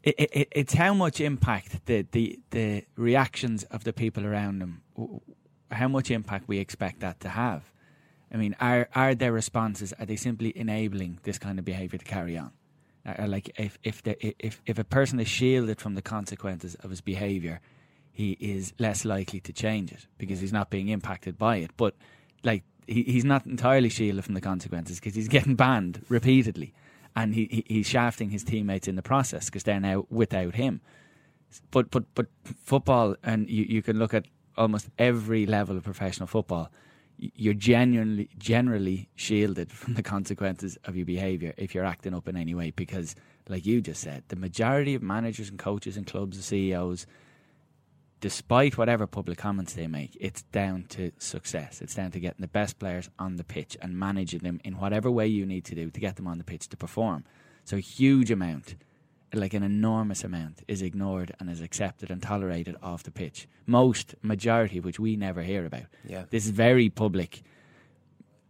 it, 0.03 0.15
it, 0.17 0.47
it's 0.51 0.73
how 0.73 0.93
much 0.93 1.19
impact 1.19 1.85
the, 1.85 2.05
the 2.11 2.39
the 2.51 2.85
reactions 2.95 3.63
of 3.65 3.83
the 3.83 3.93
people 3.93 4.25
around 4.25 4.59
them, 4.59 4.81
how 5.71 5.87
much 5.87 6.09
impact 6.09 6.47
we 6.47 6.59
expect 6.59 7.01
that 7.01 7.19
to 7.21 7.29
have. 7.29 7.71
I 8.31 8.37
mean, 8.37 8.55
are 8.59 8.87
are 8.95 9.15
their 9.15 9.33
responses 9.33 9.93
are 9.99 10.05
they 10.05 10.15
simply 10.15 10.57
enabling 10.57 11.19
this 11.23 11.37
kind 11.37 11.59
of 11.59 11.65
behaviour 11.65 11.97
to 11.97 12.05
carry 12.05 12.37
on? 12.37 12.51
Are, 13.05 13.27
like 13.27 13.51
if 13.59 13.77
if 13.83 14.01
the, 14.03 14.15
if 14.45 14.61
if 14.65 14.79
a 14.79 14.83
person 14.83 15.19
is 15.19 15.27
shielded 15.27 15.81
from 15.81 15.95
the 15.95 16.01
consequences 16.01 16.75
of 16.75 16.89
his 16.91 17.01
behaviour, 17.01 17.59
he 18.11 18.37
is 18.39 18.73
less 18.79 19.03
likely 19.03 19.39
to 19.41 19.53
change 19.53 19.91
it 19.91 20.07
because 20.17 20.39
he's 20.39 20.53
not 20.53 20.69
being 20.69 20.89
impacted 20.89 21.37
by 21.37 21.57
it. 21.57 21.71
But 21.75 21.95
like 22.43 22.63
he, 22.87 23.03
he's 23.03 23.25
not 23.25 23.45
entirely 23.45 23.89
shielded 23.89 24.23
from 24.23 24.33
the 24.33 24.41
consequences 24.41 24.99
because 24.99 25.15
he's 25.15 25.27
getting 25.27 25.55
banned 25.55 26.05
repeatedly, 26.07 26.73
and 27.15 27.33
he, 27.33 27.47
he 27.51 27.65
he's 27.67 27.87
shafting 27.87 28.29
his 28.29 28.43
teammates 28.43 28.87
in 28.87 28.95
the 28.95 29.01
process 29.01 29.45
because 29.45 29.63
they're 29.63 29.79
now 29.79 30.05
without 30.09 30.55
him. 30.55 30.81
But 31.71 31.91
but 31.91 32.03
but 32.15 32.27
football, 32.43 33.15
and 33.23 33.49
you, 33.49 33.65
you 33.67 33.81
can 33.81 33.97
look 33.97 34.13
at 34.13 34.25
almost 34.57 34.89
every 34.97 35.45
level 35.45 35.77
of 35.77 35.83
professional 35.83 36.27
football. 36.27 36.71
You're 37.17 37.53
genuinely 37.53 38.29
generally 38.37 39.09
shielded 39.15 39.71
from 39.79 39.95
the 39.95 40.03
consequences 40.03 40.77
of 40.85 40.95
your 40.95 41.05
behaviour 41.05 41.53
if 41.57 41.73
you're 41.73 41.85
acting 41.85 42.13
up 42.13 42.27
in 42.27 42.37
any 42.37 42.55
way 42.55 42.71
because, 42.71 43.15
like 43.47 43.65
you 43.65 43.81
just 43.81 44.01
said, 44.01 44.23
the 44.27 44.35
majority 44.35 44.95
of 44.95 45.01
managers 45.01 45.49
and 45.49 45.59
coaches 45.59 45.97
and 45.97 46.05
clubs 46.05 46.37
and 46.37 46.43
CEOs 46.43 47.05
despite 48.21 48.77
whatever 48.77 49.07
public 49.07 49.37
comments 49.37 49.73
they 49.73 49.87
make, 49.87 50.17
it's 50.19 50.41
down 50.43 50.85
to 50.89 51.11
success. 51.17 51.81
It's 51.81 51.95
down 51.95 52.11
to 52.11 52.19
getting 52.19 52.41
the 52.41 52.47
best 52.47 52.79
players 52.79 53.09
on 53.17 53.37
the 53.37 53.43
pitch 53.43 53.77
and 53.81 53.97
managing 53.97 54.39
them 54.39 54.59
in 54.63 54.77
whatever 54.77 55.09
way 55.09 55.27
you 55.27 55.45
need 55.45 55.65
to 55.65 55.75
do 55.75 55.89
to 55.89 55.99
get 55.99 56.15
them 56.15 56.27
on 56.27 56.37
the 56.37 56.43
pitch 56.43 56.67
to 56.69 56.77
perform. 56.77 57.23
So 57.63 57.77
a 57.77 57.81
huge 57.81 58.31
amount, 58.31 58.75
like 59.33 59.53
an 59.53 59.63
enormous 59.63 60.23
amount, 60.23 60.63
is 60.67 60.81
ignored 60.81 61.33
and 61.39 61.49
is 61.49 61.61
accepted 61.61 62.11
and 62.11 62.21
tolerated 62.21 62.75
off 62.81 63.03
the 63.03 63.11
pitch. 63.11 63.47
Most, 63.65 64.15
majority 64.21 64.79
of 64.79 64.85
which 64.85 64.99
we 64.99 65.15
never 65.15 65.41
hear 65.41 65.65
about. 65.65 65.85
Yeah. 66.05 66.25
This 66.29 66.45
is 66.45 66.51
very 66.51 66.89
public 66.89 67.43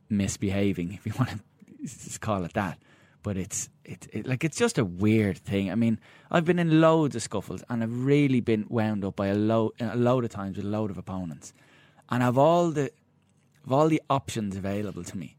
misbehaving, 0.10 0.94
if 0.94 1.06
you 1.06 1.14
want 1.18 1.42
to 2.12 2.20
call 2.20 2.44
it 2.44 2.54
that. 2.54 2.80
But 3.22 3.36
it's 3.38 3.70
it, 3.84 4.08
it 4.14 4.26
like 4.28 4.44
it's 4.44 4.58
just 4.58 4.78
a 4.78 4.86
weird 4.86 5.38
thing. 5.38 5.70
I 5.72 5.76
mean, 5.76 6.00
I've 6.32 6.46
been 6.46 6.58
in 6.60 6.80
loads 6.80 7.16
of 7.16 7.22
scuffles 7.22 7.64
and 7.70 7.84
I've 7.84 8.06
really 8.06 8.40
been 8.40 8.66
wound 8.70 9.04
up 9.04 9.18
by 9.18 9.28
a 9.28 9.36
load 9.36 9.74
a 9.80 9.96
load 9.98 10.24
of 10.24 10.30
times 10.30 10.56
with 10.58 10.66
a 10.66 10.70
load 10.70 10.90
of 10.90 10.98
opponents, 10.98 11.54
and 12.10 12.24
I've 12.24 12.38
all 12.38 12.72
the 12.72 12.92
of 13.66 13.74
all 13.74 13.90
the 13.90 14.02
options 14.10 14.56
available 14.56 15.04
to 15.04 15.18
me 15.18 15.36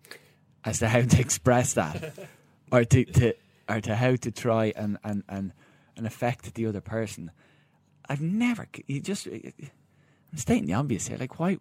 as 0.65 0.79
to 0.81 0.89
how 0.89 1.01
to 1.01 1.21
express 1.21 1.73
that, 1.75 2.13
or 2.71 2.85
to, 2.85 3.05
to 3.05 3.35
or 3.69 3.81
to 3.81 3.97
how 3.97 4.15
to 4.17 4.31
try 4.31 4.73
and 4.77 4.99
and 5.03 5.25
and, 5.29 5.53
and 5.97 6.07
affect 6.07 6.55
the 6.55 6.67
other 6.67 6.83
person. 6.83 7.31
I've 8.11 8.21
never 8.21 8.69
you 8.87 9.01
just 9.01 9.27
uh, 9.27 9.31
I'm 9.33 10.37
stating 10.39 10.67
the 10.67 10.75
obvious 10.75 11.07
here. 11.09 11.17
Like 11.19 11.39
why? 11.39 11.57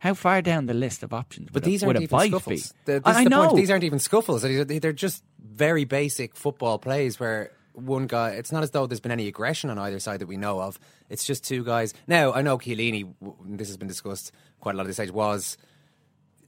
How 0.00 0.14
far 0.14 0.42
down 0.42 0.66
the 0.66 0.74
list 0.74 1.02
of 1.02 1.12
options? 1.12 1.48
But 1.52 1.62
would 1.62 1.62
a- 1.62 1.66
these 1.70 1.82
would 1.84 1.96
aren't 1.96 2.12
a 2.12 2.16
even 2.16 2.30
scuffles. 2.30 2.74
The- 2.84 3.02
I 3.04 3.24
the 3.24 3.30
know 3.30 3.44
point. 3.46 3.56
These 3.56 3.70
aren't 3.70 3.84
even 3.84 3.98
scuffles. 3.98 4.42
They're 4.42 4.92
just 4.92 5.24
very 5.38 5.84
basic 5.84 6.34
football 6.36 6.78
plays 6.78 7.18
where 7.20 7.52
one 7.72 8.06
guy. 8.06 8.30
It's 8.30 8.52
not 8.52 8.62
as 8.62 8.70
though 8.70 8.86
there's 8.86 9.00
been 9.00 9.12
any 9.12 9.28
aggression 9.28 9.70
on 9.70 9.78
either 9.78 10.00
side 10.00 10.20
that 10.20 10.26
we 10.26 10.36
know 10.36 10.60
of. 10.60 10.78
It's 11.08 11.24
just 11.24 11.44
two 11.44 11.64
guys. 11.64 11.94
Now 12.06 12.32
I 12.32 12.42
know 12.42 12.58
Chiellini. 12.58 13.14
This 13.44 13.68
has 13.68 13.76
been 13.76 13.88
discussed 13.88 14.32
quite 14.60 14.74
a 14.74 14.78
lot 14.78 14.84
at 14.84 14.88
this 14.88 14.96
stage. 14.96 15.10
Was 15.10 15.56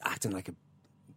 acting 0.04 0.32
like 0.32 0.48
a 0.48 0.54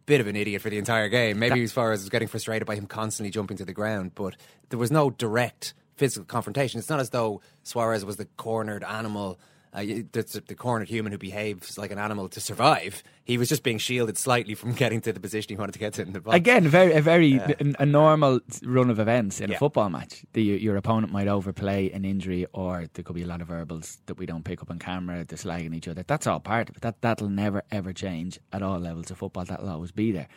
bit 0.06 0.20
of 0.20 0.26
an 0.26 0.36
idiot 0.36 0.62
for 0.62 0.70
the 0.70 0.78
entire 0.78 1.08
game. 1.08 1.38
Maybe 1.38 1.62
as 1.62 1.72
far 1.72 1.92
as 1.92 2.08
getting 2.08 2.28
frustrated 2.28 2.66
by 2.66 2.76
him 2.76 2.86
constantly 2.86 3.30
jumping 3.30 3.56
to 3.56 3.64
the 3.64 3.72
ground, 3.72 4.12
but 4.14 4.36
there 4.68 4.78
was 4.78 4.90
no 4.90 5.10
direct 5.10 5.74
physical 5.96 6.26
confrontation. 6.26 6.78
It's 6.78 6.90
not 6.90 7.00
as 7.00 7.10
though 7.10 7.40
Suarez 7.62 8.04
was 8.04 8.16
the 8.16 8.26
cornered 8.36 8.84
animal. 8.84 9.38
Uh, 9.74 9.80
the, 9.82 10.42
the 10.46 10.54
cornered 10.54 10.88
human 10.88 11.10
who 11.10 11.18
behaves 11.18 11.76
like 11.76 11.90
an 11.90 11.98
animal 11.98 12.28
to 12.28 12.40
survive. 12.40 13.02
He 13.24 13.36
was 13.36 13.48
just 13.48 13.64
being 13.64 13.78
shielded 13.78 14.16
slightly 14.16 14.54
from 14.54 14.72
getting 14.82 15.00
to 15.00 15.12
the 15.12 15.18
position 15.18 15.48
he 15.48 15.56
wanted 15.56 15.72
to 15.72 15.80
get 15.80 15.94
to 15.94 16.02
in 16.02 16.12
the 16.12 16.20
box. 16.20 16.36
Again, 16.36 16.68
very 16.68 16.92
a 16.92 17.02
very 17.02 17.26
Yeah. 17.26 17.50
a, 17.58 17.82
a 17.82 17.86
normal 17.86 18.38
run 18.62 18.88
of 18.88 19.00
events 19.00 19.40
in 19.40 19.50
Yeah. 19.50 19.56
a 19.56 19.58
football 19.58 19.90
match. 19.90 20.24
The, 20.32 20.42
your 20.44 20.76
opponent 20.76 21.12
might 21.12 21.26
overplay 21.26 21.90
an 21.90 22.04
injury, 22.04 22.46
or 22.52 22.84
there 22.94 23.02
could 23.02 23.16
be 23.16 23.22
a 23.22 23.26
lot 23.26 23.40
of 23.40 23.48
verbals 23.48 23.98
that 24.06 24.16
we 24.16 24.26
don't 24.26 24.44
pick 24.44 24.62
up 24.62 24.70
on 24.70 24.78
camera. 24.78 25.24
They're 25.24 25.36
slagging 25.38 25.74
each 25.74 25.88
other. 25.88 26.04
That's 26.06 26.28
all 26.28 26.38
part 26.38 26.70
of 26.70 26.76
it. 26.76 26.82
That 26.82 27.00
that'll 27.02 27.28
never 27.28 27.64
ever 27.72 27.92
change 27.92 28.38
at 28.52 28.62
all 28.62 28.78
levels 28.78 29.10
of 29.10 29.18
football. 29.18 29.44
That'll 29.44 29.68
always 29.68 29.90
be 29.90 30.12
there. 30.12 30.28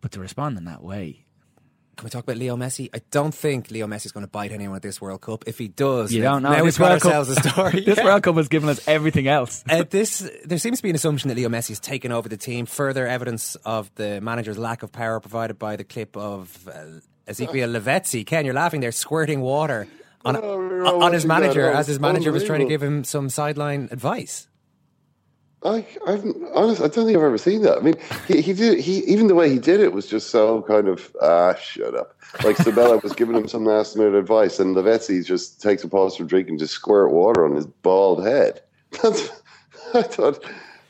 But 0.00 0.12
to 0.12 0.20
respond 0.20 0.58
in 0.58 0.64
that 0.66 0.82
way, 0.82 1.23
Can 1.96 2.04
we 2.04 2.10
talk 2.10 2.24
about 2.24 2.36
Leo 2.36 2.56
Messi? 2.56 2.88
I 2.94 3.00
don't 3.10 3.34
think 3.34 3.70
Leo 3.70 3.86
Messi 3.86 4.06
is 4.06 4.12
going 4.12 4.24
to 4.26 4.30
bite 4.30 4.52
anyone 4.52 4.76
at 4.76 4.82
this 4.82 5.00
World 5.00 5.20
Cup. 5.20 5.44
If 5.46 5.58
he 5.58 5.68
does, 5.68 6.12
you 6.12 6.22
don't 6.22 6.42
know. 6.42 6.50
Now 6.50 6.64
this 6.64 6.78
we've 6.78 6.78
got 6.78 6.90
World 6.90 7.02
Cup, 7.02 7.12
ourselves 7.14 7.30
a 7.46 7.48
story. 7.50 7.80
this 7.84 7.98
Yeah. 7.98 8.04
World 8.04 8.22
Cup 8.22 8.36
has 8.36 8.48
given 8.48 8.68
us 8.68 8.86
everything 8.88 9.28
else. 9.28 9.62
Uh, 9.68 9.84
this 9.88 10.28
there 10.44 10.58
seems 10.58 10.78
to 10.78 10.82
be 10.82 10.90
an 10.90 10.96
assumption 10.96 11.28
that 11.28 11.36
Leo 11.36 11.48
Messi 11.48 11.68
has 11.68 11.80
taken 11.80 12.12
over 12.12 12.28
the 12.28 12.36
team. 12.36 12.66
Further 12.66 13.06
evidence 13.06 13.54
of 13.64 13.94
the 13.94 14.20
manager's 14.20 14.58
lack 14.58 14.82
of 14.82 14.92
power 14.92 15.20
provided 15.20 15.58
by 15.58 15.76
the 15.76 15.84
clip 15.84 16.16
of 16.16 16.68
uh, 16.68 17.30
Ezequiel 17.30 17.78
Lavezzi. 17.78 18.26
Ken, 18.26 18.44
you're 18.44 18.54
laughing 18.54 18.80
there, 18.80 18.92
squirting 18.92 19.40
water 19.40 19.86
on, 20.24 20.36
Oh, 20.36 21.00
on, 21.02 21.12
his 21.12 21.24
manager 21.26 21.70
as 21.70 21.86
his 21.86 22.00
manager 22.00 22.32
was 22.32 22.44
trying 22.44 22.60
to 22.60 22.66
give 22.66 22.82
him 22.82 23.04
some 23.04 23.28
sideline 23.28 23.88
advice. 23.90 24.48
I, 25.64 25.86
I've 26.06 26.24
honest, 26.54 26.82
I 26.82 26.88
don't 26.88 27.06
think 27.06 27.16
I've 27.18 27.24
ever 27.24 27.38
seen 27.38 27.62
that. 27.62 27.78
I 27.78 27.80
mean, 27.82 27.96
he, 28.28 28.42
he 28.42 28.52
did. 28.54 28.80
He 28.80 28.98
even 29.04 29.28
the 29.28 29.34
way 29.36 29.50
he 29.50 29.58
did 29.60 29.80
it 29.80 29.92
was 29.92 30.06
just 30.06 30.30
so 30.30 30.62
kind 30.62 30.88
of 30.88 31.14
ah, 31.22 31.54
shut 31.56 31.94
up. 31.94 32.16
Like 32.44 32.56
Sabella 32.58 32.98
was 32.98 33.12
giving 33.14 33.36
him 33.36 33.48
some 33.48 33.66
last 33.66 33.96
minute 33.96 34.14
advice, 34.14 34.60
and 34.60 34.76
Lavezzi 34.76 35.24
just 35.24 35.62
takes 35.62 35.84
a 35.84 35.88
pause 35.88 36.16
from 36.16 36.28
drinking, 36.28 36.58
just 36.58 36.74
squirt 36.74 37.12
water 37.12 37.46
on 37.46 37.54
his 37.56 37.66
bald 37.66 38.24
head. 38.26 38.62
That's. 39.02 39.30
I 39.94 40.02
thought 40.02 40.44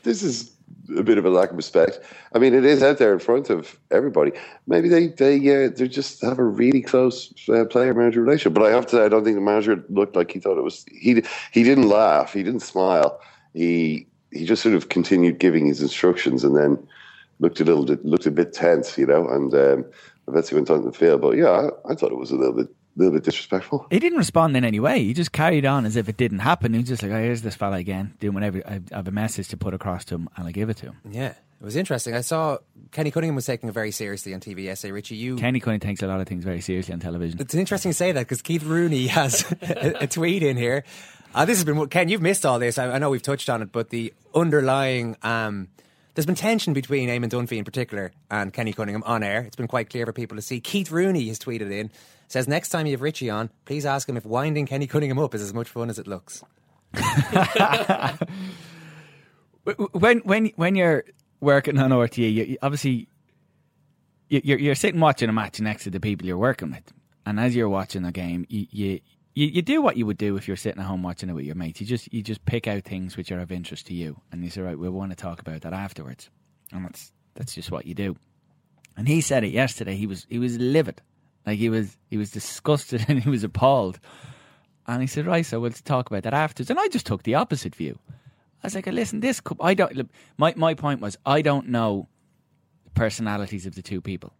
this 0.04 0.22
is 0.22 0.52
a 0.96 1.02
bit 1.04 1.18
of 1.18 1.26
a 1.26 1.30
lack 1.30 1.50
of 1.50 1.56
respect. 1.56 2.00
I 2.34 2.38
mean, 2.38 2.54
it 2.54 2.64
is 2.64 2.82
out 2.82 2.98
there 2.98 3.12
in 3.12 3.18
front 3.20 3.50
of 3.50 3.78
everybody. 3.90 4.32
Maybe 4.66 4.88
they 4.88 5.08
they 5.08 5.66
uh, 5.66 5.70
they 5.70 5.88
just 5.88 6.22
have 6.22 6.38
a 6.38 6.44
really 6.44 6.82
close 6.82 7.32
uh, 7.48 7.64
player 7.66 7.94
manager 7.94 8.22
relationship. 8.22 8.54
But 8.54 8.64
I 8.64 8.70
have 8.72 8.86
to 8.86 8.96
say, 8.96 9.04
I 9.04 9.08
don't 9.08 9.24
think 9.24 9.36
the 9.36 9.42
manager 9.42 9.84
looked 9.90 10.16
like 10.16 10.32
he 10.32 10.40
thought 10.40 10.58
it 10.58 10.64
was. 10.64 10.84
He 10.90 11.22
he 11.52 11.64
didn't 11.64 11.88
laugh. 11.88 12.32
He 12.34 12.42
didn't 12.42 12.60
smile. 12.62 13.20
He 13.54 14.08
he 14.34 14.44
just 14.44 14.62
sort 14.62 14.74
of 14.74 14.88
continued 14.88 15.38
giving 15.38 15.66
his 15.66 15.80
instructions 15.80 16.44
and 16.44 16.56
then 16.56 16.86
looked 17.40 17.60
a 17.60 17.64
little 17.64 17.84
bit 17.84 18.04
looked 18.04 18.26
a 18.26 18.30
bit 18.30 18.52
tense, 18.52 18.98
you 18.98 19.06
know. 19.06 19.28
And 19.28 19.54
um, 19.54 19.84
eventually 20.28 20.60
went 20.60 20.70
on 20.70 20.80
to 20.80 20.90
the 20.90 20.96
field. 20.96 21.20
But 21.20 21.36
yeah, 21.36 21.50
I, 21.50 21.92
I 21.92 21.94
thought 21.94 22.12
it 22.12 22.18
was 22.18 22.30
a 22.30 22.36
little 22.36 22.54
bit 22.54 22.68
little 22.96 23.12
bit 23.12 23.24
disrespectful. 23.24 23.86
He 23.90 23.98
didn't 23.98 24.18
respond 24.18 24.56
in 24.56 24.64
any 24.64 24.80
way. 24.80 25.02
He 25.02 25.14
just 25.14 25.32
carried 25.32 25.66
on 25.66 25.84
as 25.84 25.96
if 25.96 26.08
it 26.08 26.16
didn't 26.16 26.40
happen. 26.40 26.72
He 26.72 26.78
was 26.78 26.88
just 26.88 27.02
like, 27.02 27.12
oh, 27.12 27.20
here's 27.20 27.42
this 27.42 27.56
fella 27.56 27.76
again, 27.76 28.14
doing 28.20 28.34
whatever. 28.34 28.62
I 28.66 28.80
I 28.92 28.96
have 28.96 29.08
a 29.08 29.12
message 29.12 29.48
to 29.48 29.56
put 29.56 29.74
across 29.74 30.04
to 30.06 30.16
him, 30.16 30.28
and 30.36 30.46
I 30.46 30.52
give 30.52 30.68
it 30.68 30.76
to 30.78 30.86
him. 30.86 30.96
Yeah, 31.10 31.34
it 31.64 31.64
was 31.64 31.76
interesting. 31.76 32.14
I 32.14 32.20
saw 32.20 32.58
Kenny 32.92 33.10
Cunningham 33.10 33.34
was 33.34 33.46
taking 33.46 33.68
it 33.68 33.72
very 33.72 33.90
seriously 33.90 34.34
on 34.34 34.40
TV 34.40 34.64
yesterday. 34.64 34.92
Richie, 34.92 35.16
you 35.16 35.36
Kenny 35.36 35.60
Cunningham 35.60 35.88
takes 35.88 36.02
a 36.02 36.06
lot 36.06 36.20
of 36.20 36.28
things 36.28 36.44
very 36.44 36.60
seriously 36.60 36.94
on 36.94 37.00
television. 37.00 37.40
It's 37.40 37.54
interesting 37.54 37.90
to 37.90 37.96
say 37.96 38.12
that 38.12 38.20
because 38.20 38.42
Keith 38.42 38.62
Rooney 38.62 39.06
has 39.08 39.50
a, 39.62 40.04
a 40.04 40.06
tweet 40.06 40.42
in 40.42 40.56
here. 40.56 40.84
Uh, 41.34 41.44
this 41.44 41.58
has 41.58 41.64
been 41.64 41.88
Ken. 41.88 42.08
You've 42.08 42.22
missed 42.22 42.46
all 42.46 42.58
this. 42.58 42.78
I, 42.78 42.92
I 42.92 42.98
know 42.98 43.10
we've 43.10 43.22
touched 43.22 43.50
on 43.50 43.60
it, 43.60 43.72
but 43.72 43.90
the 43.90 44.14
underlying 44.34 45.16
um, 45.22 45.68
there's 46.14 46.26
been 46.26 46.36
tension 46.36 46.72
between 46.74 47.08
Eamon 47.08 47.28
Dunphy 47.28 47.56
in 47.56 47.64
particular 47.64 48.12
and 48.30 48.52
Kenny 48.52 48.72
Cunningham 48.72 49.02
on 49.04 49.24
air. 49.24 49.40
It's 49.40 49.56
been 49.56 49.66
quite 49.66 49.90
clear 49.90 50.06
for 50.06 50.12
people 50.12 50.36
to 50.36 50.42
see. 50.42 50.60
Keith 50.60 50.92
Rooney 50.92 51.26
has 51.28 51.40
tweeted 51.40 51.72
in 51.72 51.90
says 52.28 52.46
next 52.46 52.68
time 52.68 52.86
you 52.86 52.92
have 52.92 53.02
Richie 53.02 53.30
on, 53.30 53.50
please 53.64 53.84
ask 53.84 54.08
him 54.08 54.16
if 54.16 54.24
winding 54.24 54.66
Kenny 54.66 54.86
Cunningham 54.86 55.18
up 55.18 55.34
is 55.34 55.42
as 55.42 55.52
much 55.52 55.68
fun 55.68 55.90
as 55.90 55.98
it 55.98 56.06
looks. 56.06 56.44
when 59.92 60.18
when 60.18 60.46
when 60.54 60.76
you're 60.76 61.04
working 61.40 61.78
on 61.78 61.90
RTE, 61.90 62.32
you, 62.32 62.56
obviously 62.62 63.08
you, 64.28 64.40
you're 64.44 64.58
you're 64.58 64.74
sitting 64.76 65.00
watching 65.00 65.28
a 65.28 65.32
match 65.32 65.60
next 65.60 65.82
to 65.84 65.90
the 65.90 65.98
people 65.98 66.26
you're 66.28 66.38
working 66.38 66.70
with, 66.70 66.92
and 67.26 67.40
as 67.40 67.56
you're 67.56 67.68
watching 67.68 68.04
a 68.04 68.12
game, 68.12 68.46
you, 68.48 68.66
you 68.70 69.00
you 69.34 69.46
you 69.46 69.62
do 69.62 69.82
what 69.82 69.96
you 69.96 70.06
would 70.06 70.18
do 70.18 70.36
if 70.36 70.46
you're 70.46 70.56
sitting 70.56 70.80
at 70.80 70.86
home 70.86 71.02
watching 71.02 71.28
it 71.28 71.34
with 71.34 71.44
your 71.44 71.56
mates. 71.56 71.80
You 71.80 71.86
just 71.86 72.12
you 72.12 72.22
just 72.22 72.44
pick 72.44 72.66
out 72.66 72.84
things 72.84 73.16
which 73.16 73.32
are 73.32 73.40
of 73.40 73.50
interest 73.52 73.86
to 73.88 73.94
you, 73.94 74.20
and 74.30 74.42
you 74.42 74.50
say, 74.50 74.62
right, 74.62 74.78
we 74.78 74.88
want 74.88 75.10
to 75.10 75.16
talk 75.16 75.40
about 75.40 75.62
that 75.62 75.72
afterwards, 75.72 76.30
and 76.72 76.84
that's 76.84 77.12
that's 77.34 77.54
just 77.54 77.70
what 77.70 77.86
you 77.86 77.94
do. 77.94 78.16
And 78.96 79.08
he 79.08 79.20
said 79.20 79.44
it 79.44 79.48
yesterday. 79.48 79.96
He 79.96 80.06
was 80.06 80.26
he 80.30 80.38
was 80.38 80.56
livid, 80.58 81.02
like 81.46 81.58
he 81.58 81.68
was 81.68 81.96
he 82.08 82.16
was 82.16 82.30
disgusted 82.30 83.04
and 83.08 83.22
he 83.22 83.28
was 83.28 83.44
appalled. 83.44 83.98
And 84.86 85.00
he 85.00 85.06
said, 85.06 85.26
right, 85.26 85.46
so 85.46 85.60
we'll 85.60 85.70
talk 85.70 86.10
about 86.10 86.24
that 86.24 86.34
afterwards. 86.34 86.68
And 86.68 86.78
I 86.78 86.88
just 86.88 87.06
took 87.06 87.22
the 87.22 87.36
opposite 87.36 87.74
view. 87.74 87.98
I 88.62 88.66
was 88.66 88.74
like, 88.74 88.86
listen, 88.86 89.20
this 89.20 89.40
could, 89.40 89.56
I 89.60 89.74
don't. 89.74 89.94
Look, 89.96 90.08
my 90.36 90.54
my 90.56 90.74
point 90.74 91.00
was, 91.00 91.16
I 91.26 91.42
don't 91.42 91.68
know 91.68 92.08
the 92.84 92.90
personalities 92.90 93.66
of 93.66 93.74
the 93.74 93.82
two 93.82 94.00
people. 94.00 94.32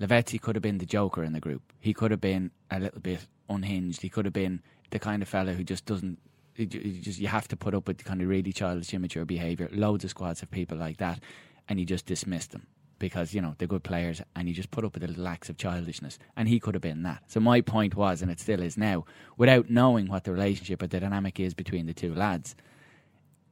Lavezzi 0.00 0.40
could 0.40 0.54
have 0.54 0.62
been 0.62 0.78
the 0.78 0.86
joker 0.86 1.22
in 1.24 1.32
the 1.32 1.40
group. 1.40 1.62
He 1.80 1.92
could 1.92 2.10
have 2.10 2.20
been 2.20 2.50
a 2.70 2.78
little 2.78 3.00
bit 3.00 3.26
unhinged. 3.48 4.02
He 4.02 4.08
could 4.08 4.24
have 4.24 4.34
been 4.34 4.62
the 4.90 4.98
kind 4.98 5.22
of 5.22 5.28
fella 5.28 5.52
who 5.52 5.64
just 5.64 5.86
doesn't. 5.86 6.18
he 6.54 6.66
just 6.66 7.18
you 7.18 7.28
have 7.28 7.48
to 7.48 7.56
put 7.56 7.74
up 7.74 7.86
with 7.88 7.98
the 7.98 8.04
kind 8.04 8.20
of 8.20 8.28
really 8.28 8.52
childish, 8.52 8.92
immature 8.94 9.24
behaviour. 9.24 9.68
Loads 9.72 10.04
of 10.04 10.10
squads 10.10 10.40
have 10.40 10.50
people 10.50 10.76
like 10.76 10.98
that, 10.98 11.20
and 11.68 11.78
you 11.78 11.86
just 11.86 12.06
dismiss 12.06 12.46
them 12.46 12.66
because 12.98 13.32
you 13.32 13.40
know 13.40 13.54
they're 13.58 13.68
good 13.68 13.84
players, 13.84 14.22
and 14.34 14.48
you 14.48 14.54
just 14.54 14.70
put 14.70 14.84
up 14.84 14.94
with 14.94 15.02
the 15.02 15.08
little 15.08 15.28
acts 15.28 15.48
of 15.48 15.56
childishness. 15.56 16.18
And 16.36 16.48
he 16.48 16.58
could 16.60 16.74
have 16.74 16.82
been 16.82 17.02
that. 17.04 17.22
So 17.26 17.40
my 17.40 17.60
point 17.60 17.94
was, 17.94 18.22
and 18.22 18.30
it 18.30 18.40
still 18.40 18.62
is 18.62 18.76
now, 18.76 19.04
without 19.36 19.70
knowing 19.70 20.08
what 20.08 20.24
the 20.24 20.32
relationship 20.32 20.82
or 20.82 20.86
the 20.86 21.00
dynamic 21.00 21.38
is 21.40 21.54
between 21.54 21.86
the 21.86 21.94
two 21.94 22.14
lads, 22.14 22.56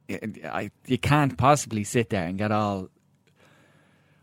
I, 0.09 0.71
you 0.85 0.97
can't 0.97 1.37
possibly 1.37 1.83
sit 1.83 2.09
there 2.09 2.25
and 2.25 2.37
get 2.37 2.51
all 2.51 2.89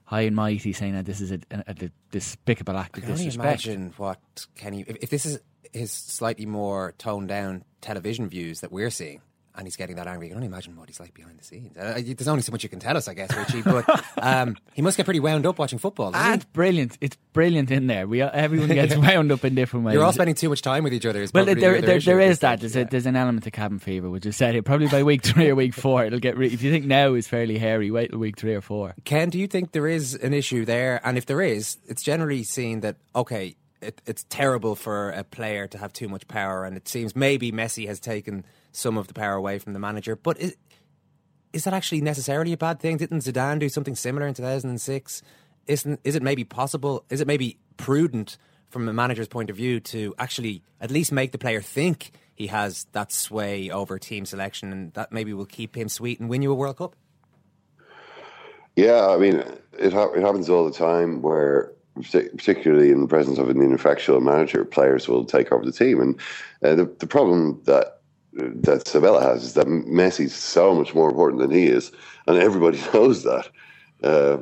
high 0.04 0.22
and 0.22 0.36
mighty 0.36 0.72
saying 0.72 0.94
that 0.94 1.06
this 1.06 1.20
is 1.20 1.32
a, 1.32 1.38
a, 1.50 1.64
a 1.66 1.90
despicable 2.10 2.76
act 2.76 2.96
of 2.98 3.04
can 3.04 3.12
only 3.12 3.24
disrespect. 3.24 3.66
imagine 3.66 3.94
what 3.96 4.18
Kenny. 4.54 4.84
If, 4.86 4.96
if 5.02 5.10
this 5.10 5.26
is 5.26 5.40
his 5.72 5.92
slightly 5.92 6.46
more 6.46 6.94
toned 6.98 7.28
down 7.28 7.64
television 7.80 8.28
views 8.28 8.60
that 8.60 8.72
we're 8.72 8.90
seeing, 8.90 9.20
and 9.56 9.66
he's 9.66 9.76
getting 9.76 9.96
that 9.96 10.08
angry, 10.08 10.26
I 10.26 10.28
can 10.30 10.38
only 10.38 10.48
imagine 10.48 10.76
what 10.76 10.88
he's 10.88 10.98
like 10.98 11.14
behind 11.14 11.38
the 11.38 11.44
scenes. 11.44 11.76
Uh, 11.76 12.00
there's 12.04 12.26
only 12.26 12.42
so 12.42 12.50
much 12.50 12.64
you 12.64 12.68
can 12.68 12.80
tell 12.80 12.96
us, 12.96 13.06
I 13.06 13.14
guess, 13.14 13.34
Richie. 13.36 13.62
But 13.62 13.84
um, 14.22 14.56
he 14.72 14.82
must 14.82 14.96
get 14.96 15.04
pretty 15.04 15.20
wound 15.20 15.46
up 15.46 15.58
watching 15.58 15.78
football. 15.78 16.10
Ah, 16.12 16.30
he? 16.30 16.34
it's 16.34 16.44
brilliant. 16.46 16.98
It's 17.00 17.16
brilliant 17.32 17.70
in 17.70 17.86
there. 17.86 18.08
We 18.08 18.20
everyone 18.20 18.68
gets 18.68 18.96
wound 18.96 19.30
up 19.30 19.44
in 19.44 19.54
different 19.54 19.86
ways. 19.86 19.94
You're 19.94 20.02
all 20.02 20.12
spending 20.12 20.34
too 20.34 20.48
much 20.48 20.62
time 20.62 20.82
with 20.82 20.92
each 20.92 21.06
other. 21.06 21.22
Is 21.22 21.32
well, 21.32 21.44
there, 21.44 21.54
the 21.54 21.60
there, 21.60 22.00
there 22.00 22.20
at 22.20 22.40
that. 22.40 22.60
There's, 22.60 22.74
a, 22.74 22.84
there's 22.84 23.06
an 23.06 23.14
element 23.14 23.46
of 23.46 23.52
cabin 23.52 23.78
fever, 23.78 24.10
which 24.10 24.26
is 24.26 24.36
said. 24.36 24.56
It 24.56 24.64
probably 24.64 24.88
by 24.88 25.04
week 25.04 25.22
three 25.22 25.50
or 25.50 25.54
week 25.54 25.74
four, 25.74 26.04
it'll 26.04 26.18
get. 26.18 26.36
Re- 26.36 26.48
if 26.48 26.62
you 26.62 26.72
think 26.72 26.86
now 26.86 27.14
is 27.14 27.28
fairly 27.28 27.58
hairy, 27.58 27.92
wait 27.92 28.10
till 28.10 28.18
week 28.18 28.36
three 28.36 28.54
or 28.54 28.60
four. 28.60 28.94
Ken, 29.04 29.30
do 29.30 29.38
you 29.38 29.46
think 29.46 29.70
there 29.70 29.86
is 29.86 30.14
an 30.14 30.34
issue 30.34 30.64
there? 30.64 31.00
And 31.04 31.16
if 31.16 31.26
there 31.26 31.40
is, 31.40 31.78
it's 31.86 32.02
generally 32.02 32.42
seen 32.42 32.80
that 32.80 32.96
okay, 33.14 33.54
it, 33.84 34.02
it's 34.06 34.24
terrible 34.28 34.74
for 34.74 35.10
a 35.10 35.24
player 35.24 35.66
to 35.68 35.78
have 35.78 35.92
too 35.92 36.08
much 36.08 36.26
power, 36.26 36.64
and 36.64 36.76
it 36.76 36.88
seems 36.88 37.14
maybe 37.14 37.52
Messi 37.52 37.86
has 37.86 38.00
taken 38.00 38.44
some 38.72 38.96
of 38.98 39.06
the 39.06 39.14
power 39.14 39.34
away 39.34 39.58
from 39.58 39.72
the 39.72 39.78
manager. 39.78 40.16
But 40.16 40.40
is, 40.40 40.56
is 41.52 41.64
that 41.64 41.74
actually 41.74 42.00
necessarily 42.00 42.52
a 42.52 42.56
bad 42.56 42.80
thing? 42.80 42.96
Didn't 42.96 43.20
Zidane 43.20 43.58
do 43.58 43.68
something 43.68 43.94
similar 43.94 44.26
in 44.26 44.34
2006? 44.34 45.22
Isn't 45.66 46.00
is 46.04 46.16
it 46.16 46.22
maybe 46.22 46.44
possible? 46.44 47.04
Is 47.10 47.20
it 47.20 47.26
maybe 47.26 47.58
prudent 47.76 48.36
from 48.68 48.88
a 48.88 48.92
manager's 48.92 49.28
point 49.28 49.50
of 49.50 49.56
view 49.56 49.78
to 49.78 50.14
actually 50.18 50.62
at 50.80 50.90
least 50.90 51.12
make 51.12 51.30
the 51.30 51.38
player 51.38 51.60
think 51.60 52.10
he 52.34 52.48
has 52.48 52.86
that 52.92 53.12
sway 53.12 53.70
over 53.70 53.98
team 53.98 54.26
selection, 54.26 54.72
and 54.72 54.92
that 54.94 55.12
maybe 55.12 55.32
will 55.32 55.46
keep 55.46 55.76
him 55.76 55.88
sweet 55.88 56.18
and 56.18 56.28
win 56.28 56.42
you 56.42 56.50
a 56.50 56.54
World 56.54 56.78
Cup? 56.78 56.96
Yeah, 58.76 59.06
I 59.06 59.18
mean, 59.18 59.44
it, 59.78 59.92
ha- 59.92 60.10
it 60.12 60.20
happens 60.22 60.50
all 60.50 60.64
the 60.64 60.76
time 60.76 61.22
where, 61.22 61.72
particularly 61.94 62.90
in 62.90 63.00
the 63.00 63.06
presence 63.06 63.38
of 63.38 63.48
an 63.48 63.62
ineffectual 63.62 64.20
manager, 64.20 64.64
players 64.64 65.08
will 65.08 65.24
take 65.24 65.52
over 65.52 65.64
the 65.64 65.72
team. 65.72 66.00
And 66.00 66.20
uh, 66.62 66.74
the, 66.74 66.84
the 66.98 67.06
problem 67.06 67.60
that 67.64 68.00
that 68.32 68.88
Sabella 68.88 69.22
has 69.22 69.44
is 69.44 69.54
that 69.54 69.68
Messi's 69.68 70.34
so 70.34 70.74
much 70.74 70.92
more 70.92 71.08
important 71.08 71.40
than 71.40 71.52
he 71.52 71.66
is, 71.66 71.92
and 72.26 72.36
everybody 72.36 72.80
knows 72.94 73.22
that. 73.22 73.48
Uh, 74.02 74.38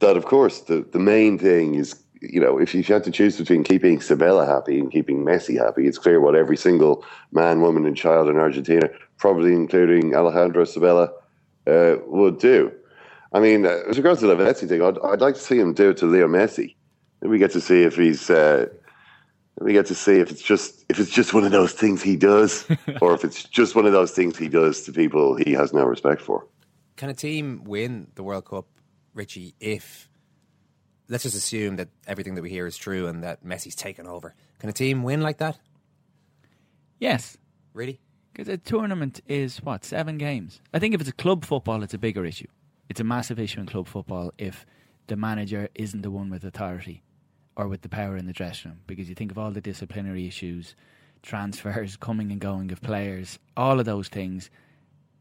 that 0.00 0.16
of 0.16 0.24
course 0.24 0.60
the, 0.60 0.86
the 0.92 0.98
main 0.98 1.38
thing 1.38 1.74
is 1.74 2.02
you 2.20 2.40
know 2.40 2.58
if 2.58 2.74
you 2.74 2.82
had 2.82 3.04
to 3.04 3.10
choose 3.10 3.38
between 3.38 3.64
keeping 3.64 4.00
Sabella 4.00 4.46
happy 4.46 4.78
and 4.78 4.92
keeping 4.92 5.24
Messi 5.24 5.58
happy, 5.58 5.86
it's 5.86 5.98
clear 5.98 6.20
what 6.20 6.36
every 6.36 6.56
single 6.56 7.04
man, 7.32 7.60
woman, 7.60 7.86
and 7.86 7.96
child 7.96 8.28
in 8.28 8.36
Argentina, 8.36 8.88
probably 9.16 9.54
including 9.54 10.14
Alejandro 10.14 10.64
Sabella, 10.64 11.10
uh, 11.66 11.96
would 12.06 12.38
do. 12.38 12.72
I 13.32 13.40
mean, 13.40 13.64
uh, 13.64 13.82
as 13.88 13.96
regards 13.96 14.20
to 14.20 14.26
the 14.26 14.36
Messi 14.36 14.68
thing, 14.68 14.82
I'd, 14.82 14.98
I'd 14.98 15.20
like 15.20 15.34
to 15.34 15.40
see 15.40 15.58
him 15.58 15.72
do 15.72 15.90
it 15.90 15.96
to 15.98 16.06
Leo 16.06 16.26
Messi. 16.26 16.74
And 17.20 17.30
we 17.30 17.38
get 17.38 17.52
to 17.52 17.60
see 17.60 17.82
if 17.82 17.96
he's. 17.96 18.30
Uh, 18.30 18.66
we 19.60 19.74
get 19.74 19.86
to 19.86 19.94
see 19.94 20.14
if 20.14 20.30
it's 20.30 20.42
just 20.42 20.84
if 20.88 20.98
it's 20.98 21.10
just 21.10 21.34
one 21.34 21.44
of 21.44 21.52
those 21.52 21.72
things 21.72 22.02
he 22.02 22.16
does, 22.16 22.66
or 23.00 23.14
if 23.14 23.24
it's 23.24 23.44
just 23.44 23.76
one 23.76 23.86
of 23.86 23.92
those 23.92 24.10
things 24.10 24.36
he 24.38 24.48
does 24.48 24.82
to 24.82 24.92
people 24.92 25.36
he 25.36 25.52
has 25.52 25.72
no 25.72 25.84
respect 25.84 26.22
for. 26.22 26.46
Can 26.96 27.10
a 27.10 27.14
team 27.14 27.64
win 27.64 28.08
the 28.14 28.22
World 28.22 28.46
Cup, 28.46 28.66
Richie, 29.14 29.54
if 29.60 30.08
let's 31.08 31.24
just 31.24 31.36
assume 31.36 31.76
that 31.76 31.88
everything 32.06 32.34
that 32.34 32.42
we 32.42 32.50
hear 32.50 32.66
is 32.66 32.76
true 32.76 33.06
and 33.06 33.22
that 33.22 33.44
Messi's 33.44 33.74
taken 33.74 34.06
over? 34.06 34.34
Can 34.58 34.70
a 34.70 34.72
team 34.72 35.02
win 35.02 35.20
like 35.20 35.38
that? 35.38 35.58
Yes. 36.98 37.36
Really? 37.72 38.00
Because 38.32 38.48
a 38.48 38.58
tournament 38.58 39.20
is 39.28 39.58
what 39.58 39.84
seven 39.84 40.18
games. 40.18 40.60
I 40.72 40.78
think 40.78 40.94
if 40.94 41.00
it's 41.00 41.10
a 41.10 41.14
club 41.14 41.44
football, 41.44 41.82
it's 41.82 41.94
a 41.94 41.98
bigger 41.98 42.24
issue. 42.24 42.46
It's 42.88 43.00
a 43.00 43.04
massive 43.04 43.38
issue 43.38 43.60
in 43.60 43.66
club 43.66 43.86
football 43.86 44.32
if 44.38 44.66
the 45.06 45.16
manager 45.16 45.68
isn't 45.74 46.02
the 46.02 46.10
one 46.10 46.30
with 46.30 46.44
authority 46.44 47.02
or 47.56 47.68
with 47.68 47.82
the 47.82 47.88
power 47.88 48.16
in 48.16 48.26
the 48.26 48.32
dressing 48.32 48.70
room 48.70 48.80
because 48.86 49.08
you 49.08 49.14
think 49.14 49.30
of 49.30 49.38
all 49.38 49.50
the 49.50 49.60
disciplinary 49.60 50.26
issues, 50.26 50.74
transfers, 51.22 51.96
coming 51.96 52.30
and 52.32 52.40
going 52.40 52.72
of 52.72 52.80
players, 52.80 53.38
all 53.56 53.78
of 53.78 53.86
those 53.86 54.08
things. 54.08 54.50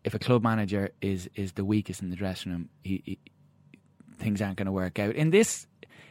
If 0.04 0.14
a 0.14 0.20
club 0.20 0.44
manager 0.44 0.92
is 1.02 1.30
is 1.36 1.54
the 1.54 1.66
weakest 1.66 2.02
in 2.02 2.10
the 2.10 2.16
dressing 2.16 2.52
room, 2.54 2.70
he, 2.84 3.02
he, 3.06 3.20
things 4.18 4.42
aren't 4.42 4.58
going 4.58 4.68
to 4.68 4.72
work 4.72 4.98
out. 4.98 5.16
In 5.16 5.32
this 5.32 5.68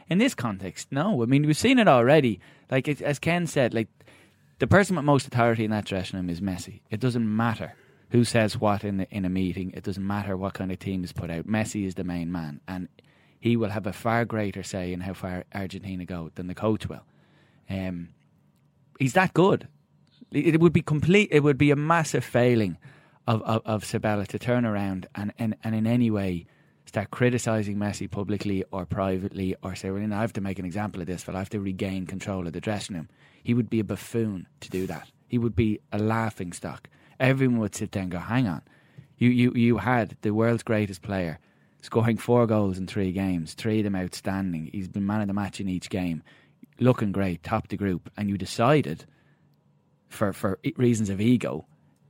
in 0.09 0.17
this 0.17 0.35
context, 0.35 0.87
no. 0.91 1.21
I 1.21 1.25
mean, 1.25 1.45
we've 1.45 1.57
seen 1.57 1.79
it 1.79 1.87
already. 1.87 2.39
Like 2.69 2.87
it, 2.87 3.01
as 3.01 3.19
Ken 3.19 3.47
said, 3.47 3.73
like 3.73 3.87
the 4.59 4.67
person 4.67 4.95
with 4.95 5.05
most 5.05 5.27
authority 5.27 5.65
in 5.65 5.71
that 5.71 5.85
dressing 5.85 6.19
room 6.19 6.29
is 6.29 6.41
Messi. 6.41 6.81
It 6.89 6.99
doesn't 6.99 7.35
matter 7.35 7.73
who 8.09 8.23
says 8.23 8.59
what 8.59 8.83
in 8.83 8.97
the, 8.97 9.09
in 9.09 9.25
a 9.25 9.29
meeting. 9.29 9.71
It 9.73 9.83
doesn't 9.83 10.05
matter 10.05 10.35
what 10.35 10.53
kind 10.53 10.71
of 10.71 10.79
team 10.79 11.03
is 11.03 11.13
put 11.13 11.29
out. 11.29 11.47
Messi 11.47 11.85
is 11.85 11.95
the 11.95 12.03
main 12.03 12.31
man, 12.31 12.59
and 12.67 12.89
he 13.39 13.55
will 13.55 13.69
have 13.69 13.87
a 13.87 13.93
far 13.93 14.25
greater 14.25 14.63
say 14.63 14.93
in 14.93 15.01
how 15.01 15.13
far 15.13 15.45
Argentina 15.53 16.05
go 16.05 16.31
than 16.35 16.47
the 16.47 16.55
coach 16.55 16.87
will. 16.87 17.05
Um, 17.69 18.09
he's 18.99 19.13
that 19.13 19.33
good. 19.33 19.67
It 20.31 20.59
would 20.59 20.73
be 20.73 20.81
complete. 20.81 21.29
It 21.31 21.41
would 21.41 21.57
be 21.57 21.71
a 21.71 21.75
massive 21.75 22.23
failing 22.23 22.77
of 23.25 23.41
of, 23.43 23.61
of 23.65 23.85
Sabella 23.85 24.25
to 24.27 24.39
turn 24.39 24.65
around 24.65 25.07
and, 25.15 25.33
and, 25.39 25.55
and 25.63 25.73
in 25.73 25.87
any 25.87 26.11
way 26.11 26.45
start 26.85 27.11
criticising 27.11 27.77
Messi 27.77 28.09
publicly 28.09 28.63
or 28.71 28.85
privately, 28.85 29.55
or 29.63 29.75
say, 29.75 29.91
"Well, 29.91 30.01
you 30.01 30.07
know, 30.07 30.17
I 30.17 30.21
have 30.21 30.33
to 30.33 30.41
make 30.41 30.59
an 30.59 30.65
example 30.65 31.01
of 31.01 31.07
this, 31.07 31.23
but 31.23 31.35
I 31.35 31.39
have 31.39 31.49
to 31.49 31.59
regain 31.59 32.05
control 32.05 32.47
of 32.47 32.53
the 32.53 32.59
dressing 32.61 32.95
room." 32.95 33.09
He 33.41 33.53
would 33.53 33.69
be 33.69 33.79
a 33.79 33.83
buffoon 33.83 34.47
to 34.59 34.69
do 34.69 34.85
that. 34.87 35.09
He 35.27 35.37
would 35.37 35.55
be 35.55 35.79
a 35.91 35.99
laughing 35.99 36.51
stock. 36.51 36.89
Everyone 37.19 37.59
would 37.59 37.75
sit 37.75 37.91
there 37.91 38.03
and 38.03 38.11
go, 38.11 38.19
"Hang 38.19 38.47
on, 38.47 38.63
you 39.17 39.29
you 39.29 39.53
you 39.53 39.77
had 39.77 40.17
the 40.21 40.33
world's 40.33 40.63
greatest 40.63 41.01
player." 41.01 41.39
Scoring 41.81 42.17
four 42.17 42.45
goals 42.47 42.77
in 42.77 42.87
three 42.87 43.11
games, 43.11 43.53
three 43.53 43.79
of 43.79 43.83
them 43.85 43.95
outstanding. 43.95 44.69
He's 44.71 44.87
been 44.87 45.05
man 45.05 45.21
of 45.21 45.27
the 45.27 45.33
match 45.33 45.59
in 45.59 45.69
each 45.69 45.89
game, 45.89 46.23
looking 46.79 47.11
great, 47.11 47.43
top 47.43 47.67
the 47.67 47.77
group, 47.77 48.09
and 48.17 48.29
you 48.29 48.37
decided 48.37 49.05
for 50.07 50.33
for 50.33 50.59
reasons 50.75 51.09
of 51.09 51.21
ego, 51.21 51.65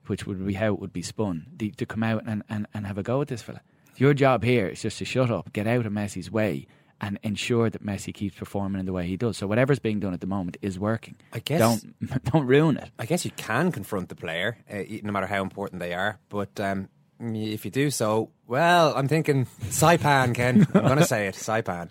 which 0.07 0.25
would 0.25 0.45
be 0.45 0.53
how 0.53 0.73
it 0.73 0.79
would 0.79 0.93
be 0.93 1.01
spun, 1.01 1.47
the, 1.57 1.71
to 1.71 1.85
come 1.85 2.03
out 2.03 2.23
and, 2.25 2.43
and, 2.49 2.67
and 2.73 2.87
have 2.87 2.97
a 2.97 3.03
go 3.03 3.21
at 3.21 3.27
this 3.27 3.41
fella. 3.41 3.61
Your 3.97 4.13
job 4.13 4.43
here 4.43 4.67
is 4.67 4.81
just 4.81 4.97
to 4.99 5.05
shut 5.05 5.29
up, 5.29 5.51
get 5.51 5.67
out 5.67 5.85
of 5.85 5.91
Messi's 5.91 6.31
way, 6.31 6.67
and 7.01 7.19
ensure 7.23 7.69
that 7.69 7.85
Messi 7.85 8.13
keeps 8.13 8.35
performing 8.35 8.79
in 8.79 8.85
the 8.85 8.93
way 8.93 9.07
he 9.07 9.17
does. 9.17 9.37
So 9.37 9.47
whatever's 9.47 9.79
being 9.79 9.99
done 9.99 10.13
at 10.13 10.21
the 10.21 10.27
moment 10.27 10.57
is 10.61 10.79
working. 10.79 11.15
I 11.33 11.39
guess 11.39 11.59
don't 11.59 12.23
don't 12.31 12.45
ruin 12.45 12.77
it. 12.77 12.89
I 12.97 13.05
guess 13.05 13.25
you 13.25 13.31
can 13.31 13.71
confront 13.71 14.09
the 14.09 14.15
player, 14.15 14.57
uh, 14.71 14.83
no 15.03 15.11
matter 15.11 15.27
how 15.27 15.41
important 15.41 15.79
they 15.79 15.93
are. 15.93 16.19
But 16.29 16.59
um, 16.59 16.89
if 17.19 17.65
you 17.65 17.71
do 17.71 17.91
so, 17.91 18.29
well, 18.47 18.93
I'm 18.95 19.07
thinking 19.07 19.45
Saipan, 19.63 20.33
Ken. 20.33 20.67
I'm 20.73 20.81
going 20.83 20.97
to 20.97 21.05
say 21.05 21.27
it, 21.27 21.35
Saipan. 21.35 21.89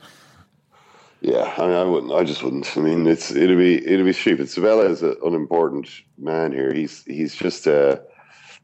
Yeah, 1.20 1.53
I, 1.57 1.66
mean, 1.66 1.76
I 1.76 1.85
wouldn't. 1.85 2.12
I 2.12 2.24
just 2.24 2.43
wouldn't. 2.43 2.76
I 2.76 2.81
mean, 2.81 3.07
it's 3.07 3.31
it'd 3.33 3.59
be 3.59 3.85
it'd 3.85 4.07
be 4.07 4.12
stupid. 4.12 4.49
Sabella 4.49 4.85
is 4.85 5.03
an 5.03 5.16
unimportant 5.24 5.89
man 6.16 6.53
here. 6.53 6.72
He's 6.72 7.03
he's 7.05 7.35
just 7.35 7.66
a 7.66 8.03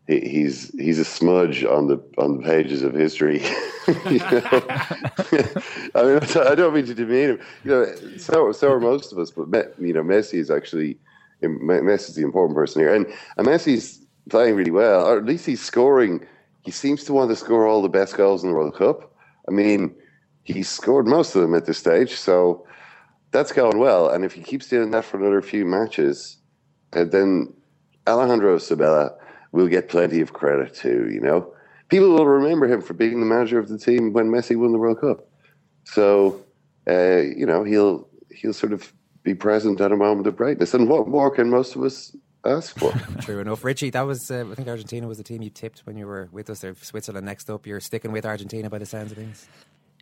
he, 0.07 0.21
he's 0.21 0.71
he's 0.79 1.01
a 1.01 1.05
smudge 1.05 1.65
on 1.65 1.89
the 1.89 2.01
on 2.17 2.37
the 2.39 2.45
pages 2.45 2.83
of 2.83 2.95
history. 2.95 3.43
I 3.87 4.71
mean, 5.95 6.21
I 6.49 6.55
don't 6.55 6.75
mean 6.75 6.87
to 6.87 6.95
demean 6.95 7.31
him. 7.31 7.41
You 7.65 7.71
know, 7.71 7.95
so 8.19 8.53
so 8.53 8.73
are 8.73 8.81
most 8.81 9.13
of 9.13 9.19
us. 9.19 9.33
But 9.33 9.75
you 9.81 9.93
know, 9.93 10.03
Messi 10.03 10.35
is 10.35 10.51
actually 10.51 10.97
Messi 11.43 12.11
is 12.11 12.15
the 12.15 12.23
important 12.23 12.57
person 12.57 12.83
here, 12.83 12.95
and 12.95 13.07
and 13.37 13.49
Messi's 13.49 14.01
playing 14.31 14.55
really 14.55 14.71
well, 14.71 15.07
or 15.07 15.19
at 15.19 15.25
least 15.25 15.45
he's 15.45 15.61
scoring 15.61 16.25
he 16.65 16.71
seems 16.71 17.05
to 17.05 17.13
want 17.13 17.31
to 17.31 17.37
score 17.37 17.67
all 17.67 17.83
the 17.83 17.89
best 17.89 18.17
goals 18.17 18.43
in 18.43 18.51
the 18.51 18.57
World 18.57 18.75
Cup. 18.75 19.13
I 19.47 19.53
mean, 19.53 19.95
he's 20.45 20.69
scored 20.69 21.07
most 21.07 21.35
of 21.35 21.43
them 21.43 21.55
at 21.55 21.67
this 21.67 21.79
stage, 21.79 22.15
so 22.15 22.67
that's 23.33 23.53
going 23.53 23.79
well. 23.79 24.09
And 24.09 24.25
if 24.25 24.33
he 24.33 24.43
keeps 24.43 24.69
doing 24.69 24.91
that 24.93 25.05
for 25.05 25.19
another 25.19 25.43
few 25.43 25.67
matches, 25.67 26.39
uh, 26.95 27.05
then 27.05 27.53
Alejandro 28.07 28.59
Sabella 28.59 29.15
will 29.53 29.69
get 29.69 29.89
plenty 29.89 30.21
of 30.21 30.33
credit 30.33 30.75
too. 30.75 31.11
You 31.13 31.21
know, 31.21 31.53
people 31.89 32.11
will 32.11 32.27
remember 32.27 32.67
him 32.67 32.81
for 32.81 32.95
being 32.95 33.21
the 33.21 33.27
manager 33.27 33.59
of 33.59 33.69
the 33.69 33.79
team 33.79 34.13
when 34.13 34.31
Messi 34.31 34.57
won 34.57 34.73
the 34.73 34.79
World 34.79 35.01
Cup. 35.01 35.29
So, 35.85 36.41
uh, 36.89 37.19
you 37.19 37.45
know, 37.45 37.63
he'll 37.63 38.09
he'll 38.31 38.55
sort 38.55 38.73
of 38.73 38.91
be 39.23 39.35
present 39.35 39.81
at 39.81 39.93
a 39.93 39.97
moment 39.97 40.27
of 40.27 40.37
brightness. 40.37 40.73
And 40.73 40.89
what 40.89 41.09
more 41.09 41.31
can 41.31 41.51
most 41.51 41.77
of 41.77 41.83
us 41.83 42.17
ask 42.45 42.79
for. 42.79 42.93
True 43.23 43.41
enough. 43.41 43.65
Richie, 43.65 43.91
that 43.91 44.03
was, 44.03 44.31
uh, 44.31 44.45
I 44.51 44.55
think 44.55 44.69
Argentina 44.69 45.07
was 45.07 45.19
the 45.19 45.25
team 45.25 45.43
you 45.43 45.51
tipped 45.51 45.81
when 45.81 45.97
you 45.97 46.07
were 46.07 46.29
with 46.33 46.51
us 46.51 46.61
there. 46.61 46.75
Switzerland 46.81 47.27
next 47.27 47.51
up. 47.51 47.67
You're 47.67 47.81
sticking 47.81 48.13
with 48.13 48.27
Argentina 48.27 48.71
by 48.71 48.79
the 48.79 48.87
sounds 48.87 49.13
of 49.13 49.19
things. 49.19 49.47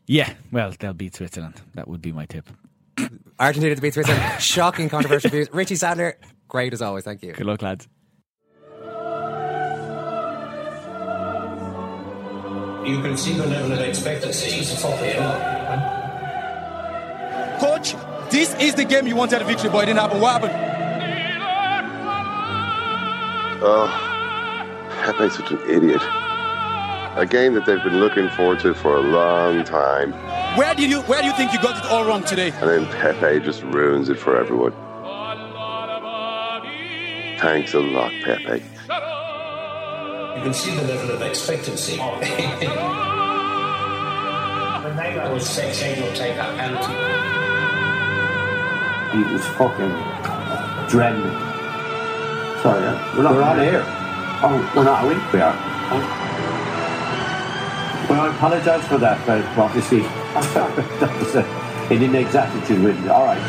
Yeah, 0.06 0.32
well, 0.50 0.72
they'll 0.78 0.92
beat 0.92 1.14
Switzerland. 1.14 1.60
That 1.74 1.88
would 1.88 2.02
be 2.02 2.12
my 2.12 2.26
tip. 2.26 2.48
Argentina 3.38 3.74
to 3.74 3.80
beat 3.80 3.94
Switzerland. 3.94 4.22
Shocking 4.42 4.88
controversial 4.88 5.30
views. 5.30 5.48
Richie 5.52 5.76
Sadlier, 5.76 6.18
great 6.48 6.72
as 6.72 6.82
always. 6.82 7.04
Thank 7.04 7.22
you. 7.22 7.32
Good 7.32 7.46
luck, 7.46 7.62
lads. 7.62 7.88
You 12.84 13.00
can 13.00 13.16
see 13.16 13.34
the 13.34 13.46
level 13.46 13.72
of 13.72 13.78
expectancy 13.80 14.58
is 14.60 14.82
top 14.82 14.98
here. 14.98 15.14
Coach, 17.60 17.94
this 18.30 18.54
is 18.60 18.74
the 18.74 18.84
game 18.84 19.06
you 19.06 19.14
wanted 19.14 19.40
a 19.40 19.44
victory, 19.44 19.70
but 19.70 19.84
it 19.84 19.86
didn't 19.86 20.00
happen. 20.00 20.20
What 20.20 20.42
happened? 20.42 20.71
Oh, 23.64 23.86
Pepe's 25.04 25.36
such 25.36 25.52
an 25.52 25.60
idiot. 25.70 26.02
A 27.14 27.24
game 27.30 27.54
that 27.54 27.64
they've 27.64 27.80
been 27.84 28.00
looking 28.00 28.28
forward 28.30 28.58
to 28.60 28.74
for 28.74 28.96
a 28.96 29.00
long 29.00 29.62
time. 29.62 30.10
Where 30.58 30.74
did 30.74 30.90
you 30.90 31.02
Where 31.02 31.20
do 31.20 31.28
you 31.28 31.32
think 31.34 31.52
you 31.52 31.60
got 31.62 31.84
it 31.84 31.88
all 31.88 32.04
wrong 32.04 32.24
today? 32.24 32.50
And 32.50 32.68
then 32.68 32.86
Pepe 32.86 33.38
just 33.38 33.62
ruins 33.62 34.08
it 34.08 34.18
for 34.18 34.36
everyone. 34.36 34.72
Thanks 37.38 37.72
a 37.74 37.78
lot, 37.78 38.10
Pepe. 38.24 38.64
You 40.36 40.42
can 40.42 40.54
see 40.54 40.74
the 40.74 40.82
level 40.82 41.12
of 41.12 41.22
expectancy. 41.22 41.98
when 41.98 42.20
they 44.96 45.16
was 45.32 45.48
saying 45.48 46.02
will 46.02 46.12
take 46.14 46.34
that 46.34 46.56
penalty. 46.58 46.94
He 49.16 49.22
was 49.32 49.46
fucking 49.54 49.94
dreading 50.88 51.51
Sorry, 52.62 52.80
yeah? 52.80 53.16
We're 53.16 53.24
not, 53.24 53.34
we're 53.34 53.42
on 53.42 53.58
air. 53.58 53.82
Oh, 54.44 54.72
we're 54.76 54.84
not, 54.84 55.02
are 55.02 55.08
we? 55.08 55.14
We 55.32 55.40
are. 55.40 55.54
Oh. 55.90 56.22
Well, 58.08 58.20
I 58.20 58.34
apologise 58.34 58.86
for 58.86 58.98
that, 58.98 59.26
but 59.26 59.44
obviously, 59.58 60.00
that 60.02 61.18
was 61.18 61.34
a, 61.34 61.42
an 61.92 62.02
inexactitude 62.02 62.82
with 62.82 63.00
me. 63.00 63.08
All 63.08 63.24
right. 63.24 63.40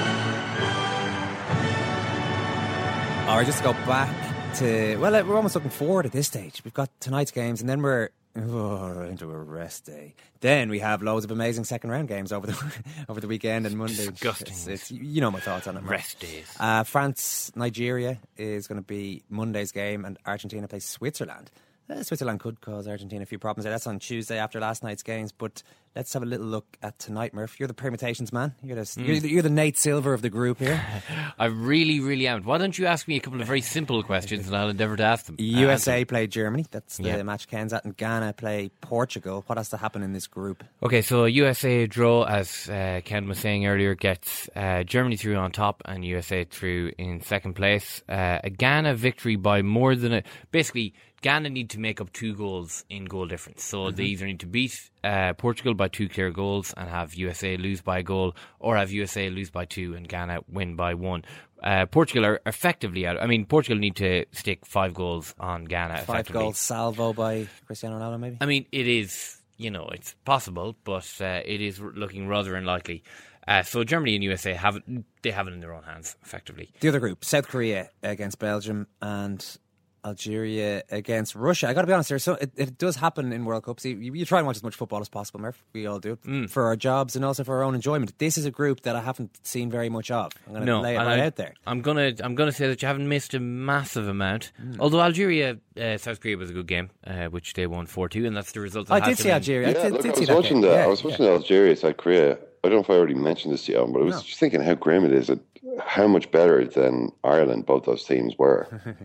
All 3.28 3.38
right, 3.38 3.46
just 3.46 3.60
to 3.60 3.64
go 3.64 3.74
back 3.86 4.56
to, 4.56 4.98
well, 4.98 5.12
we're 5.26 5.36
almost 5.36 5.54
looking 5.54 5.70
forward 5.70 6.08
at 6.08 6.12
this 6.12 6.28
stage. 6.28 6.64
We've 6.64 6.74
got 6.74 6.90
tonight's 7.00 7.32
games, 7.32 7.62
and 7.62 7.70
then 7.70 7.82
we're 7.84 8.10
Oh, 8.50 9.02
into 9.02 9.30
a 9.30 9.38
rest 9.38 9.86
day. 9.86 10.16
Then 10.42 10.70
we 10.70 10.80
have 10.80 11.04
loads 11.04 11.24
of 11.24 11.30
amazing 11.30 11.66
second 11.66 11.92
round 11.92 12.08
games 12.08 12.32
over 12.32 12.48
the 12.48 12.74
over 13.10 13.22
the 13.22 13.28
weekend 13.28 13.68
and 13.68 13.78
Monday. 13.78 14.08
Disgusting. 14.08 14.48
It's, 14.48 14.66
it's- 14.68 14.92
you 14.92 15.22
know 15.22 15.30
my 15.30 15.40
thoughts 15.40 15.68
on 15.68 15.78
it. 15.78 15.82
Mark. 15.82 15.92
Rest 15.92 16.20
days. 16.20 16.48
Uh, 16.60 16.84
France, 16.84 17.52
Nigeria 17.56 18.18
is 18.36 18.68
going 18.68 18.82
to 18.82 18.86
be 18.86 19.22
Monday's 19.30 19.72
game, 19.72 20.04
and 20.04 20.18
Argentina 20.26 20.68
plays 20.68 20.84
Switzerland. 20.86 21.52
Uh, 21.90 22.02
Switzerland 22.02 22.40
could 22.40 22.62
cause 22.62 22.88
Argentina 22.88 23.24
a 23.24 23.26
few 23.26 23.38
problems. 23.40 23.66
That's 23.66 23.88
on 23.88 24.00
Tuesday 24.00 24.38
after 24.38 24.60
last 24.60 24.84
night's 24.84 25.04
games. 25.04 25.34
But 25.34 25.62
let's 25.96 26.14
have 26.14 26.24
a 26.24 26.26
little 26.26 26.46
look 26.46 26.78
at 26.82 26.98
tonight, 26.98 27.34
Murph. 27.34 27.60
You're 27.60 27.68
the 27.68 27.74
permutations 27.74 28.32
man. 28.32 28.56
You're 28.64 28.76
the, 28.78 28.82
Mm. 28.84 29.06
you're, 29.08 29.20
the, 29.20 29.30
you're 29.30 29.42
the 29.42 29.50
Nate 29.50 29.78
Silver 29.78 30.14
of 30.14 30.22
the 30.22 30.30
group 30.30 30.60
here. 30.60 30.82
I 31.40 31.46
really, 31.46 32.00
really 32.00 32.26
am. 32.28 32.42
Why 32.44 32.58
don't 32.58 32.78
you 32.78 32.86
ask 32.86 33.06
me 33.08 33.18
a 33.18 33.20
couple 33.20 33.42
of 33.42 33.48
very 33.48 33.60
simple 33.62 34.02
questions 34.02 34.48
and 34.48 34.56
I'll 34.56 34.70
endeavour 34.70 34.96
to 34.96 35.04
ask 35.04 35.26
them? 35.26 35.36
USA 35.40 36.06
play 36.06 36.26
Germany. 36.26 36.66
That's 36.72 36.98
the 36.98 37.04
Yeah. 37.04 37.24
match 37.24 37.48
Ken's 37.50 37.74
at. 37.74 37.84
And 37.84 37.96
Ghana 37.98 38.34
play 38.34 38.70
Portugal. 38.80 39.44
What 39.48 39.58
has 39.58 39.70
to 39.72 39.78
happen 39.78 40.04
in 40.04 40.14
this 40.14 40.26
group? 40.26 40.64
Okay, 40.84 41.02
so 41.02 41.26
USA 41.26 41.86
draw, 41.86 42.24
as 42.24 42.70
uh, 42.70 43.02
Ken 43.04 43.28
was 43.28 43.40
saying 43.40 43.66
earlier, 43.68 43.94
gets 43.94 44.50
uh, 44.56 44.84
Germany 44.84 45.18
through 45.18 45.36
on 45.36 45.52
top 45.52 45.82
and 45.86 46.06
USA 46.06 46.46
through 46.46 46.94
in 46.98 47.20
second 47.22 47.56
place. 47.56 48.02
Uh, 48.08 48.40
a 48.44 48.50
Ghana 48.50 48.96
victory 48.96 49.36
by 49.36 49.62
more 49.62 49.96
than 49.96 50.14
a. 50.14 50.24
Basically, 50.52 50.94
Ghana 51.24 51.50
need 51.50 51.70
to 51.72 51.80
make 51.80 52.02
up 52.02 52.12
two 52.12 52.36
goals 52.36 52.84
in 52.90 53.06
goal 53.06 53.26
difference. 53.28 53.64
So 53.64 53.92
they 53.92 54.04
either 54.04 54.26
need 54.26 54.42
to 54.42 54.46
beat 54.46 54.92
uh, 55.06 55.34
Portugal 55.34 55.74
by 55.74 55.88
two 55.88 56.10
clear 56.10 56.30
goals 56.32 56.74
and 56.76 56.90
have 56.90 57.16
USA 57.16 57.56
lose 57.56 57.82
by 57.82 58.00
a 58.00 58.04
goal, 58.04 58.36
or 58.60 58.76
have 58.76 58.92
USA 58.92 59.30
lose 59.30 59.50
by 59.50 59.64
two 59.64 59.96
and 59.96 60.08
Ghana 60.08 60.42
win 60.52 60.76
by 60.76 60.94
one. 60.94 61.24
Uh, 61.64 61.86
Portugal 61.86 62.26
are 62.26 62.42
effectively 62.46 63.08
out. 63.08 63.18
I 63.22 63.26
mean, 63.26 63.46
Portugal 63.46 63.80
need 63.80 63.96
to 63.96 64.26
stick 64.34 64.66
five 64.66 64.94
goals 64.94 65.34
on 65.40 65.64
Ghana. 65.64 66.00
Five 66.00 66.30
goals 66.30 66.60
salvo 66.60 67.14
by 67.14 67.48
Cristiano 67.66 67.98
Ronaldo, 67.98 68.20
maybe? 68.20 68.38
I 68.42 68.46
mean, 68.46 68.66
it 68.74 68.86
is, 68.86 69.38
you 69.58 69.72
know, 69.72 69.88
it's 69.94 70.16
possible, 70.26 70.76
but 70.84 71.10
uh, 71.22 71.40
it 71.46 71.62
is 71.62 71.80
looking 71.80 72.28
rather 72.28 72.56
unlikely. 72.56 73.02
Uh, 73.48 73.64
so 73.64 73.84
Germany 73.86 74.16
and 74.16 74.24
USA 74.26 74.54
have 74.54 74.76
it, 74.78 74.84
they 75.22 75.32
have 75.32 75.48
it 75.48 75.54
in 75.54 75.62
their 75.62 75.74
own 75.74 75.84
hands, 75.84 76.18
effectively. 76.24 76.72
The 76.82 76.90
other 76.90 77.00
group, 77.00 77.24
South 77.24 77.48
Korea 77.48 77.90
against 78.02 78.40
Belgium 78.40 78.88
and 79.02 79.58
Algeria 80.06 80.84
against 80.92 81.36
Russia. 81.36 81.68
I 81.68 81.74
got 81.74 81.82
to 81.82 81.88
be 81.88 81.94
honest, 81.94 82.10
there. 82.10 82.20
So 82.20 82.34
it, 82.34 82.52
it 82.56 82.78
does 82.78 82.96
happen 82.98 83.32
in 83.34 83.46
World 83.46 83.64
Cups. 83.64 83.86
You, 83.86 83.96
you 83.98 84.26
try 84.26 84.40
and 84.40 84.48
watch 84.48 84.58
as 84.58 84.64
much 84.64 84.76
football 84.76 85.00
as 85.02 85.10
possible, 85.10 85.40
Murph. 85.40 85.64
We 85.74 85.86
all 85.88 86.00
do 86.00 86.18
Mm. 86.26 86.50
for 86.50 86.64
our 86.66 86.76
jobs 86.76 87.16
and 87.16 87.24
also 87.26 87.44
for 87.44 87.56
our 87.58 87.64
own 87.64 87.76
enjoyment. 87.76 88.18
This 88.20 88.38
is 88.38 88.46
a 88.46 88.52
group 88.52 88.82
that 88.82 88.96
I 88.96 89.02
haven't 89.02 89.40
seen 89.46 89.70
very 89.72 89.90
much 89.90 90.12
of. 90.12 90.32
I'm 90.48 90.54
going 90.54 90.66
to 90.66 90.72
No, 90.72 90.82
lay 90.82 90.96
it 90.96 91.00
right 91.00 91.20
I, 91.20 91.26
out 91.26 91.36
there. 91.36 91.54
I'm 91.66 91.82
gonna 91.82 92.14
I'm 92.24 92.36
gonna 92.36 92.52
say 92.52 92.68
that 92.68 92.82
you 92.82 92.88
haven't 92.88 93.08
missed 93.10 93.34
a 93.34 93.40
massive 93.40 94.08
amount. 94.08 94.52
Although 94.80 95.02
Algeria, 95.02 95.58
uh, 95.80 95.98
South 95.98 96.20
Korea 96.20 96.38
was 96.38 96.50
a 96.50 96.54
good 96.54 96.68
game, 96.68 96.90
uh, 97.06 97.26
which 97.28 97.54
they 97.54 97.68
won 97.68 97.86
four 97.86 98.10
two, 98.10 98.26
and 98.26 98.36
that's 98.38 98.52
the 98.52 98.60
result. 98.62 98.88
That 98.88 99.04
I 99.04 99.10
did 99.10 99.18
see 99.18 99.30
win. 99.30 99.36
Algeria. 99.36 99.70
I 99.70 99.74
did, 99.74 99.92
look, 99.94 100.02
did 100.02 100.16
I 100.16 100.20
was 100.20 100.28
that 100.28 100.36
watching 100.36 100.62
game. 100.62 100.70
that. 100.70 100.76
Yeah, 100.78 100.84
I 100.84 100.88
was 100.88 101.04
yeah. 101.04 101.10
watching 101.10 101.26
Algeria, 101.28 101.76
South 101.76 101.98
Korea. 101.98 102.34
I 102.66 102.70
don't 102.70 102.74
know 102.78 102.80
if 102.80 102.90
I 102.90 102.94
already 102.94 103.14
mentioned 103.16 103.54
this 103.54 103.66
to 103.66 103.74
you, 103.74 103.90
but 103.92 104.00
I 104.02 104.04
was 104.06 104.16
No. 104.16 104.22
just 104.22 104.40
thinking 104.40 104.62
how 104.62 104.74
grim 104.76 105.04
it 105.06 105.12
is 105.12 105.30
at 105.30 105.40
how 105.84 106.08
much 106.08 106.32
better 106.32 106.66
than 106.66 107.12
Ireland 107.24 107.66
both 107.66 107.84
those 107.86 108.04
teams 108.06 108.38
were. 108.38 108.68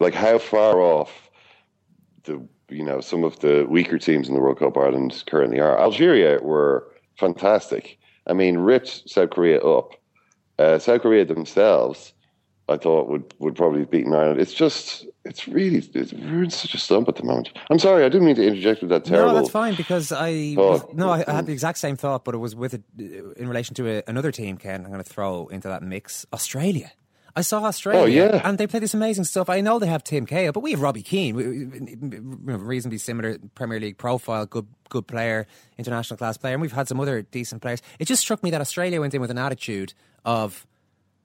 like 0.00 0.14
how 0.14 0.38
far 0.38 0.80
off 0.80 1.30
the 2.24 2.46
you 2.68 2.84
know 2.84 3.00
some 3.00 3.24
of 3.24 3.38
the 3.40 3.66
weaker 3.68 3.98
teams 3.98 4.28
in 4.28 4.34
the 4.34 4.40
World 4.40 4.58
Cup 4.58 4.76
Ireland 4.76 5.22
currently 5.26 5.60
are. 5.60 5.78
Algeria 5.80 6.38
were 6.42 6.86
fantastic. 7.18 7.98
I 8.26 8.32
mean, 8.32 8.58
ripped 8.58 9.08
South 9.08 9.30
Korea 9.30 9.60
up. 9.60 9.92
Uh, 10.58 10.78
South 10.78 11.02
Korea 11.02 11.24
themselves, 11.24 12.12
I 12.68 12.76
thought 12.76 13.08
would 13.08 13.34
would 13.38 13.54
probably 13.54 13.80
have 13.80 13.90
beaten 13.90 14.14
Ireland. 14.14 14.40
It's 14.40 14.54
just 14.54 15.06
it's 15.24 15.46
really 15.46 15.78
it's, 15.94 16.12
we're 16.12 16.44
in 16.44 16.50
such 16.50 16.74
a 16.74 16.78
slump 16.78 17.08
at 17.08 17.16
the 17.16 17.24
moment. 17.24 17.50
I'm 17.70 17.78
sorry, 17.78 18.04
I 18.04 18.08
didn't 18.08 18.26
mean 18.26 18.36
to 18.36 18.46
interject 18.46 18.80
with 18.80 18.90
that 18.90 19.04
terrible. 19.04 19.32
No, 19.32 19.38
that's 19.38 19.50
fine 19.50 19.74
because 19.74 20.12
I 20.12 20.54
was, 20.56 20.82
no, 20.92 21.10
I, 21.10 21.24
I 21.28 21.32
had 21.32 21.46
the 21.46 21.52
exact 21.52 21.78
same 21.78 21.96
thought, 21.96 22.24
but 22.24 22.34
it 22.34 22.38
was 22.38 22.56
with 22.56 22.74
a, 22.74 22.82
in 22.98 23.48
relation 23.48 23.74
to 23.74 23.98
a, 23.98 24.02
another 24.06 24.32
team. 24.32 24.56
Ken, 24.56 24.84
I'm 24.84 24.90
going 24.90 25.02
to 25.02 25.08
throw 25.08 25.46
into 25.48 25.68
that 25.68 25.82
mix 25.82 26.26
Australia. 26.32 26.92
I 27.38 27.42
saw 27.42 27.62
Australia, 27.64 28.00
Oh, 28.00 28.06
yeah. 28.06 28.40
and 28.48 28.56
they 28.56 28.66
play 28.66 28.80
this 28.80 28.94
amazing 28.94 29.24
stuff. 29.24 29.50
I 29.50 29.60
know 29.60 29.78
they 29.78 29.86
have 29.88 30.02
Tim 30.02 30.24
Cahill, 30.24 30.52
but 30.52 30.60
we 30.60 30.70
have 30.70 30.80
Robbie 30.80 31.02
Keane, 31.02 31.36
we- 31.36 31.66
we- 31.66 31.78
you 31.90 32.38
know, 32.44 32.56
reasonably 32.56 32.96
similar 32.98 33.36
Premier 33.54 33.78
League 33.78 33.98
profile, 33.98 34.46
good 34.46 34.66
good 34.88 35.06
player, 35.06 35.46
international 35.78 36.16
class 36.16 36.36
player, 36.36 36.54
and 36.54 36.62
we've 36.62 36.72
had 36.72 36.88
some 36.88 36.98
other 37.00 37.20
decent 37.22 37.60
players. 37.60 37.82
It 37.98 38.06
just 38.06 38.22
struck 38.22 38.42
me 38.42 38.50
that 38.52 38.60
Australia 38.60 39.00
went 39.00 39.12
in 39.14 39.20
with 39.20 39.30
an 39.32 39.38
attitude 39.38 39.92
of 40.24 40.66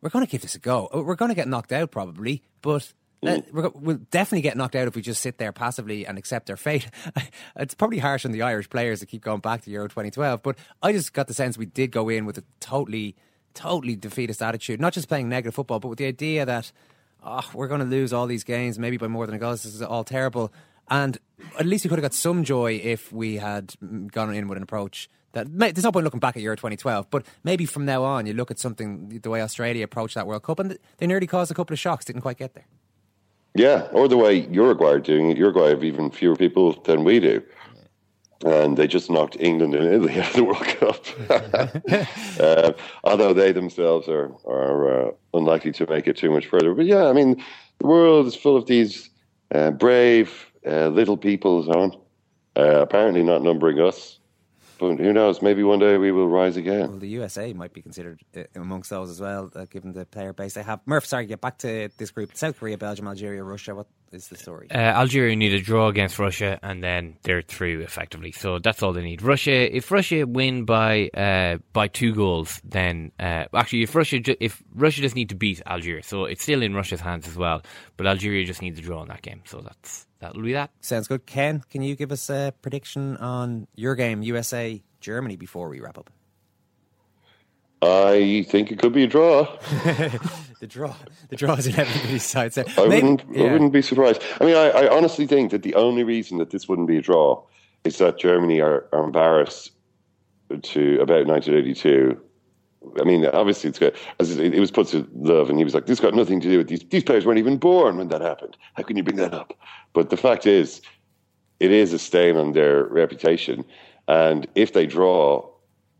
we're 0.01 0.09
going 0.09 0.25
to 0.25 0.31
give 0.31 0.41
this 0.41 0.55
a 0.55 0.59
go. 0.59 0.89
Uh, 0.93 1.01
we're 1.03 1.15
going 1.15 1.29
to 1.29 1.35
get 1.35 1.47
knocked 1.47 1.71
out 1.71 1.91
probably, 1.91 2.41
but 2.63 2.91
mm. 3.23 3.53
go- 3.53 3.71
we'll 3.75 3.99
definitely 4.09 4.41
get 4.41 4.57
knocked 4.57 4.75
out 4.75 4.87
if 4.87 4.95
we 4.95 5.01
just 5.03 5.21
sit 5.21 5.37
there 5.37 5.51
passively 5.51 6.07
and 6.07 6.17
accept 6.17 6.47
their 6.47 6.57
fate. 6.57 6.87
it's 7.55 7.75
probably 7.75 7.99
harsh 7.99 8.25
on 8.25 8.31
the 8.31 8.41
Irish 8.41 8.67
players 8.69 8.99
to 9.01 9.05
keep 9.05 9.21
going 9.21 9.41
back 9.41 9.61
to 9.61 9.69
Euro 9.71 9.87
2012, 9.87 10.41
but 10.41 10.57
I 10.81 10.91
just 10.91 11.13
got 11.13 11.27
the 11.27 11.33
sense 11.35 11.55
we 11.57 11.67
did 11.67 11.91
go 11.91 12.09
in 12.09 12.25
with 12.25 12.39
a 12.39 12.43
totally, 12.59 13.15
totally 13.53 13.95
defeatist 13.95 14.41
attitude. 14.41 14.79
Not 14.79 14.93
just 14.93 15.07
playing 15.07 15.29
negative 15.29 15.55
football, 15.55 15.79
but 15.79 15.89
with 15.89 15.99
the 15.99 16.07
idea 16.07 16.45
that 16.45 16.71
oh, 17.23 17.49
we're 17.53 17.67
going 17.67 17.81
to 17.81 17.85
lose 17.85 18.13
all 18.13 18.27
these 18.27 18.43
games, 18.43 18.79
maybe 18.79 18.97
by 18.97 19.07
more 19.07 19.25
than 19.25 19.35
a 19.35 19.39
goal. 19.39 19.51
This 19.51 19.65
is 19.65 19.81
all 19.81 20.03
terrible. 20.03 20.51
And 20.89 21.17
at 21.57 21.65
least 21.65 21.85
we 21.85 21.89
could 21.89 21.99
have 21.99 22.03
got 22.03 22.13
some 22.13 22.43
joy 22.43 22.81
if 22.83 23.11
we 23.13 23.37
had 23.37 23.73
gone 24.11 24.33
in 24.33 24.47
with 24.47 24.57
an 24.57 24.63
approach 24.63 25.09
that 25.33 25.47
there's 25.57 25.83
no 25.83 25.91
point 25.91 26.03
looking 26.03 26.19
back 26.19 26.35
at 26.35 26.41
Euro 26.43 26.55
2012, 26.55 27.09
but 27.09 27.25
maybe 27.43 27.65
from 27.65 27.85
now 27.85 28.03
on 28.03 28.25
you 28.25 28.33
look 28.33 28.51
at 28.51 28.59
something 28.59 29.19
the 29.23 29.29
way 29.29 29.41
Australia 29.41 29.83
approached 29.83 30.15
that 30.15 30.27
World 30.27 30.43
Cup, 30.43 30.59
and 30.59 30.77
they 30.97 31.07
nearly 31.07 31.27
caused 31.27 31.51
a 31.51 31.53
couple 31.53 31.73
of 31.73 31.79
shocks, 31.79 32.05
didn't 32.05 32.21
quite 32.21 32.37
get 32.37 32.53
there. 32.53 32.65
Yeah, 33.53 33.87
or 33.91 34.07
the 34.07 34.17
way 34.17 34.47
Uruguay 34.47 34.91
are 34.91 34.99
doing 34.99 35.29
it. 35.29 35.37
Uruguay 35.37 35.69
have 35.69 35.83
even 35.83 36.09
fewer 36.09 36.35
people 36.35 36.73
than 36.83 37.03
we 37.03 37.19
do. 37.19 37.41
And 38.43 38.75
they 38.75 38.87
just 38.87 39.09
knocked 39.09 39.37
England 39.39 39.75
and 39.75 39.85
Italy 39.85 40.19
out 40.19 40.29
of 40.29 40.35
the 40.35 40.43
World 40.43 40.65
Cup. 40.65 41.05
uh, 42.39 42.73
although 43.03 43.33
they 43.33 43.51
themselves 43.51 44.07
are, 44.07 44.33
are 44.45 45.07
uh, 45.07 45.11
unlikely 45.33 45.71
to 45.73 45.87
make 45.87 46.07
it 46.07 46.17
too 46.17 46.31
much 46.31 46.47
further. 46.47 46.73
But 46.73 46.85
yeah, 46.85 47.05
I 47.05 47.13
mean, 47.13 47.43
the 47.79 47.87
world 47.87 48.25
is 48.27 48.35
full 48.35 48.57
of 48.57 48.65
these 48.65 49.09
uh, 49.53 49.71
brave 49.71 50.51
uh, 50.65 50.87
little 50.87 51.17
people, 51.17 51.69
on. 51.71 51.99
Uh, 52.55 52.81
apparently 52.81 53.23
not 53.23 53.41
numbering 53.41 53.79
us. 53.79 54.19
But 54.77 54.97
who 54.97 55.13
knows? 55.13 55.41
Maybe 55.43 55.63
one 55.63 55.77
day 55.77 55.97
we 55.97 56.11
will 56.11 56.27
rise 56.27 56.57
again. 56.57 56.89
Well, 56.89 56.97
the 56.97 57.07
USA 57.09 57.53
might 57.53 57.71
be 57.71 57.83
considered 57.83 58.19
uh, 58.35 58.43
amongst 58.55 58.89
those 58.89 59.11
as 59.11 59.21
well, 59.21 59.51
uh, 59.55 59.65
given 59.65 59.93
the 59.93 60.05
player 60.05 60.33
base 60.33 60.55
they 60.55 60.63
have. 60.63 60.81
Murph, 60.87 61.05
sorry, 61.05 61.27
get 61.27 61.39
back 61.39 61.59
to 61.59 61.89
this 61.97 62.09
group: 62.09 62.35
South 62.35 62.57
Korea, 62.59 62.79
Belgium, 62.79 63.07
Algeria, 63.07 63.43
Russia. 63.43 63.75
What 63.75 63.87
is 64.13 64.27
the 64.27 64.37
story? 64.37 64.67
Uh, 64.69 64.77
Algeria 64.77 65.35
need 65.35 65.53
a 65.53 65.61
draw 65.61 65.87
against 65.87 66.19
Russia, 66.19 66.59
and 66.61 66.83
then 66.83 67.17
they're 67.23 67.41
through 67.41 67.81
effectively. 67.81 68.31
So 68.31 68.59
that's 68.59 68.83
all 68.83 68.93
they 68.93 69.03
need. 69.03 69.21
Russia, 69.21 69.75
if 69.75 69.91
Russia 69.91 70.25
win 70.25 70.65
by 70.65 71.09
uh, 71.09 71.57
by 71.73 71.87
two 71.87 72.13
goals, 72.13 72.61
then 72.63 73.11
uh, 73.19 73.45
actually, 73.53 73.83
if 73.83 73.95
Russia 73.95 74.19
ju- 74.19 74.37
if 74.39 74.61
Russia 74.73 75.01
just 75.01 75.15
need 75.15 75.29
to 75.29 75.35
beat 75.35 75.61
Algeria, 75.65 76.03
so 76.03 76.25
it's 76.25 76.43
still 76.43 76.61
in 76.61 76.73
Russia's 76.73 77.01
hands 77.01 77.27
as 77.27 77.35
well. 77.35 77.61
But 77.97 78.07
Algeria 78.07 78.45
just 78.45 78.61
needs 78.61 78.79
a 78.79 78.81
draw 78.81 79.01
in 79.01 79.09
that 79.09 79.21
game. 79.21 79.41
So 79.45 79.61
that's 79.61 80.07
that'll 80.19 80.41
be 80.41 80.53
that. 80.53 80.71
Sounds 80.81 81.07
good. 81.07 81.25
Ken, 81.25 81.63
can 81.69 81.81
you 81.81 81.95
give 81.95 82.11
us 82.11 82.29
a 82.29 82.53
prediction 82.61 83.17
on 83.17 83.67
your 83.75 83.95
game, 83.95 84.21
USA 84.23 84.81
Germany, 84.99 85.35
before 85.35 85.69
we 85.69 85.79
wrap 85.79 85.97
up? 85.97 86.09
I 87.81 88.45
think 88.47 88.71
it 88.71 88.79
could 88.79 88.93
be 88.93 89.03
a 89.03 89.07
draw. 89.07 89.43
the 90.59 90.67
draw, 90.67 90.93
the 91.29 91.35
draw 91.35 91.55
is 91.55 91.67
in 91.67 91.79
everybody's 91.79 92.23
side. 92.23 92.53
So 92.53 92.63
I 92.77 92.87
maybe- 92.87 93.07
wouldn't. 93.07 93.37
I 93.37 93.51
wouldn't 93.51 93.73
be 93.73 93.81
surprised. 93.81 94.21
I 94.39 94.45
mean, 94.45 94.55
I, 94.55 94.69
I 94.69 94.95
honestly 94.95 95.25
think 95.25 95.51
that 95.51 95.63
the 95.63 95.73
only 95.75 96.03
reason 96.03 96.37
that 96.37 96.51
this 96.51 96.69
wouldn't 96.69 96.87
be 96.87 96.97
a 96.97 97.01
draw 97.01 97.41
is 97.83 97.97
that 97.97 98.19
Germany 98.19 98.61
are, 98.61 98.87
are 98.93 99.03
embarrassed 99.03 99.71
to 100.61 100.99
about 101.01 101.25
1982. 101.25 102.19
I 102.99 103.03
mean, 103.03 103.25
obviously, 103.27 103.69
it's 103.69 103.79
good. 103.79 103.95
As 104.19 104.37
it, 104.37 104.53
it 104.53 104.59
was 104.59 104.71
put 104.71 104.87
to 104.87 105.03
Löw, 105.03 105.49
and 105.49 105.57
he 105.57 105.63
was 105.63 105.73
like, 105.73 105.85
"This 105.87 105.99
got 105.99 106.13
nothing 106.13 106.39
to 106.41 106.49
do 106.49 106.57
with 106.59 106.67
these. 106.67 106.83
These 106.89 107.03
players 107.03 107.25
weren't 107.25 107.39
even 107.39 107.57
born 107.57 107.97
when 107.97 108.09
that 108.09 108.21
happened. 108.21 108.57
How 108.75 108.83
can 108.83 108.97
you 108.97 109.03
bring 109.03 109.17
that 109.17 109.33
up?" 109.33 109.53
But 109.93 110.09
the 110.09 110.17
fact 110.17 110.45
is, 110.45 110.81
it 111.59 111.71
is 111.71 111.93
a 111.93 111.99
stain 111.99 112.37
on 112.37 112.53
their 112.53 112.85
reputation. 112.85 113.65
And 114.07 114.47
if 114.55 114.73
they 114.73 114.87
draw, 114.87 115.47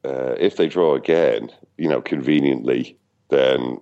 uh, 0.03 0.35
if 0.39 0.57
they 0.57 0.67
draw 0.67 0.95
again, 0.95 1.51
you 1.77 1.87
know, 1.87 2.01
conveniently, 2.01 2.97
then 3.29 3.79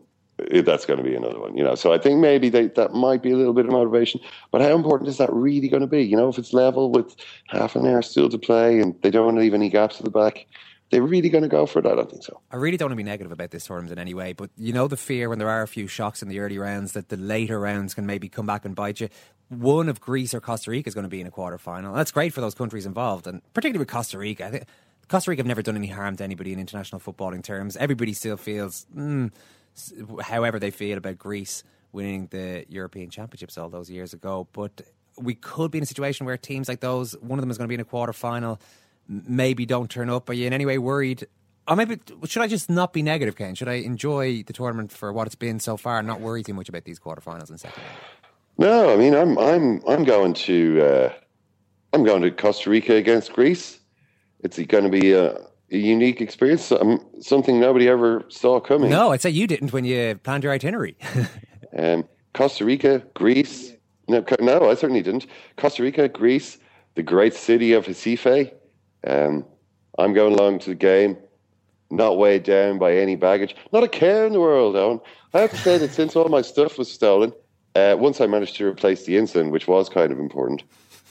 that's 0.63 0.85
going 0.85 0.97
to 0.97 1.03
be 1.03 1.15
another 1.15 1.39
one. 1.39 1.55
You 1.55 1.63
know, 1.63 1.75
so 1.75 1.93
I 1.93 1.97
think 1.97 2.19
maybe 2.19 2.49
they, 2.49 2.67
that 2.67 2.93
might 2.93 3.21
be 3.21 3.31
a 3.31 3.37
little 3.37 3.53
bit 3.53 3.65
of 3.65 3.71
motivation. 3.71 4.21
But 4.51 4.61
how 4.61 4.75
important 4.75 5.09
is 5.09 5.17
that 5.17 5.31
really 5.33 5.67
going 5.67 5.81
to 5.81 5.87
be? 5.87 6.01
You 6.01 6.17
know, 6.17 6.29
if 6.29 6.37
it's 6.37 6.53
level 6.53 6.91
with 6.91 7.15
half 7.47 7.75
an 7.75 7.85
hour 7.85 8.01
still 8.01 8.29
to 8.29 8.37
play 8.37 8.79
and 8.79 8.95
they 9.01 9.11
don't 9.11 9.25
want 9.25 9.37
to 9.37 9.41
leave 9.41 9.53
any 9.53 9.69
gaps 9.69 9.97
at 9.97 10.05
the 10.05 10.11
back, 10.11 10.45
they're 10.91 11.03
really 11.03 11.29
going 11.29 11.43
to 11.43 11.49
go 11.49 11.65
for 11.65 11.79
it. 11.79 11.85
I 11.85 11.95
don't 11.95 12.09
think 12.09 12.23
so. 12.23 12.41
I 12.51 12.55
really 12.55 12.77
don't 12.77 12.87
want 12.87 12.93
to 12.93 12.97
be 12.97 13.03
negative 13.03 13.31
about 13.31 13.51
this 13.51 13.65
tournament 13.65 13.91
in 13.91 13.99
any 13.99 14.13
way, 14.13 14.33
but 14.33 14.49
you 14.57 14.73
know 14.73 14.87
the 14.87 14.97
fear 14.97 15.29
when 15.29 15.37
there 15.39 15.49
are 15.49 15.61
a 15.61 15.67
few 15.67 15.87
shocks 15.87 16.23
in 16.23 16.29
the 16.29 16.39
early 16.39 16.57
rounds 16.57 16.93
that 16.93 17.09
the 17.09 17.17
later 17.17 17.59
rounds 17.59 17.93
can 17.93 18.05
maybe 18.05 18.27
come 18.27 18.45
back 18.45 18.65
and 18.65 18.75
bite 18.75 18.99
you. 18.99 19.09
One 19.49 19.89
of 19.89 19.99
Greece 19.99 20.33
or 20.33 20.41
Costa 20.41 20.71
Rica 20.71 20.87
is 20.87 20.93
going 20.93 21.03
to 21.03 21.09
be 21.09 21.21
in 21.21 21.27
a 21.27 21.31
quarter 21.31 21.57
final. 21.57 21.93
That's 21.93 22.11
great 22.11 22.33
for 22.33 22.41
those 22.41 22.55
countries 22.55 22.85
involved, 22.85 23.27
and 23.27 23.41
particularly 23.53 23.79
with 23.79 23.87
Costa 23.87 24.17
Rica. 24.17 24.45
I 24.45 24.49
think 24.51 24.63
Costa 25.09 25.31
Rica 25.31 25.39
have 25.39 25.47
never 25.47 25.63
done 25.63 25.75
any 25.75 25.87
harm 25.87 26.15
to 26.17 26.23
anybody 26.23 26.53
in 26.53 26.59
international 26.59 27.01
footballing 27.01 27.43
terms. 27.43 27.75
Everybody 27.75 28.13
still 28.13 28.37
feels, 28.37 28.85
mm, 28.95 29.31
however 30.21 30.59
they 30.59 30.71
feel 30.71 30.97
about 30.97 31.17
Greece 31.17 31.63
winning 31.91 32.27
the 32.27 32.65
European 32.69 33.09
Championships 33.09 33.57
all 33.57 33.69
those 33.69 33.89
years 33.89 34.13
ago, 34.13 34.47
but 34.53 34.81
we 35.17 35.33
could 35.33 35.71
be 35.71 35.79
in 35.79 35.83
a 35.83 35.87
situation 35.87 36.25
where 36.25 36.37
teams 36.37 36.69
like 36.69 36.79
those, 36.79 37.13
one 37.21 37.39
of 37.39 37.41
them 37.41 37.49
is 37.49 37.57
going 37.57 37.65
to 37.65 37.69
be 37.69 37.73
in 37.73 37.81
a 37.81 37.85
quarter 37.85 38.13
final, 38.13 38.61
maybe 39.07 39.65
don't 39.65 39.89
turn 39.89 40.09
up. 40.09 40.29
Are 40.29 40.33
you 40.33 40.45
in 40.45 40.53
any 40.53 40.65
way 40.65 40.77
worried? 40.77 41.25
Or 41.67 41.75
maybe 41.75 41.99
should 42.25 42.43
I 42.43 42.47
just 42.47 42.69
not 42.69 42.93
be 42.93 43.01
negative, 43.01 43.35
Ken? 43.35 43.55
Should 43.55 43.67
I 43.67 43.73
enjoy 43.73 44.43
the 44.43 44.53
tournament 44.53 44.91
for 44.91 45.11
what 45.11 45.27
it's 45.27 45.35
been 45.35 45.59
so 45.59 45.75
far 45.75 45.97
and 45.97 46.07
not 46.07 46.21
worry 46.21 46.43
too 46.43 46.53
much 46.53 46.69
about 46.69 46.83
these 46.83 46.99
quarterfinals 46.99 47.49
and 47.49 47.59
second? 47.59 47.83
No, 48.57 48.93
I 48.93 48.97
mean 48.97 49.13
I'm 49.13 49.37
I'm 49.37 49.81
I'm 49.87 50.03
going 50.03 50.33
to 50.33 50.81
uh, 50.81 51.13
I'm 51.93 52.03
going 52.03 52.21
to 52.23 52.31
Costa 52.31 52.69
Rica 52.69 52.95
against 52.95 53.33
Greece. 53.33 53.78
It's 54.41 54.57
going 54.57 54.85
to 54.85 54.89
be 54.89 55.11
a, 55.13 55.33
a 55.71 55.77
unique 55.77 56.21
experience, 56.21 56.71
um, 56.71 57.05
something 57.19 57.59
nobody 57.59 57.87
ever 57.87 58.23
saw 58.29 58.59
coming. 58.59 58.89
No, 58.89 59.11
I'd 59.11 59.21
say 59.21 59.29
you 59.29 59.47
didn't 59.47 59.73
when 59.73 59.85
you 59.85 60.19
planned 60.23 60.43
your 60.43 60.53
itinerary. 60.53 60.95
um, 61.77 62.05
Costa 62.33 62.65
Rica, 62.65 63.03
Greece. 63.13 63.73
No, 64.07 64.23
no, 64.39 64.69
I 64.69 64.73
certainly 64.75 65.01
didn't. 65.01 65.27
Costa 65.57 65.83
Rica, 65.83 66.07
Greece, 66.07 66.57
the 66.95 67.03
great 67.03 67.33
city 67.33 67.73
of 67.73 67.85
Recife. 67.85 68.53
Um, 69.05 69.45
I'm 69.97 70.13
going 70.13 70.33
along 70.33 70.59
to 70.59 70.69
the 70.69 70.75
game, 70.75 71.17
not 71.91 72.17
weighed 72.17 72.43
down 72.43 72.79
by 72.79 72.95
any 72.95 73.15
baggage, 73.15 73.55
not 73.71 73.83
a 73.83 73.87
care 73.87 74.25
in 74.25 74.33
the 74.33 74.39
world, 74.39 74.75
Eoin. 74.75 75.01
I 75.33 75.41
have 75.41 75.51
to 75.51 75.57
say 75.57 75.77
that 75.77 75.91
since 75.91 76.15
all 76.15 76.29
my 76.29 76.41
stuff 76.41 76.77
was 76.77 76.91
stolen, 76.91 77.33
uh, 77.75 77.95
once 77.99 78.19
I 78.19 78.27
managed 78.27 78.55
to 78.57 78.65
replace 78.65 79.05
the 79.05 79.15
insulin, 79.15 79.51
which 79.51 79.67
was 79.67 79.89
kind 79.89 80.11
of 80.11 80.19
important, 80.19 80.63